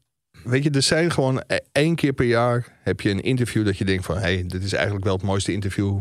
weet 0.44 0.62
je, 0.64 0.70
er 0.70 0.82
zijn 0.82 1.10
gewoon 1.10 1.42
e- 1.46 1.58
één 1.72 1.94
keer 1.94 2.12
per 2.12 2.26
jaar 2.26 2.66
heb 2.82 3.00
je 3.00 3.10
een 3.10 3.22
interview 3.22 3.64
dat 3.64 3.78
je 3.78 3.84
denkt 3.84 4.04
van... 4.04 4.14
hé, 4.16 4.20
hey, 4.22 4.44
dit 4.46 4.62
is 4.64 4.72
eigenlijk 4.72 5.04
wel 5.04 5.14
het 5.14 5.22
mooiste 5.22 5.52
interview. 5.52 5.98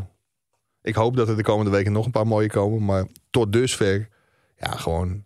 Ik 0.84 0.96
hoop 0.96 1.16
dat 1.16 1.30
er 1.30 1.36
de 1.36 1.44
komende 1.44 1.72
weken 1.72 1.92
nog 1.92 2.06
een 2.06 2.12
paar 2.12 2.28
mooie 2.28 2.50
komen. 2.50 2.86
Maar 2.86 3.06
tot 3.30 3.54
dusver, 3.54 4.10
ja, 4.58 4.72
gewoon 4.72 5.26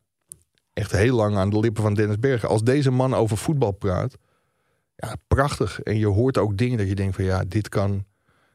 echt 0.73 0.91
heel 0.91 1.15
lang 1.15 1.35
aan 1.35 1.49
de 1.49 1.59
lippen 1.59 1.83
van 1.83 1.93
Dennis 1.93 2.19
Bergen. 2.19 2.49
Als 2.49 2.63
deze 2.63 2.91
man 2.91 3.13
over 3.13 3.37
voetbal 3.37 3.71
praat, 3.71 4.17
ja, 4.95 5.15
prachtig. 5.27 5.81
En 5.81 5.97
je 5.97 6.07
hoort 6.07 6.37
ook 6.37 6.57
dingen 6.57 6.77
dat 6.77 6.87
je 6.87 6.95
denkt 6.95 7.15
van... 7.15 7.23
ja, 7.23 7.43
dit 7.47 7.69
kan 7.69 8.05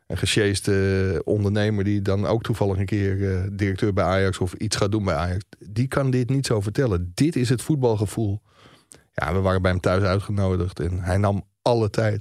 een 0.06 0.16
gesjeeste 0.16 1.22
ondernemer... 1.24 1.84
die 1.84 2.02
dan 2.02 2.26
ook 2.26 2.42
toevallig 2.42 2.78
een 2.78 2.86
keer 2.86 3.36
eh, 3.36 3.46
directeur 3.52 3.92
bij 3.92 4.04
Ajax... 4.04 4.38
of 4.38 4.52
iets 4.52 4.76
gaat 4.76 4.92
doen 4.92 5.04
bij 5.04 5.14
Ajax, 5.14 5.44
die 5.58 5.88
kan 5.88 6.10
dit 6.10 6.30
niet 6.30 6.46
zo 6.46 6.60
vertellen. 6.60 7.12
Dit 7.14 7.36
is 7.36 7.48
het 7.48 7.62
voetbalgevoel. 7.62 8.42
Ja, 9.12 9.32
we 9.32 9.40
waren 9.40 9.62
bij 9.62 9.70
hem 9.70 9.80
thuis 9.80 10.02
uitgenodigd 10.02 10.80
en 10.80 11.00
hij 11.00 11.16
nam 11.16 11.44
alle 11.62 11.90
tijd. 11.90 12.20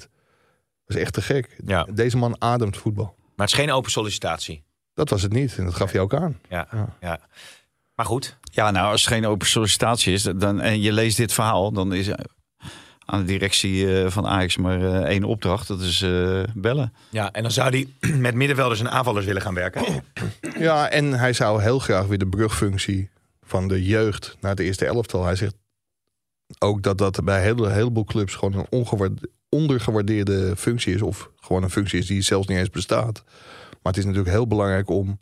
Dat 0.85 0.95
is 0.95 1.01
echt 1.01 1.13
te 1.13 1.21
gek. 1.21 1.57
Ja. 1.65 1.83
Deze 1.83 2.17
man 2.17 2.41
ademt 2.41 2.77
voetbal. 2.77 3.15
maar 3.35 3.47
het 3.47 3.55
is 3.55 3.63
geen 3.63 3.71
open 3.71 3.91
sollicitatie. 3.91 4.63
Dat 4.93 5.09
was 5.09 5.21
het 5.21 5.33
niet 5.33 5.57
en 5.57 5.65
dat 5.65 5.73
gaf 5.75 5.91
hij 5.91 6.01
ook 6.01 6.13
aan. 6.13 6.39
Ja, 6.49 6.67
Ja. 6.71 6.95
ja. 7.01 7.19
Maar 7.95 8.05
goed, 8.05 8.37
Ja, 8.43 8.71
nou, 8.71 8.91
als 8.91 9.01
het 9.01 9.13
geen 9.13 9.25
open 9.25 9.47
sollicitatie 9.47 10.13
is 10.13 10.23
dan, 10.23 10.61
en 10.61 10.81
je 10.81 10.91
leest 10.91 11.17
dit 11.17 11.33
verhaal, 11.33 11.71
dan 11.71 11.93
is 11.93 12.07
eh, 12.07 12.15
aan 13.05 13.19
de 13.19 13.25
directie 13.25 14.01
eh, 14.03 14.09
van 14.11 14.27
Ajax 14.27 14.57
maar 14.57 14.81
eh, 14.83 14.95
één 15.09 15.23
opdracht. 15.23 15.67
Dat 15.67 15.81
is 15.81 16.01
eh, 16.01 16.43
bellen. 16.53 16.93
ja, 17.09 17.31
en 17.31 17.41
dan 17.41 17.51
zou 17.51 17.69
hij 17.69 17.87
met 18.19 18.35
middenvelders 18.35 18.79
en 18.79 18.91
aanvallers 18.91 19.25
willen 19.25 19.41
gaan 19.41 19.53
werken. 19.53 19.83
Ja, 20.59 20.89
en 20.89 21.11
hij 21.13 21.33
zou 21.33 21.61
heel 21.61 21.79
graag 21.79 22.05
weer 22.05 22.17
de 22.17 22.27
brugfunctie 22.27 23.09
van 23.41 23.67
de 23.67 23.83
jeugd 23.83 24.37
naar 24.41 24.51
het 24.51 24.59
eerste 24.59 24.85
elftal. 24.85 25.25
Hij 25.25 25.35
zegt 25.35 25.55
ook 26.59 26.81
dat 26.83 26.97
dat 26.97 27.23
bij 27.23 27.37
een 27.37 27.43
hele, 27.43 27.69
heleboel 27.69 28.03
clubs 28.03 28.35
gewoon 28.35 28.53
een 28.59 28.67
ongewaarde- 28.69 29.29
ondergewaardeerde 29.49 30.55
functie 30.57 30.93
is. 30.93 31.01
Of 31.01 31.29
gewoon 31.39 31.63
een 31.63 31.69
functie 31.69 31.99
is 31.99 32.07
die 32.07 32.21
zelfs 32.21 32.47
niet 32.47 32.57
eens 32.57 32.69
bestaat. 32.69 33.23
Maar 33.81 33.93
het 33.93 33.97
is 33.97 34.05
natuurlijk 34.05 34.35
heel 34.35 34.47
belangrijk 34.47 34.89
om 34.89 35.19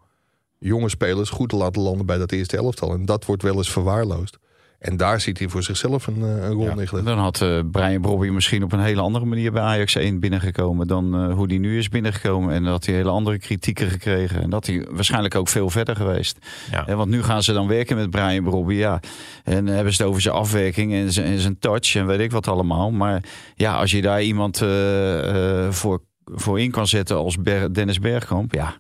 jonge 0.60 0.89
spelers 0.89 1.30
goed 1.30 1.50
te 1.50 1.56
laten 1.56 1.82
landen 1.82 2.06
bij 2.06 2.17
dat 2.17 2.32
eerste 2.32 2.58
elftal. 2.58 2.93
En 2.93 3.06
dat 3.06 3.26
wordt 3.26 3.43
wel 3.43 3.56
eens 3.56 3.72
verwaarloosd. 3.72 4.38
En 4.80 4.98
daar 4.98 5.22
ziet 5.22 5.39
hij 5.39 5.48
voor 5.48 5.63
zichzelf 5.63 6.08
een, 6.08 6.22
eh, 6.22 6.43
een 6.43 6.52
rol 6.52 6.82
Ja. 6.82 7.02
Dan 7.02 7.17
had 7.17 7.41
eh, 7.41 7.60
Brian 7.72 8.02
Brobby 8.02 8.28
misschien 8.28 8.63
op 8.63 8.72
een 8.72 8.80
hele 8.80 9.02
andere 9.02 9.26
manier 9.26 9.52
bij 9.52 9.62
Ajax 9.62 9.95
1 9.95 10.19
binnengekomen 10.19 10.88
dan 10.88 11.15
eh, 11.15 11.34
hoe 11.34 11.48
die 11.48 11.60
nu 11.60 11.78
is 11.78 11.89
binnengekomen. 11.89 12.54
En 12.54 12.65
had 12.65 12.86
hij 12.86 12.95
hele 12.95 13.10
andere 13.10 13.38
kritieken 13.39 13.89
gekregen. 13.89 14.41
En 14.41 14.50
dat 14.50 14.65
hij 14.65 14.88
waarschijnlijk 14.89 15.36
ook 15.36 15.48
veel 15.48 15.69
verder 15.69 15.95
geweest. 15.95 16.38
Ja. 16.72 16.84
Hè, 16.86 16.95
want 16.95 17.10
nu 17.10 17.24
gaan 17.24 17.43
ze 17.43 17.54
dan 17.54 17.67
werken 17.67 17.95
met 17.95 18.10
Brian 18.10 18.43
Brobby, 18.43 18.74
ja. 18.74 19.00
En 19.43 19.65
dan 19.65 19.76
hebben 19.76 19.93
ze 19.93 20.02
het 20.02 20.10
over 20.10 20.22
zijn 20.22 20.36
afwerking 20.36 20.93
en 20.93 21.12
zijn, 21.12 21.26
en 21.26 21.39
zijn 21.39 21.60
touch 21.60 21.95
en 21.95 22.06
weet 22.06 22.19
ik 22.19 22.32
wat 22.32 22.48
allemaal. 22.48 22.91
Maar 22.91 23.24
ja, 23.56 23.76
als 23.76 23.91
je 23.91 24.02
daar 24.02 24.24
iemand 24.24 24.62
eh, 24.62 25.65
eh, 25.65 25.72
voor, 25.72 26.02
voor 26.32 26.60
in 26.60 26.72
kan 26.72 26.88
zetten 26.88 27.18
als 27.18 27.38
Ber- 27.38 27.74
Dennis 27.74 28.00
Bergkamp, 28.00 28.54
ja. 28.54 28.78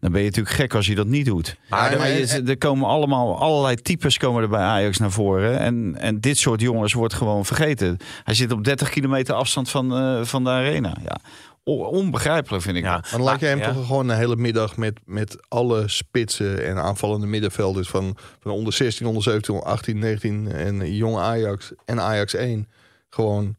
Dan 0.00 0.12
ben 0.12 0.20
je 0.20 0.26
natuurlijk 0.26 0.54
gek 0.56 0.74
als 0.74 0.86
je 0.86 0.94
dat 0.94 1.06
niet 1.06 1.26
doet. 1.26 1.56
Maar- 1.68 1.90
Maar, 1.90 1.98
maar- 1.98 2.08
je- 2.10 2.42
er 2.46 2.58
komen 2.58 2.88
allemaal 2.88 3.38
allerlei 3.38 3.76
types 3.76 4.18
komen 4.18 4.42
er 4.42 4.48
bij 4.48 4.60
Ajax 4.60 4.98
naar 4.98 5.10
voren. 5.10 5.58
En, 5.58 5.96
en 5.98 6.20
dit 6.20 6.38
soort 6.38 6.60
jongens 6.60 6.92
wordt 6.92 7.14
gewoon 7.14 7.44
vergeten. 7.44 7.96
Hij 8.24 8.34
zit 8.34 8.52
op 8.52 8.64
30 8.64 8.88
kilometer 8.90 9.34
afstand 9.34 9.70
van, 9.70 9.96
eh, 9.96 10.24
van 10.24 10.44
de 10.44 10.50
arena. 10.50 10.96
Ja, 11.04 11.16
onbegrijpelijk 11.64 12.62
vind 12.62 12.76
ik 12.76 12.82
Ja. 12.82 12.94
dat. 12.94 13.08
Dan 13.10 13.20
laat 13.20 13.40
je 13.40 13.46
hem 13.46 13.58
ja. 13.58 13.72
toch 13.72 13.86
gewoon 13.86 14.08
een 14.08 14.16
hele 14.16 14.36
middag 14.36 14.76
met, 14.76 15.00
met 15.04 15.36
alle 15.48 15.88
spitsen 15.88 16.64
en 16.66 16.76
aanvallende 16.78 17.26
middenvelders 17.26 17.88
van, 17.88 18.16
van 18.40 18.52
onder 18.52 18.72
16, 18.72 19.06
onder 19.06 19.22
17, 19.22 19.54
onder 19.54 19.68
18, 19.68 19.98
19 19.98 20.52
en 20.52 20.94
jong 20.94 21.16
Ajax 21.16 21.72
en 21.84 22.00
Ajax 22.00 22.34
1 22.34 22.68
gewoon 23.10 23.56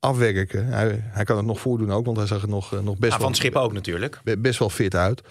afwerken. 0.00 0.66
Hij, 0.66 1.00
hij 1.04 1.24
kan 1.24 1.36
het 1.36 1.46
nog 1.46 1.60
voordoen 1.60 1.92
ook, 1.92 2.04
want 2.04 2.16
hij 2.16 2.26
zag 2.26 2.42
er 2.42 2.48
nog, 2.48 2.74
eh, 2.74 2.80
nog 2.80 2.98
best, 2.98 3.12
Ja, 3.12 3.18
wel, 3.18 3.26
van 3.26 3.34
Schip 3.36 3.56
ook 3.56 3.72
natuurlijk. 3.72 4.20
be- 4.24 4.38
best 4.38 4.58
wel 4.58 4.70
fit 4.70 4.94
uit. 4.94 5.22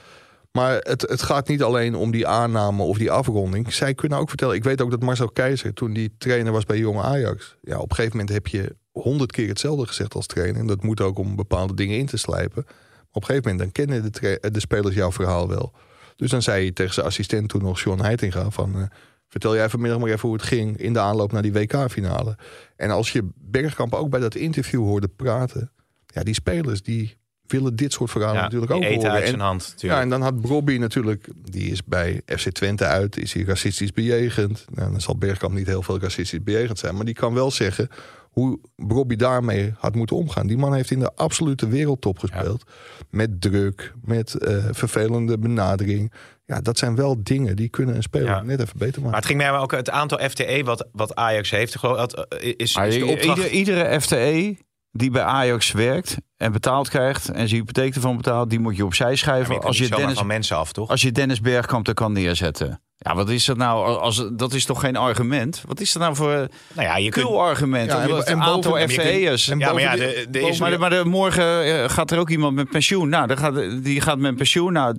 Maar 0.52 0.76
het, 0.80 1.02
het 1.02 1.22
gaat 1.22 1.48
niet 1.48 1.64
alleen 1.64 1.96
om 1.96 2.12
die 2.12 2.28
aanname 2.28 2.84
of 2.84 2.98
die 2.98 3.12
afronding. 3.12 3.74
Zij 3.74 3.94
kunnen 3.94 4.18
ook 4.18 4.30
vertellen. 4.30 4.56
Ik 4.56 4.64
weet 4.64 4.82
ook 4.82 4.92
dat 4.92 5.02
Marcel 5.02 5.30
Keizer, 5.30 5.74
toen 5.74 5.94
die 5.94 6.16
trainer 6.18 6.52
was 6.52 6.66
bij 6.66 6.78
jonge 6.78 7.02
Ajax. 7.02 7.56
Ja, 7.62 7.78
op 7.80 7.90
een 7.90 7.96
gegeven 7.96 8.18
moment 8.18 8.36
heb 8.36 8.48
je 8.48 8.76
honderd 8.92 9.32
keer 9.32 9.48
hetzelfde 9.48 9.88
gezegd 9.88 10.14
als 10.16 10.26
trainer. 10.26 10.62
En 10.62 10.68
dat 10.68 10.84
moet 10.84 11.02
ook 11.02 11.18
om 11.18 11.36
bepaalde 11.36 11.74
dingen 11.74 11.98
in 11.98 12.06
te 12.06 12.18
slijpen. 12.18 12.64
Maar 12.66 12.74
op 13.12 13.22
een 13.22 13.26
gegeven 13.36 13.50
moment 13.52 13.60
dan 13.60 13.86
kennen 13.86 14.12
de, 14.12 14.50
de 14.52 14.60
spelers 14.60 14.96
jouw 14.96 15.12
verhaal 15.12 15.48
wel. 15.48 15.74
Dus 16.16 16.30
dan 16.30 16.42
zei 16.42 16.62
hij 16.62 16.72
tegen 16.72 16.94
zijn 16.94 17.06
assistent 17.06 17.50
toen 17.50 17.62
nog, 17.62 17.80
John 17.82 18.02
Heitinga, 18.02 18.50
van... 18.50 18.76
eh, 18.76 18.82
vertel 19.30 19.56
jij 19.56 19.70
vanmiddag 19.70 20.00
maar 20.00 20.10
even 20.10 20.22
hoe 20.30 20.34
het 20.38 20.46
ging 20.46 20.78
in 20.78 20.94
de 20.94 21.00
aanloop 21.00 21.32
naar 21.32 21.42
die 21.42 21.54
WK-finale. 21.54 22.38
En 22.76 22.90
als 22.90 23.12
je 23.12 23.30
Bergkamp 23.36 23.94
ook 23.94 24.10
bij 24.10 24.20
dat 24.20 24.36
interview 24.36 24.82
hoorde 24.82 25.08
praten... 25.08 25.72
Ja, 26.06 26.24
die 26.24 26.34
spelers 26.34 26.82
die 26.82 27.18
willen 27.48 27.76
dit 27.76 27.94
soort 27.94 28.12
verhalen 28.12 28.36
Ja, 28.36 28.42
natuurlijk 28.44 28.72
ook 28.72 28.84
horen. 28.84 29.12
uit 29.12 29.22
En- 29.22 29.28
zijn 29.28 29.40
hand 29.40 29.74
ja, 29.78 30.02
en 30.02 30.10
dan 30.10 30.22
had 30.22 30.42
Brobby 30.42 30.78
natuurlijk, 30.78 31.28
die 31.52 31.72
is 31.72 31.84
bij 31.84 32.22
FC 32.26 32.50
Twente 32.50 32.86
uit, 32.86 33.18
is 33.18 33.34
hij 33.34 33.44
racistisch 33.44 33.92
bejegend. 33.92 34.66
Nou, 34.74 34.92
dan 34.92 35.02
zal 35.02 35.18
Bergkamp 35.18 35.54
niet 35.54 35.68
heel 35.68 35.84
veel 35.84 36.00
racistisch 36.00 36.44
bejegend 36.44 36.80
zijn, 36.80 36.96
maar 36.96 37.06
die 37.06 37.14
kan 37.14 37.34
wel 37.34 37.52
zeggen 37.52 37.88
hoe 38.30 38.60
Brobby 38.76 39.16
daarmee 39.16 39.74
had 39.78 39.96
moeten 39.96 40.16
omgaan. 40.16 40.48
Die 40.48 40.58
man 40.58 40.74
heeft 40.74 40.92
in 40.92 41.00
de 41.00 41.14
absolute 41.16 41.68
wereldtop 41.68 42.20
gespeeld. 42.20 42.64
Met 43.10 43.42
druk, 43.42 43.94
met 44.04 44.34
eh, 44.34 44.66
vervelende 44.72 45.38
benadering. 45.40 46.12
Ja, 46.50 46.62
dat 46.62 46.78
zijn 46.78 46.96
wel 46.96 47.24
dingen 47.24 47.56
die 47.56 47.70
kunnen 47.70 47.96
een 47.96 48.04
speler 48.04 48.28
Ja. 48.30 48.42
net 48.42 48.60
even 48.60 48.78
beter 48.78 48.94
maken. 48.94 49.04
Maar 49.10 49.16
het 49.20 49.26
ging 49.26 49.38
mij 49.38 49.52
ook 49.52 49.72
het 49.72 49.90
aantal 49.90 50.18
FTE 50.30 50.62
wat, 50.66 50.88
wat 50.92 51.16
Ajax 51.16 51.50
heeft. 51.50 51.78
Geloof, 51.78 51.98
dat, 51.98 52.28
eh, 52.28 52.54
is, 52.58 52.76
Maar 52.76 52.88
is 52.88 52.96
de 52.98 53.06
opdracht... 53.06 53.38
ieder- 53.38 53.52
iedere 53.52 54.02
FTE 54.02 54.58
die 54.92 55.12
bij 55.12 55.24
Ajax 55.24 55.72
werkt 55.72 56.18
en 56.38 56.52
betaald 56.52 56.90
krijgt... 56.90 57.28
en 57.30 57.48
zijn 57.48 57.60
hypotheek 57.60 57.96
ervan 57.96 58.16
betaalt, 58.18 58.50
die 58.50 58.60
moet 58.60 58.76
je 58.78 58.86
opzij 58.86 59.06
Ja, 59.06 59.12
maar 59.12 59.20
schuiven. 59.20 59.54
je 59.54 59.62
als, 59.62 59.78
je 59.78 59.90
Dennis... 59.90 60.18
Van 60.18 60.28
mensen 60.28 60.58
af, 60.58 60.72
toch? 60.72 60.90
als 60.90 61.02
je 61.02 61.12
Dennis 61.12 61.42
Bergkamp 61.42 61.88
er 61.88 61.94
kan 61.94 62.12
neerzetten. 62.12 62.82
Ja, 62.98 63.16
wat 63.16 63.30
is 63.30 63.46
dat 63.46 63.58
nou? 63.58 63.98
Als, 64.00 64.30
dat 64.34 64.54
is 64.54 64.66
toch 64.66 64.80
geen 64.80 64.96
argument? 64.96 65.64
Wat 65.68 65.80
is 65.80 65.92
dat 65.94 66.02
nou 66.02 66.16
voor 66.16 66.32
Nou 66.74 66.88
ja, 66.88 66.98
je 66.98 67.10
kunt... 67.10 67.26
veel 67.28 67.42
argument? 67.42 67.92
Ja, 67.92 68.02
en- 68.02 68.16
het 68.16 68.26
en 68.26 68.42
aantal 68.42 68.88
FTE'ers. 68.88 69.46
Ja, 69.46 69.56
maar 69.74 69.80
ja, 69.82 69.96
de, 69.96 70.56
maar, 70.60 70.80
maar 70.80 71.08
morgen 71.08 71.64
eh, 71.84 71.90
gaat 71.90 72.12
er 72.12 72.20
ook 72.20 72.30
iemand 72.30 72.56
met 72.56 72.70
pensioen. 72.70 73.10
Nou, 73.10 73.28
dan 73.28 73.38
gaat, 73.38 73.84
die 73.84 74.02
gaat 74.02 74.18
met 74.18 74.36
pensioen. 74.36 74.74
Nou, 74.74 74.96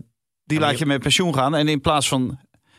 die 0.51 0.61
laat 0.61 0.73
je- 0.73 0.79
je 0.79 0.87
met 0.87 1.01
pensioen 1.01 1.35
gaan. 1.35 1.55
En 1.55 1.69
in 1.69 1.81
plaats 1.81 2.09
van 2.09 2.39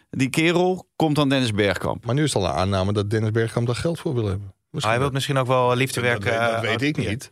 die 0.09 0.29
kerel 0.29 0.87
komt 0.95 1.15
dan 1.15 1.29
Dennis 1.29 1.51
Bergkamp. 1.51 2.05
Maar 2.05 2.15
nu 2.15 2.23
is 2.23 2.33
het 2.33 2.43
al 2.43 2.49
een 2.49 2.55
aanname 2.55 2.93
dat 2.93 3.09
Dennis 3.09 3.31
Bergkamp 3.31 3.67
daar 3.67 3.75
geld 3.75 3.99
voor 3.99 4.13
wil 4.13 4.25
hebben. 4.25 4.47
Ah, 4.47 4.53
Misschien 4.71 4.93
hij 4.93 5.03
wil 5.03 5.11
misschien 5.13 5.37
ook 5.37 5.47
wel 5.47 5.75
liefdewerk... 5.75 6.23
dat, 6.23 6.23
weet- 6.31 6.39
dat 6.39 6.53
eh, 6.53 6.61
weet 6.61 6.81
ik 6.81 6.97
niet. 6.97 7.31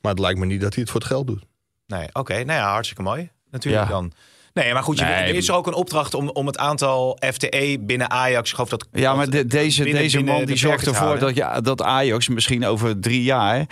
Maar 0.00 0.10
het 0.12 0.20
lijkt 0.20 0.38
me 0.38 0.46
niet 0.46 0.60
dat 0.60 0.72
hij 0.74 0.82
het 0.82 0.90
voor 0.92 1.00
het 1.00 1.08
geld 1.08 1.26
doet. 1.26 1.42
Nee, 1.86 2.08
oké. 2.12 2.32
Nou 2.34 2.58
ja, 2.58 2.70
hartstikke 2.70 3.02
mooi. 3.02 3.30
Natuurlijk 3.50 3.84
Ja. 3.84 3.90
dan. 3.90 4.12
Nee, 4.52 4.72
maar 4.72 4.82
goed, 4.82 4.98
je, 4.98 5.04
Nee, 5.04 5.12
er 5.14 5.34
is 5.34 5.48
er 5.48 5.54
ook 5.54 5.66
een 5.66 5.74
opdracht 5.74 6.14
om, 6.14 6.28
om 6.28 6.46
het 6.46 6.58
aantal 6.58 7.18
FTE 7.32 7.76
binnen 7.80 8.10
Ajax... 8.10 8.48
Ik 8.48 8.54
geloof 8.54 8.70
dat, 8.70 8.86
Ja, 8.92 9.14
maar 9.14 9.24
de- 9.30 9.30
dat 9.36 9.50
deze, 9.50 9.82
binnen- 9.82 10.02
deze 10.02 10.16
binnen 10.16 10.34
man 10.34 10.44
die 10.44 10.56
zorgt 10.56 10.86
ervoor 10.86 11.18
dat, 11.18 11.34
ja, 11.34 11.60
dat 11.60 11.82
Ajax 11.82 12.28
misschien 12.28 12.66
over 12.66 13.00
drie 13.00 13.22
jaar 13.22 13.66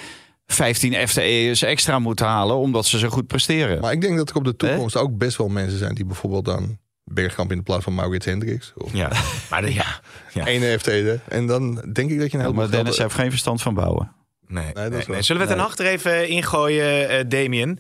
15 0.47 1.09
FTE'ers 1.09 1.63
extra 1.63 1.99
moet 1.99 2.21
halen. 2.21 2.57
Omdat 2.57 2.87
ze 2.87 2.99
zo 2.99 3.09
goed 3.09 3.27
presteren. 3.27 3.81
Maar 3.81 3.93
ik 3.93 4.01
denk 4.01 4.17
dat 4.17 4.31
er 4.31 4.37
op 4.37 4.45
de 4.45 4.57
toekomst 4.57 4.97
ook 4.97 5.19
best 5.19 5.37
wel 5.37 5.49
mensen 5.49 5.79
zijn 5.79 5.95
die 5.95 6.05
bijvoorbeeld 6.05 6.45
dan 6.45 6.79
Bergkamp 7.05 7.51
in 7.51 7.57
de 7.57 7.63
plaats 7.63 7.85
van 7.85 7.95
Maurits 7.95 8.27
Hendricks. 8.27 8.73
Of 8.77 8.93
Ja, 8.93 9.11
maar 9.51 9.63
de- 9.63 9.75
ja. 9.75 10.01
ja. 10.33 10.47
ene 10.47 10.79
FT'de. 10.79 11.21
En 11.29 11.47
dan 11.47 11.75
denk 11.75 11.85
ik 11.85 11.95
dat 11.95 12.09
je 12.09 12.15
een 12.15 12.29
Ja, 12.31 12.31
heleboel 12.39 12.55
maar 12.55 12.71
Dennis 12.71 12.87
geld- 12.97 12.99
heeft 13.09 13.15
geen 13.21 13.31
verstand 13.31 13.63
van 13.63 13.75
bouwen. 13.75 14.13
Nee, 14.49 14.65
nee, 14.75 14.91
Zullen 15.01 15.07
we 15.13 15.17
het 15.19 15.39
Nee. 15.39 15.49
een 15.49 15.61
achter 15.61 15.87
even 15.87 16.29
ingooien, 16.29 17.09
eh 17.09 17.25
Damien? 17.29 17.79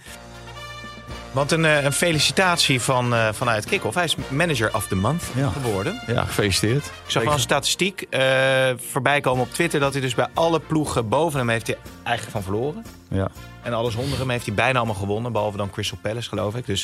Want 1.36 1.52
een, 1.52 1.64
eh, 1.64 1.84
een 1.84 1.92
felicitatie 1.92 2.80
van, 2.80 3.14
eh, 3.14 3.32
vanuit 3.32 3.64
Kick-Off. 3.64 3.94
Hij 3.94 4.04
is 4.04 4.16
manager 4.28 4.74
of 4.74 4.86
the 4.86 4.96
month 4.96 5.22
Ja. 5.34 5.48
geworden. 5.48 6.00
Ja, 6.06 6.24
gefeliciteerd. 6.24 6.84
Ik 6.86 6.92
zag 7.10 7.22
wel 7.22 7.32
een 7.32 7.38
statistiek 7.38 8.00
eh, 8.10 8.70
voorbij 8.76 9.20
komen 9.20 9.42
op 9.44 9.52
Twitter... 9.52 9.80
dat 9.80 9.92
hij 9.92 10.00
dus 10.02 10.14
bij 10.14 10.26
alle 10.34 10.60
ploegen 10.60 11.08
boven 11.08 11.38
hem 11.38 11.48
heeft 11.48 11.66
hij 11.66 11.76
eigenlijk 12.02 12.36
van 12.36 12.42
verloren. 12.42 12.84
Ja. 13.08 13.28
En 13.62 13.72
alles 13.72 13.94
onder 13.94 14.18
hem 14.18 14.30
heeft 14.30 14.46
hij 14.46 14.54
bijna 14.54 14.78
allemaal 14.78 14.94
gewonnen. 14.96 15.32
Behalve 15.32 15.56
dan 15.56 15.70
Crystal 15.70 15.98
Palace, 16.02 16.28
geloof 16.28 16.54
ik. 16.54 16.66
Dus 16.66 16.82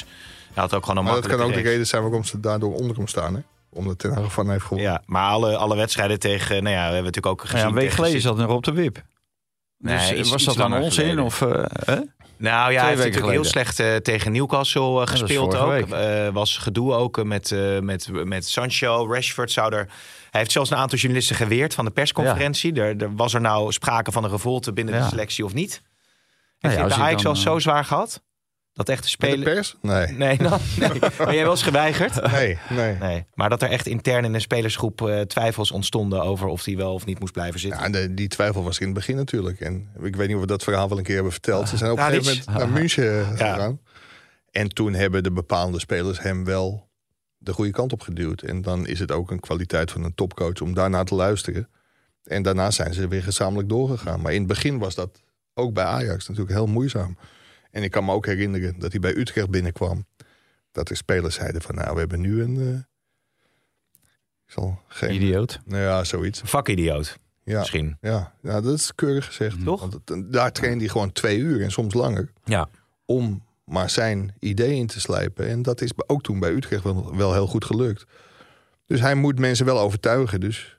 hij 0.52 0.62
had 0.62 0.74
ook 0.74 0.82
gewoon 0.86 0.96
een 0.96 1.04
Maar 1.04 1.20
dat 1.22 1.26
kan 1.26 1.40
ook 1.40 1.54
de 1.54 1.60
reden 1.60 1.86
zijn 1.86 2.02
waarom 2.02 2.24
ze 2.24 2.40
daardoor 2.40 2.74
onder 2.74 2.96
hem 2.96 3.06
staan. 3.06 3.34
Hè? 3.34 3.40
Omdat 3.70 3.98
Ten 3.98 4.12
Hag 4.12 4.32
van 4.32 4.50
heeft 4.50 4.62
gewonnen. 4.64 4.92
Ja, 4.92 5.02
maar 5.06 5.30
alle, 5.30 5.56
alle 5.56 5.76
wedstrijden 5.76 6.18
tegen... 6.18 6.62
Nou 6.62 6.74
ja, 6.76 6.80
we 6.86 6.94
hebben 6.94 7.04
natuurlijk 7.04 7.26
ook 7.26 7.40
gezien... 7.40 7.58
Ja, 7.58 7.66
een 7.66 7.74
week 7.74 7.90
geleden 7.90 8.20
zat 8.20 8.38
er 8.38 8.48
op 8.48 8.64
de 8.64 8.72
wip. 8.72 9.02
Nee, 9.78 9.96
Dus, 9.96 10.12
iets- 10.12 10.30
was 10.30 10.46
iets 10.46 10.54
dat 10.56 10.70
dan 10.70 10.80
onzin? 10.80 11.20
Of, 11.20 11.42
eh, 11.42 11.64
hè? 11.84 12.00
Nou 12.42 12.72
ja, 12.72 12.80
hij 12.80 12.88
heeft 12.88 13.04
natuurlijk 13.04 13.32
heel 13.32 13.44
slecht 13.44 13.80
eh, 13.80 13.96
tegen 13.96 14.32
Newcastle 14.32 15.00
eh, 15.00 15.06
gespeeld 15.06 15.56
ook. 15.56 15.88
Eh, 15.88 16.28
was 16.28 16.56
gedoe 16.56 16.92
ook 16.92 17.24
met, 17.24 17.54
met, 17.80 18.08
met 18.24 18.46
Sancho, 18.46 19.12
Rashford 19.12 19.50
zou 19.50 19.74
er... 19.74 19.86
Hij 20.30 20.40
heeft 20.40 20.52
zelfs 20.52 20.70
een 20.70 20.76
aantal 20.76 20.98
journalisten 20.98 21.36
geweerd 21.36 21.74
van 21.74 21.84
de 21.84 21.90
persconferentie. 21.90 22.74
Er, 22.74 23.02
er 23.02 23.14
was 23.16 23.34
er 23.34 23.40
nou 23.40 23.72
sprake 23.72 24.12
van 24.12 24.24
een 24.24 24.30
revolte 24.30 24.72
binnen 24.72 25.00
de 25.00 25.08
selectie 25.08 25.44
of 25.44 25.54
niet? 25.54 25.82
Heeft 26.62 26.76
Nou 26.76 26.88
ja, 26.88 26.96
hij 26.96 27.10
je 27.10 27.16
Ajax 27.16 27.24
eh, 27.24 27.34
zo 27.34 27.58
zwaar 27.58 27.84
gehad? 27.84 28.22
Dat 28.72 28.88
echt 28.88 29.20
de 29.20 29.38
pers? 29.42 29.76
Nee. 29.80 30.06
Nee, 30.06 30.36
nou, 30.36 30.60
nee. 30.80 30.98
Ben 31.18 31.34
jij 31.34 31.46
eens 31.46 31.62
geweigerd? 31.62 32.30
Nee, 32.32 32.58
nee. 32.70 32.96
Nee, 32.96 33.24
maar 33.34 33.48
dat 33.50 33.62
er 33.62 33.68
echt 33.70 33.86
intern 33.86 34.24
in 34.24 34.32
de 34.32 34.40
spelersgroep 34.40 35.08
eh, 35.08 35.20
twijfels 35.20 35.70
ontstonden 35.70 36.22
over 36.22 36.46
of 36.46 36.64
hij 36.64 36.76
wel 36.76 36.94
of 36.94 37.04
niet 37.06 37.18
moest 37.20 37.32
blijven 37.32 37.60
zitten. 37.60 37.80
Ja, 37.80 37.88
de- 37.88 38.14
die 38.14 38.28
twijfel 38.28 38.62
was 38.62 38.78
in 38.78 38.86
het 38.86 38.94
begin 38.94 39.16
natuurlijk. 39.16 39.60
En 39.60 39.88
ik 40.02 40.16
weet 40.16 40.26
niet 40.26 40.36
of 40.36 40.42
we 40.42 40.46
dat 40.48 40.62
verhaal 40.62 40.88
wel 40.88 40.98
een 40.98 41.04
keer 41.04 41.14
hebben 41.14 41.32
verteld. 41.32 41.68
Ze 41.68 41.76
zijn 41.76 41.90
op 41.90 41.98
een 41.98 42.04
gegeven 42.04 42.28
moment 42.46 42.58
naar 42.58 42.68
München 42.68 43.24
gegaan. 43.26 43.80
En 44.50 44.68
toen 44.68 44.92
hebben 44.94 45.22
de 45.22 45.32
bepaalde 45.32 45.80
spelers 45.80 46.20
hem 46.20 46.44
wel 46.44 46.88
de 47.38 47.52
goede 47.52 47.70
kant 47.70 47.92
op 47.92 48.00
geduwd. 48.00 48.42
En 48.42 48.62
dan 48.62 48.86
is 48.86 48.98
het 48.98 49.12
ook 49.12 49.30
een 49.30 49.40
kwaliteit 49.40 49.90
van 49.90 50.04
een 50.04 50.14
topcoach 50.14 50.60
om 50.60 50.74
daarna 50.74 51.02
te 51.04 51.14
luisteren. 51.14 51.68
En 52.24 52.42
daarna 52.42 52.70
zijn 52.70 52.94
ze 52.94 53.08
weer 53.08 53.22
gezamenlijk 53.22 53.68
doorgegaan. 53.68 54.20
Maar 54.20 54.32
in 54.32 54.38
het 54.38 54.48
begin 54.48 54.78
was 54.78 54.94
dat 54.94 55.20
ook 55.54 55.74
bij 55.74 55.84
Ajax 55.84 56.28
natuurlijk 56.28 56.56
heel 56.56 56.66
moeizaam. 56.66 57.16
En 57.72 57.82
ik 57.82 57.90
kan 57.90 58.04
me 58.04 58.12
ook 58.12 58.26
herinneren 58.26 58.78
dat 58.78 58.90
hij 58.90 59.00
bij 59.00 59.16
Utrecht 59.16 59.50
binnenkwam. 59.50 60.06
Dat 60.72 60.88
de 60.88 60.94
spelers 60.94 61.34
zeiden 61.34 61.62
van 61.62 61.74
nou, 61.74 61.92
we 61.94 61.98
hebben 62.00 62.20
nu 62.20 62.42
een... 62.42 62.56
eh, 62.60 62.74
ik 64.46 64.52
zal 64.52 64.80
geen... 64.88 65.14
Idioot. 65.14 65.60
Nou 65.64 65.82
ja, 65.82 66.04
zoiets. 66.04 66.40
Vakidioot, 66.44 67.18
Ja. 67.44 67.58
misschien. 67.58 67.96
Ja, 68.00 68.34
ja, 68.42 68.60
dat 68.60 68.74
is 68.78 68.94
keurig 68.94 69.26
gezegd. 69.26 69.64
Toch? 69.64 69.80
Want 69.80 69.92
het- 69.92 70.32
daar 70.32 70.52
trainde 70.52 70.78
hij 70.78 70.88
gewoon 70.88 71.12
twee 71.12 71.38
uur 71.38 71.62
en 71.62 71.70
soms 71.70 71.94
langer. 71.94 72.32
Ja. 72.44 72.68
Om 73.04 73.42
maar 73.64 73.90
zijn 73.90 74.34
idee 74.38 74.74
in 74.74 74.86
te 74.86 75.00
slijpen. 75.00 75.48
En 75.48 75.62
dat 75.62 75.80
is 75.80 75.90
ook 76.06 76.22
toen 76.22 76.38
bij 76.40 76.50
Utrecht 76.52 76.82
wel, 76.84 77.16
wel 77.16 77.32
heel 77.32 77.46
goed 77.46 77.64
gelukt. 77.64 78.04
Dus 78.86 79.00
hij 79.00 79.14
moet 79.14 79.38
mensen 79.38 79.66
wel 79.66 79.78
overtuigen. 79.80 80.40
Dus 80.40 80.78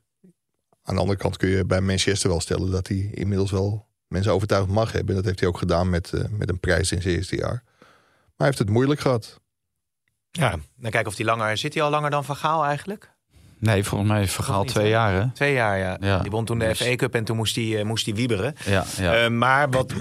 aan 0.84 0.96
de 0.96 1.02
andere 1.02 1.20
kant 1.20 1.38
kun 1.38 1.50
je 1.50 1.66
bij 1.66 1.82
Manchester 1.82 2.30
wel 2.30 2.40
stellen... 2.42 2.72
dat 2.72 2.88
hij 2.88 3.10
inmiddels 3.14 3.52
wel 3.52 3.86
mensen 4.14 4.32
overtuigd 4.34 4.68
mag 4.68 4.92
hebben. 4.92 5.16
Dat 5.16 5.26
heeft 5.26 5.40
hij 5.40 5.50
ook 5.50 5.58
gedaan 5.58 5.90
met, 5.90 6.14
eh, 6.14 6.22
met 6.32 6.50
een 6.50 6.60
prijs 6.60 6.92
in 6.92 7.02
zijn 7.02 7.16
eerste 7.16 7.36
jaar. 7.36 7.64
Maar 7.64 8.34
hij 8.38 8.46
heeft 8.48 8.58
het 8.60 8.70
moeilijk 8.70 9.00
gehad. 9.00 9.42
Ja, 10.32 10.50
dan 10.76 10.92
kijken 10.92 11.12
of 11.12 11.18
hij 11.18 11.26
langer... 11.26 11.58
Zit 11.58 11.74
hij 11.74 11.84
al 11.84 11.90
langer 11.90 12.10
dan 12.10 12.26
Van 12.26 12.36
Gaal 12.36 12.66
eigenlijk? 12.66 13.12
Nee, 13.60 13.84
volgens 13.84 14.10
mij 14.12 14.22
is 14.22 14.32
Vergaal 14.32 14.64
twee 14.64 14.90
jaar, 14.90 15.14
hè? 15.14 15.32
Twee 15.34 15.54
jaar, 15.54 15.78
ja. 15.78 15.98
Ja. 16.00 16.20
Die 16.20 16.32
won 16.32 16.46
toen 16.46 16.60
de 16.60 16.66
Dus- 16.66 16.82
FA 16.82 16.96
Cup 16.96 17.16
en 17.16 17.24
toen 17.24 17.36
moest 17.38 17.56
hij, 17.56 17.80
eh, 17.80 17.86
moest 17.86 18.06
hij 18.06 18.16
wieberen. 18.16 18.56
Ja, 18.66 18.84
ja. 18.98 19.14
Eh, 19.16 19.30
maar 19.30 19.70
wat, 19.70 19.94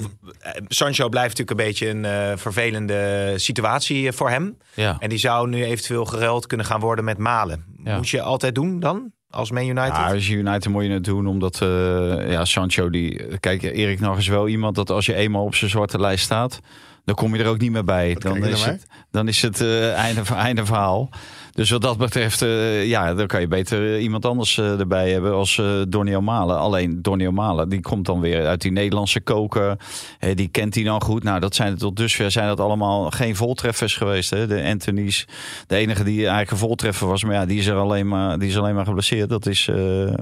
Sancho 0.68 1.08
blijft 1.08 1.38
natuurlijk 1.38 1.60
een 1.60 1.66
beetje 1.66 1.88
een 1.88 2.38
vervelende 2.38 3.32
situatie 3.36 4.12
voor 4.12 4.30
hem. 4.30 4.56
ja. 4.74 4.96
En 4.98 5.08
die 5.08 5.18
zou 5.18 5.48
nu 5.48 5.64
eventueel 5.64 6.04
geruild 6.04 6.46
kunnen 6.46 6.66
gaan 6.66 6.80
worden 6.80 7.04
met 7.04 7.18
Malen. 7.18 7.64
Ja. 7.84 7.96
Moet 7.96 8.08
je 8.08 8.22
altijd 8.22 8.54
doen 8.54 8.80
dan, 8.80 9.12
als 9.32 9.50
Man 9.50 9.62
United? 9.62 9.96
Ja, 9.96 10.12
als 10.12 10.28
United 10.28 10.72
moet 10.72 10.84
je 10.84 10.90
het 10.90 11.04
doen, 11.04 11.26
omdat 11.26 11.60
eh, 11.60 12.30
ja, 12.30 12.44
Sancho 12.44 12.90
die... 12.90 13.38
Kijk, 13.38 13.62
Erik 13.62 14.00
nog 14.00 14.18
is 14.18 14.28
wel 14.28 14.48
iemand 14.48 14.74
dat 14.74 14.90
als 14.90 15.06
je 15.06 15.14
eenmaal 15.14 15.44
op 15.44 15.54
zijn 15.54 15.70
zwarte 15.70 16.00
lijst 16.00 16.24
staat... 16.24 16.60
dan 17.04 17.14
kom 17.14 17.34
je 17.34 17.42
er 17.42 17.48
ook 17.48 17.58
niet 17.58 17.72
meer 17.72 17.84
bij. 17.84 18.16
Dan 18.18 18.36
is, 18.36 18.64
het, 18.64 18.86
dan 19.10 19.28
is 19.28 19.42
het 19.42 19.60
einde, 19.94 20.22
einde 20.34 20.66
verhaal. 20.66 21.10
Dus 21.54 21.70
wat 21.70 21.82
dat 21.82 21.98
betreft, 21.98 22.42
eh, 22.42 22.86
ja, 22.86 23.14
dan 23.14 23.26
kan 23.26 23.40
je 23.40 23.48
beter 23.48 23.94
eh, 23.94 24.02
iemand 24.02 24.26
anders 24.26 24.58
eh, 24.58 24.80
erbij 24.80 25.10
hebben 25.10 25.32
als 25.32 25.58
eh 25.58 25.82
Donny 25.88 26.14
O'Malen. 26.14 26.58
Alleen 26.58 27.02
Donny 27.02 27.26
O'Malen, 27.26 27.68
die 27.68 27.80
komt 27.80 28.06
dan 28.06 28.20
weer 28.20 28.46
uit 28.46 28.60
die 28.60 28.72
Nederlandse 28.72 29.20
koker. 29.20 29.76
Eh, 30.18 30.36
die 30.36 30.48
kent 30.48 30.74
hij 30.74 30.84
dan 30.84 31.02
goed. 31.02 31.22
Nou, 31.22 31.40
dat 31.40 31.54
zijn 31.54 31.76
tot 31.76 31.96
dusver 31.96 32.30
zijn 32.30 32.46
dat 32.46 32.60
allemaal 32.60 33.10
geen 33.10 33.36
voltreffers 33.36 33.96
geweest. 33.96 34.30
Hè? 34.30 34.46
De 34.46 34.62
Anthony's, 34.62 35.26
de 35.66 35.76
enige 35.76 36.04
die 36.04 36.18
eigenlijk 36.18 36.50
een 36.50 36.56
voltreffer 36.56 37.06
was, 37.06 37.24
maar 37.24 37.34
ja, 37.34 37.46
die 37.46 37.58
is 37.58 37.66
er 37.66 37.76
alleen 37.76 38.08
maar, 38.08 38.38
die 38.38 38.48
is 38.48 38.58
alleen 38.58 38.74
maar 38.74 38.84
geblesseerd. 38.84 39.28
Dat 39.28 39.46
is 39.46 39.70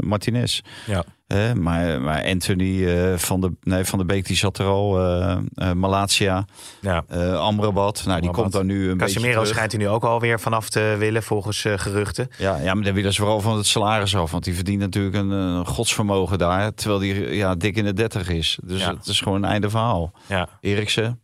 Martinez. 0.01 0.61
Ja. 0.87 1.05
Eh, 1.31 1.53
maar, 1.53 2.01
maar 2.01 2.25
Anthony 2.25 2.87
eh, 2.87 3.17
van, 3.17 3.41
de, 3.41 3.53
nee, 3.63 3.85
van 3.85 3.99
de 3.99 4.05
Beek 4.05 4.27
die 4.27 4.37
zat 4.37 4.59
er 4.59 4.67
al. 4.67 4.99
eh 5.01 5.37
eh, 5.55 5.73
Malatia, 5.73 6.45
Ja. 6.81 7.05
Amrabat. 7.37 8.03
Nou, 8.07 8.21
die 8.21 8.31
komt 8.31 8.53
dan 8.53 8.67
nu 8.67 8.91
een 8.91 8.97
beetje 8.97 9.15
Casemiro 9.15 9.45
schijnt 9.45 9.73
hij 9.73 9.81
nu 9.81 9.89
ook 9.89 10.05
alweer 10.05 10.41
vanaf 10.41 10.69
te 10.69 10.95
willen, 10.99 11.23
volgens 11.23 11.65
geruchten. 11.77 12.29
Ja, 12.39 12.57
ja, 12.57 12.75
maar 12.75 12.85
dan 12.85 12.95
willen 12.95 13.13
ze 13.13 13.21
vooral 13.21 13.41
van 13.41 13.57
het 13.57 13.67
salaris 13.67 14.17
af. 14.17 14.31
Want 14.31 14.45
die 14.45 14.55
verdient 14.55 14.81
natuurlijk 14.81 15.15
een, 15.17 15.31
een 15.31 15.67
godsvermogen 15.67 16.39
daar. 16.39 16.75
Terwijl 16.75 17.01
die 17.01 17.35
ja, 17.35 17.55
dik 17.55 17.77
in 17.77 17.85
de 17.85 17.93
30 17.93 18.29
is. 18.29 18.59
Dus 18.65 18.81
Ja. 18.81 18.95
het 18.95 19.07
is 19.07 19.21
gewoon 19.21 19.43
een 19.43 19.51
einde 19.51 19.71
verhaal. 19.71 20.13
Ja, 20.27 20.49
Eriksen, 20.61 21.21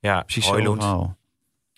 ja. 0.00 0.22
precies 0.22 0.46
verhaal. 0.46 1.16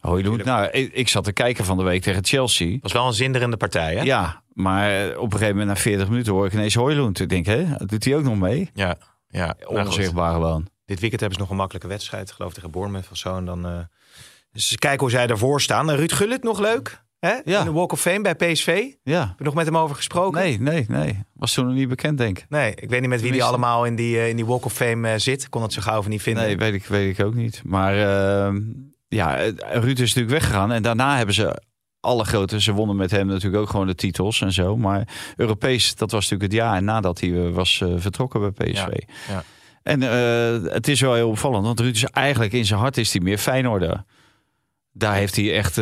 Hooiloend. 0.00 0.44
Nou, 0.44 0.68
ik, 0.70 0.92
ik 0.92 1.08
zat 1.08 1.24
te 1.24 1.32
kijken 1.32 1.64
van 1.64 1.76
de 1.76 1.82
week 1.82 2.02
tegen 2.02 2.24
Chelsea. 2.24 2.78
was 2.80 2.92
wel 2.92 3.06
een 3.06 3.12
zinderende 3.12 3.56
partij, 3.56 3.94
hè? 3.94 4.02
Ja, 4.02 4.42
maar 4.62 5.16
op 5.16 5.24
een 5.32 5.38
gegeven 5.38 5.56
moment 5.56 5.76
na 5.76 5.82
40 5.82 6.08
minuten 6.08 6.32
hoor 6.32 6.46
ik 6.46 6.52
ineens 6.52 6.74
Hooiloend. 6.74 7.20
Ik 7.20 7.28
denk, 7.28 7.46
hè, 7.46 7.64
doet 7.86 8.04
hij 8.04 8.16
ook 8.16 8.22
nog 8.22 8.38
mee? 8.38 8.70
Ja, 8.74 8.96
ja. 9.28 9.56
Nou. 9.68 9.86
Onzichtbaar 9.86 10.32
gewoon. 10.32 10.68
Dit 10.84 11.00
weekend 11.00 11.20
hebben 11.20 11.38
ze 11.38 11.44
nog 11.44 11.50
een 11.50 11.56
makkelijke 11.58 11.88
wedstrijd, 11.88 12.32
geloof 12.32 12.48
ik, 12.50 12.54
tegen 12.56 12.70
Bournemouth 12.70 13.08
of 13.10 13.16
zo. 13.16 13.36
En 13.36 13.44
dan, 13.44 13.66
eh, 13.66 13.78
dus 14.52 14.76
kijken 14.76 15.00
hoe 15.00 15.10
zij 15.10 15.26
ervoor 15.26 15.60
staan. 15.60 15.90
En 15.90 15.96
Ruud 15.96 16.12
Gullit 16.12 16.42
nog 16.42 16.58
leuk, 16.60 17.02
hè? 17.18 17.34
Ja. 17.44 17.58
In 17.58 17.64
de 17.64 17.72
Walk 17.72 17.92
of 17.92 18.00
Fame 18.00 18.20
bij 18.20 18.34
PSV. 18.34 18.66
Heb 18.66 18.94
Ja. 19.02 19.34
je 19.38 19.44
nog 19.44 19.54
met 19.54 19.66
hem 19.66 19.76
over 19.76 19.96
gesproken? 19.96 20.40
Nee, 20.40 20.60
nee, 20.60 20.84
nee. 20.88 21.18
Was 21.34 21.54
toen 21.54 21.66
nog 21.66 21.74
niet 21.74 21.88
bekend, 21.88 22.18
denk 22.18 22.38
ik. 22.38 22.46
Nee, 22.48 22.74
ik 22.74 22.90
weet 22.90 23.00
niet 23.00 23.08
met 23.10 23.20
wie 23.20 23.32
die 23.32 23.44
allemaal 23.44 23.84
in 23.84 23.94
die, 23.96 24.16
eh, 24.18 24.28
in 24.28 24.36
die 24.36 24.46
Walk 24.46 24.64
of 24.64 24.72
Fame 24.72 25.08
eh, 25.12 25.18
zit. 25.18 25.48
Kon 25.48 25.62
het 25.62 25.72
zo 25.72 25.80
gauw 25.82 25.98
of 25.98 26.08
niet 26.08 26.22
vinden. 26.22 26.44
Nee, 26.44 26.56
weet 26.56 26.74
ik, 26.74 26.84
weet 26.84 27.18
ik 27.18 27.24
ook 27.26 27.34
niet. 27.34 27.62
Maar 27.64 27.94
eh, 27.94 28.54
ja, 29.08 29.34
Ruud 29.58 29.98
is 29.98 30.14
natuurlijk 30.14 30.30
weggegaan. 30.30 30.72
En 30.72 30.82
daarna 30.82 31.16
hebben 31.16 31.34
ze 31.34 31.62
alle 32.00 32.24
grote... 32.24 32.60
Ze 32.60 32.72
wonnen 32.72 32.96
met 32.96 33.10
hem 33.10 33.26
natuurlijk 33.26 33.62
ook 33.62 33.70
gewoon 33.70 33.86
de 33.86 33.94
titels 33.94 34.40
en 34.40 34.52
zo. 34.52 34.76
Maar 34.76 35.08
Europees, 35.36 35.94
dat 35.94 36.10
was 36.10 36.22
natuurlijk 36.22 36.52
het 36.52 36.60
jaar 36.60 36.82
nadat 36.82 37.20
hij 37.20 37.46
eh, 37.46 37.52
was 37.52 37.80
eh, 37.80 37.88
vertrokken 37.96 38.40
bij 38.40 38.50
PSV. 38.50 38.86
Ja, 38.88 39.34
ja. 39.34 39.44
En 39.82 40.02
eh, 40.02 40.72
het 40.72 40.88
is 40.88 41.00
wel 41.00 41.14
heel 41.14 41.28
opvallend. 41.28 41.64
Want 41.64 41.80
Ruud 41.80 41.94
is 41.94 42.04
eigenlijk 42.04 42.52
in 42.52 42.66
zijn 42.66 42.80
hart 42.80 42.96
is 42.96 43.12
hij 43.12 43.22
meer 43.22 43.38
Feyenoorder. 43.38 44.04
Daar 44.92 45.14
heeft 45.14 45.36
hij 45.36 45.56
echt 45.56 45.76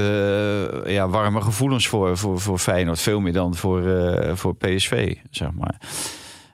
ja, 0.86 1.08
warme 1.08 1.40
gevoelens 1.40 1.86
voor, 1.86 2.16
voor, 2.16 2.40
voor 2.40 2.58
Feyenoord. 2.58 3.00
Veel 3.00 3.20
meer 3.20 3.32
dan 3.32 3.54
voor, 3.54 3.86
eh, 3.86 4.36
voor 4.36 4.56
PSV, 4.56 5.16
zeg 5.30 5.52
maar. 5.52 5.80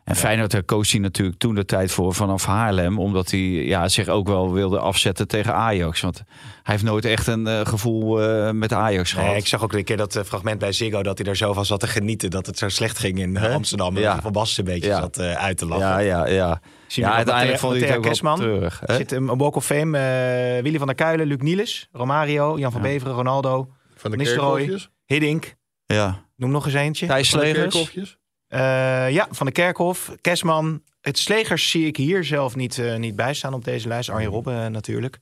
En 0.04 0.16
Feyenoord 0.16 0.50
daar 0.50 0.62
koos 0.62 0.90
hij 0.92 1.00
natuurlijk 1.00 1.38
toen 1.38 1.54
de 1.54 1.64
tijd 1.64 1.90
voor 1.90 2.14
vanaf 2.14 2.44
Haarlem. 2.44 2.98
Omdat 2.98 3.30
hij 3.30 3.40
ja, 3.40 3.88
zich 3.88 4.08
ook 4.08 4.26
wel 4.26 4.52
wilde 4.52 4.78
afzetten 4.78 5.28
tegen 5.28 5.54
Ajax. 5.54 6.00
Want 6.00 6.16
hij 6.16 6.74
heeft 6.74 6.82
nooit 6.82 7.04
echt 7.04 7.26
een 7.26 7.46
eh, 7.46 7.60
gevoel 7.66 8.22
eh, 8.22 8.50
met 8.50 8.72
Ajax 8.72 9.12
gehad. 9.12 9.28
Nee, 9.28 9.36
ik 9.36 9.46
zag 9.46 9.62
ook 9.62 9.72
een 9.72 9.84
keer 9.84 9.96
dat 9.96 10.16
eh, 10.16 10.22
fragment 10.24 10.58
bij 10.58 10.72
Ziggo 10.72 11.02
dat 11.02 11.18
hij 11.18 11.26
er 11.26 11.36
zo 11.36 11.52
van 11.52 11.64
zat 11.64 11.80
te 11.80 11.86
genieten 11.86 12.30
dat 12.30 12.46
het 12.46 12.58
zo 12.58 12.68
slecht 12.68 12.98
ging 12.98 13.18
in? 13.18 13.36
Amsterdam. 13.38 13.98
Ja. 13.98 14.16
En 14.16 14.22
Van 14.22 14.32
Basten 14.32 14.66
een 14.66 14.72
beetje 14.72 14.88
Ja. 14.88 15.00
zat 15.00 15.18
eh, 15.18 15.32
uit 15.32 15.56
te 15.58 15.66
lachen. 15.66 15.86
ja, 15.86 15.98
ja, 15.98 16.26
ja. 16.26 16.60
Zien 16.86 17.04
ja 17.04 17.12
uiteindelijk 17.14 17.58
vond 17.58 17.72
hij 17.72 17.80
het 17.88 17.96
ook 17.96 18.04
Matthea 18.04 18.22
wel 18.22 18.32
Kesman. 18.34 18.58
terug. 18.60 18.80
hè? 18.86 18.96
Zit 18.96 19.12
een 19.12 19.26
Walk 19.38 19.56
of 19.56 19.64
Fame, 19.64 19.98
eh, 19.98 20.62
Willy 20.62 20.78
van 20.78 20.86
der 20.86 20.96
Kuilen, 20.96 21.26
Luc 21.26 21.38
Nielis, 21.40 21.88
Romario, 21.92 22.58
Jan 22.58 22.72
van 22.72 22.82
Ja. 22.82 22.88
Beveren, 22.88 23.14
Ronaldo, 23.14 23.68
Van 23.96 24.10
de 24.10 24.16
Nistelrooy. 24.16 24.78
Hiddink. 25.06 25.54
Ja. 25.86 26.22
Noem 26.36 26.50
nog 26.50 26.64
eens 26.64 26.74
eentje. 26.74 27.06
Thijs 27.06 27.28
Slegers. 27.28 28.18
Eh, 28.48 29.10
ja, 29.10 29.26
van 29.30 29.46
de 29.46 29.52
Kerkhof, 29.52 30.14
Kesman. 30.20 30.82
Het 31.00 31.18
Slegers 31.18 31.70
zie 31.70 31.86
ik 31.86 31.96
hier 31.96 32.24
zelf 32.24 32.56
niet, 32.56 32.78
eh, 32.78 32.96
niet 32.96 33.16
bij 33.16 33.34
staan 33.34 33.54
op 33.54 33.64
deze 33.64 33.88
lijst. 33.88 34.10
Arjen 34.10 34.30
Robben 34.30 34.64
eh, 34.64 34.70
natuurlijk. 34.70 35.18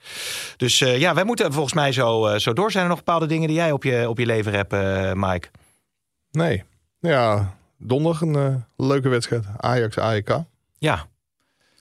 Dus 0.57 0.79
ja, 0.79 1.15
wij 1.15 1.25
moeten 1.25 1.53
volgens 1.53 1.75
mij 1.75 1.93
zo, 1.93 2.39
zo 2.39 2.53
door. 2.53 2.71
Zijn 2.71 2.83
er 2.83 2.91
nog 2.91 2.99
bepaalde 2.99 3.27
dingen 3.27 3.49
die 3.49 3.57
jij 3.57 3.73
op 3.73 3.85
je, 3.85 4.09
op 4.09 4.19
je 4.19 4.27
lever 4.27 4.53
hebt, 4.53 4.73
Mike? 5.17 5.49
Nee. 6.31 6.65
Ja, 7.01 7.57
donderdag 7.79 8.21
een 8.21 8.65
leuke 8.77 9.09
wedstrijd. 9.09 9.45
Ajax-AEK. 9.57 10.39
Ja. 10.79 11.07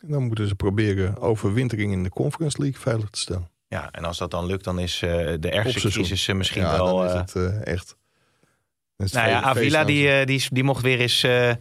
Dan 0.01 0.23
moeten 0.23 0.47
ze 0.47 0.55
proberen 0.55 1.17
overwintering 1.17 1.91
in 1.91 2.03
de 2.03 2.09
Conference 2.09 2.61
League 2.61 2.81
veilig 2.81 3.09
te 3.09 3.19
stellen. 3.19 3.49
ja, 3.67 3.91
en 3.91 4.03
als 4.03 4.17
dat 4.17 4.31
dan 4.31 4.45
lukt, 4.45 4.63
dan 4.63 4.79
is 4.79 4.99
de 4.99 5.49
ergste 5.49 5.89
crisis 5.89 6.27
misschien 6.27 6.61
ja, 6.61 6.71
wel... 6.71 6.97
dan 6.97 7.05
is 7.05 7.33
het 7.33 7.63
echt... 7.63 7.95
is 9.01 9.11
nou 9.11 9.29
ja, 9.29 9.41
Avila 9.41 9.83
die, 9.83 10.09
eh, 10.09 10.25
die, 10.25 10.47
die 10.51 10.63
mocht 10.63 10.81
weer 10.81 10.99
eens 10.99 11.23
eh, 11.23 11.49
eh, 11.49 11.55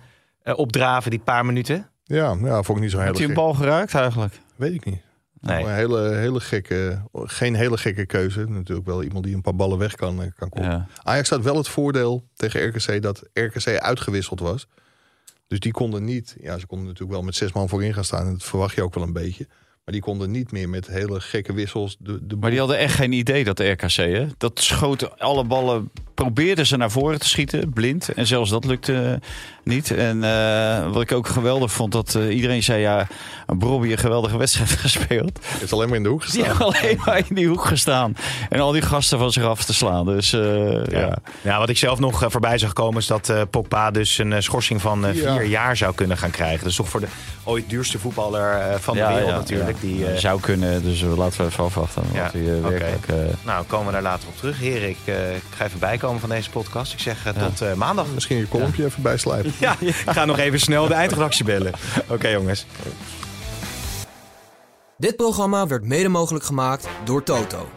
opdraven, 0.54 1.10
die 1.10 1.20
paar 1.20 1.46
minuten. 1.46 1.90
Ja, 2.04 2.36
ja, 2.42 2.62
vond 2.62 2.78
ik 2.78 2.84
niet 2.84 2.90
zo 2.90 2.96
heel 2.96 3.06
Heeft 3.06 3.18
hij 3.18 3.28
een 3.28 3.34
bal 3.34 3.54
geraakt 3.54 3.94
eigenlijk? 3.94 4.40
Weet 4.56 4.74
ik 4.74 4.84
niet. 4.84 5.02
Nee. 5.40 5.64
Een 5.64 5.74
hele, 5.74 6.14
hele 6.14 6.40
gekke, 6.40 7.02
geen 7.12 7.54
hele 7.54 7.78
gekke 7.78 8.06
keuze. 8.06 8.44
Natuurlijk 8.48 8.86
wel 8.86 9.02
iemand 9.02 9.24
die 9.24 9.34
een 9.34 9.42
paar 9.42 9.56
ballen 9.56 9.78
weg 9.78 9.94
kan, 9.94 10.32
kan 10.36 10.48
komen. 10.48 10.70
Ja. 10.70 10.86
Ajax 11.02 11.28
had 11.28 11.42
wel 11.42 11.56
het 11.56 11.68
voordeel 11.68 12.28
tegen 12.34 12.68
RKC 12.68 13.02
dat 13.02 13.22
RKC 13.32 13.66
uitgewisseld 13.78 14.40
was. 14.40 14.66
Dus 15.46 15.60
die 15.60 15.72
konden 15.72 16.04
niet, 16.04 16.36
ja, 16.40 16.58
ze 16.58 16.66
konden 16.66 16.86
natuurlijk 16.86 17.12
wel 17.12 17.22
met 17.22 17.34
zes 17.34 17.52
man 17.52 17.68
voorin 17.68 17.94
gaan 17.94 18.04
staan. 18.04 18.26
En 18.26 18.32
dat 18.32 18.44
verwacht 18.44 18.74
je 18.74 18.82
ook 18.82 18.94
wel 18.94 19.04
een 19.04 19.12
beetje. 19.12 19.46
Maar 19.84 19.94
die 19.94 20.00
konden 20.00 20.30
niet 20.30 20.52
meer 20.52 20.68
met 20.68 20.86
hele 20.86 21.20
gekke 21.20 21.52
wissels. 21.52 21.96
De, 21.98 22.26
de 22.26 22.36
Maar 22.36 22.50
die 22.50 22.58
hadden 22.58 22.78
echt 22.78 22.94
geen 22.94 23.12
idee, 23.12 23.44
dat 23.44 23.56
de 23.56 23.70
RKC. 23.70 23.94
Hè? 23.94 24.26
Dat 24.38 24.60
schoten 24.60 25.18
alle 25.18 25.44
ballen, 25.44 25.90
probeerden 26.24 26.66
ze 26.66 26.76
naar 26.76 26.90
voren 26.90 27.18
te 27.20 27.28
schieten, 27.28 27.72
blind. 27.72 28.08
En 28.08 28.26
zelfs 28.26 28.50
dat 28.50 28.64
lukte 28.64 29.20
niet. 29.64 29.90
En 29.90 30.24
eh, 30.24 30.92
wat 30.92 31.02
ik 31.02 31.12
ook 31.12 31.26
geweldig 31.28 31.72
vond, 31.72 31.92
dat 31.92 32.14
eh, 32.14 32.34
iedereen 32.36 32.62
zei... 32.62 32.80
ja, 32.80 33.06
Bobby 33.46 33.90
een 33.92 33.98
geweldige 33.98 34.36
wedstrijd 34.38 34.70
gespeeld. 34.86 35.38
is 35.60 35.72
alleen 35.72 35.88
maar 35.88 35.96
in 35.96 36.02
de 36.02 36.08
hoek 36.08 36.22
gestaan. 36.24 36.58
alleen 36.58 37.00
maar 37.04 37.18
in 37.28 37.34
die 37.34 37.48
hoek 37.48 37.64
gestaan. 37.64 38.16
En 38.48 38.60
al 38.60 38.72
die 38.72 38.82
gasten 38.82 39.18
van 39.18 39.32
zich 39.32 39.44
af 39.44 39.64
te 39.64 39.74
slaan. 39.74 40.06
Dus 40.06 40.32
eh, 40.32 40.84
ja. 40.84 41.18
Ja, 41.42 41.58
wat 41.58 41.68
ik 41.68 41.78
zelf 41.78 41.98
nog 41.98 42.22
eh, 42.22 42.30
voorbij 42.30 42.58
zag 42.58 42.72
komen 42.72 42.98
is 43.00 43.06
dat 43.06 43.28
eh 43.28 43.40
Pogba 43.50 43.90
dus 43.90 44.18
een 44.18 44.32
eh, 44.32 44.40
schorsing 44.40 44.80
van 44.80 45.06
eh, 45.06 45.14
Ja. 45.14 45.32
vier 45.36 45.46
jaar 45.48 45.76
zou 45.76 45.94
kunnen 45.94 46.16
gaan 46.18 46.30
krijgen. 46.30 46.64
Dus 46.64 46.76
toch 46.76 46.88
voor 46.88 47.00
de 47.00 47.06
ooit 47.44 47.68
duurste 47.68 47.98
voetballer 47.98 48.52
eh, 48.52 48.74
van 48.78 48.94
de 48.94 49.00
Ja, 49.00 49.08
wereld 49.08 49.30
ja, 49.30 49.36
natuurlijk. 49.36 49.76
ja. 49.80 49.86
Die, 49.88 50.06
eh, 50.06 50.16
Zou 50.18 50.40
kunnen, 50.40 50.82
dus 50.82 51.02
eh, 51.02 51.16
laten 51.16 51.40
we 51.40 51.46
even 51.50 51.64
afwachten. 51.64 52.02
Ja, 52.12 52.22
Wat 52.22 52.32
hij 52.32 52.42
eh, 52.48 52.56
oké. 52.58 52.68
werkelijk... 52.68 53.06
eh, 53.08 53.16
Nou, 53.44 53.64
komen 53.66 53.86
we 53.86 53.92
daar 53.92 54.02
later 54.02 54.28
op 54.28 54.36
terug. 54.36 54.58
Heren, 54.58 54.88
ik, 54.88 54.96
eh, 55.04 55.34
ik 55.34 55.42
ga 55.56 55.64
even 55.64 55.78
bijkomen 55.78 56.09
van 56.18 56.28
deze 56.28 56.50
podcast. 56.50 56.92
Ik 56.92 56.98
zeg 56.98 57.26
eh, 57.26 57.32
tot 57.32 57.60
eh, 57.60 57.74
maandag. 57.74 58.06
Misschien 58.14 58.36
je 58.36 58.46
kolompje 58.46 58.84
even 58.84 59.02
bijslijpen. 59.02 59.52
Ja, 59.58 59.76
ik 59.80 59.94
ga 60.06 60.24
nog 60.24 60.38
even 60.38 60.60
snel 60.60 60.88
de 60.88 60.94
eindredactie 60.94 61.44
bellen. 61.44 61.72
Oké 62.08 62.28
jongens. 62.28 62.66
Dit 64.96 65.16
programma 65.16 65.66
werd 65.66 65.84
mede 65.84 66.08
mogelijk 66.08 66.44
gemaakt 66.44 66.88
door 67.04 67.22
Toto. 67.22 67.68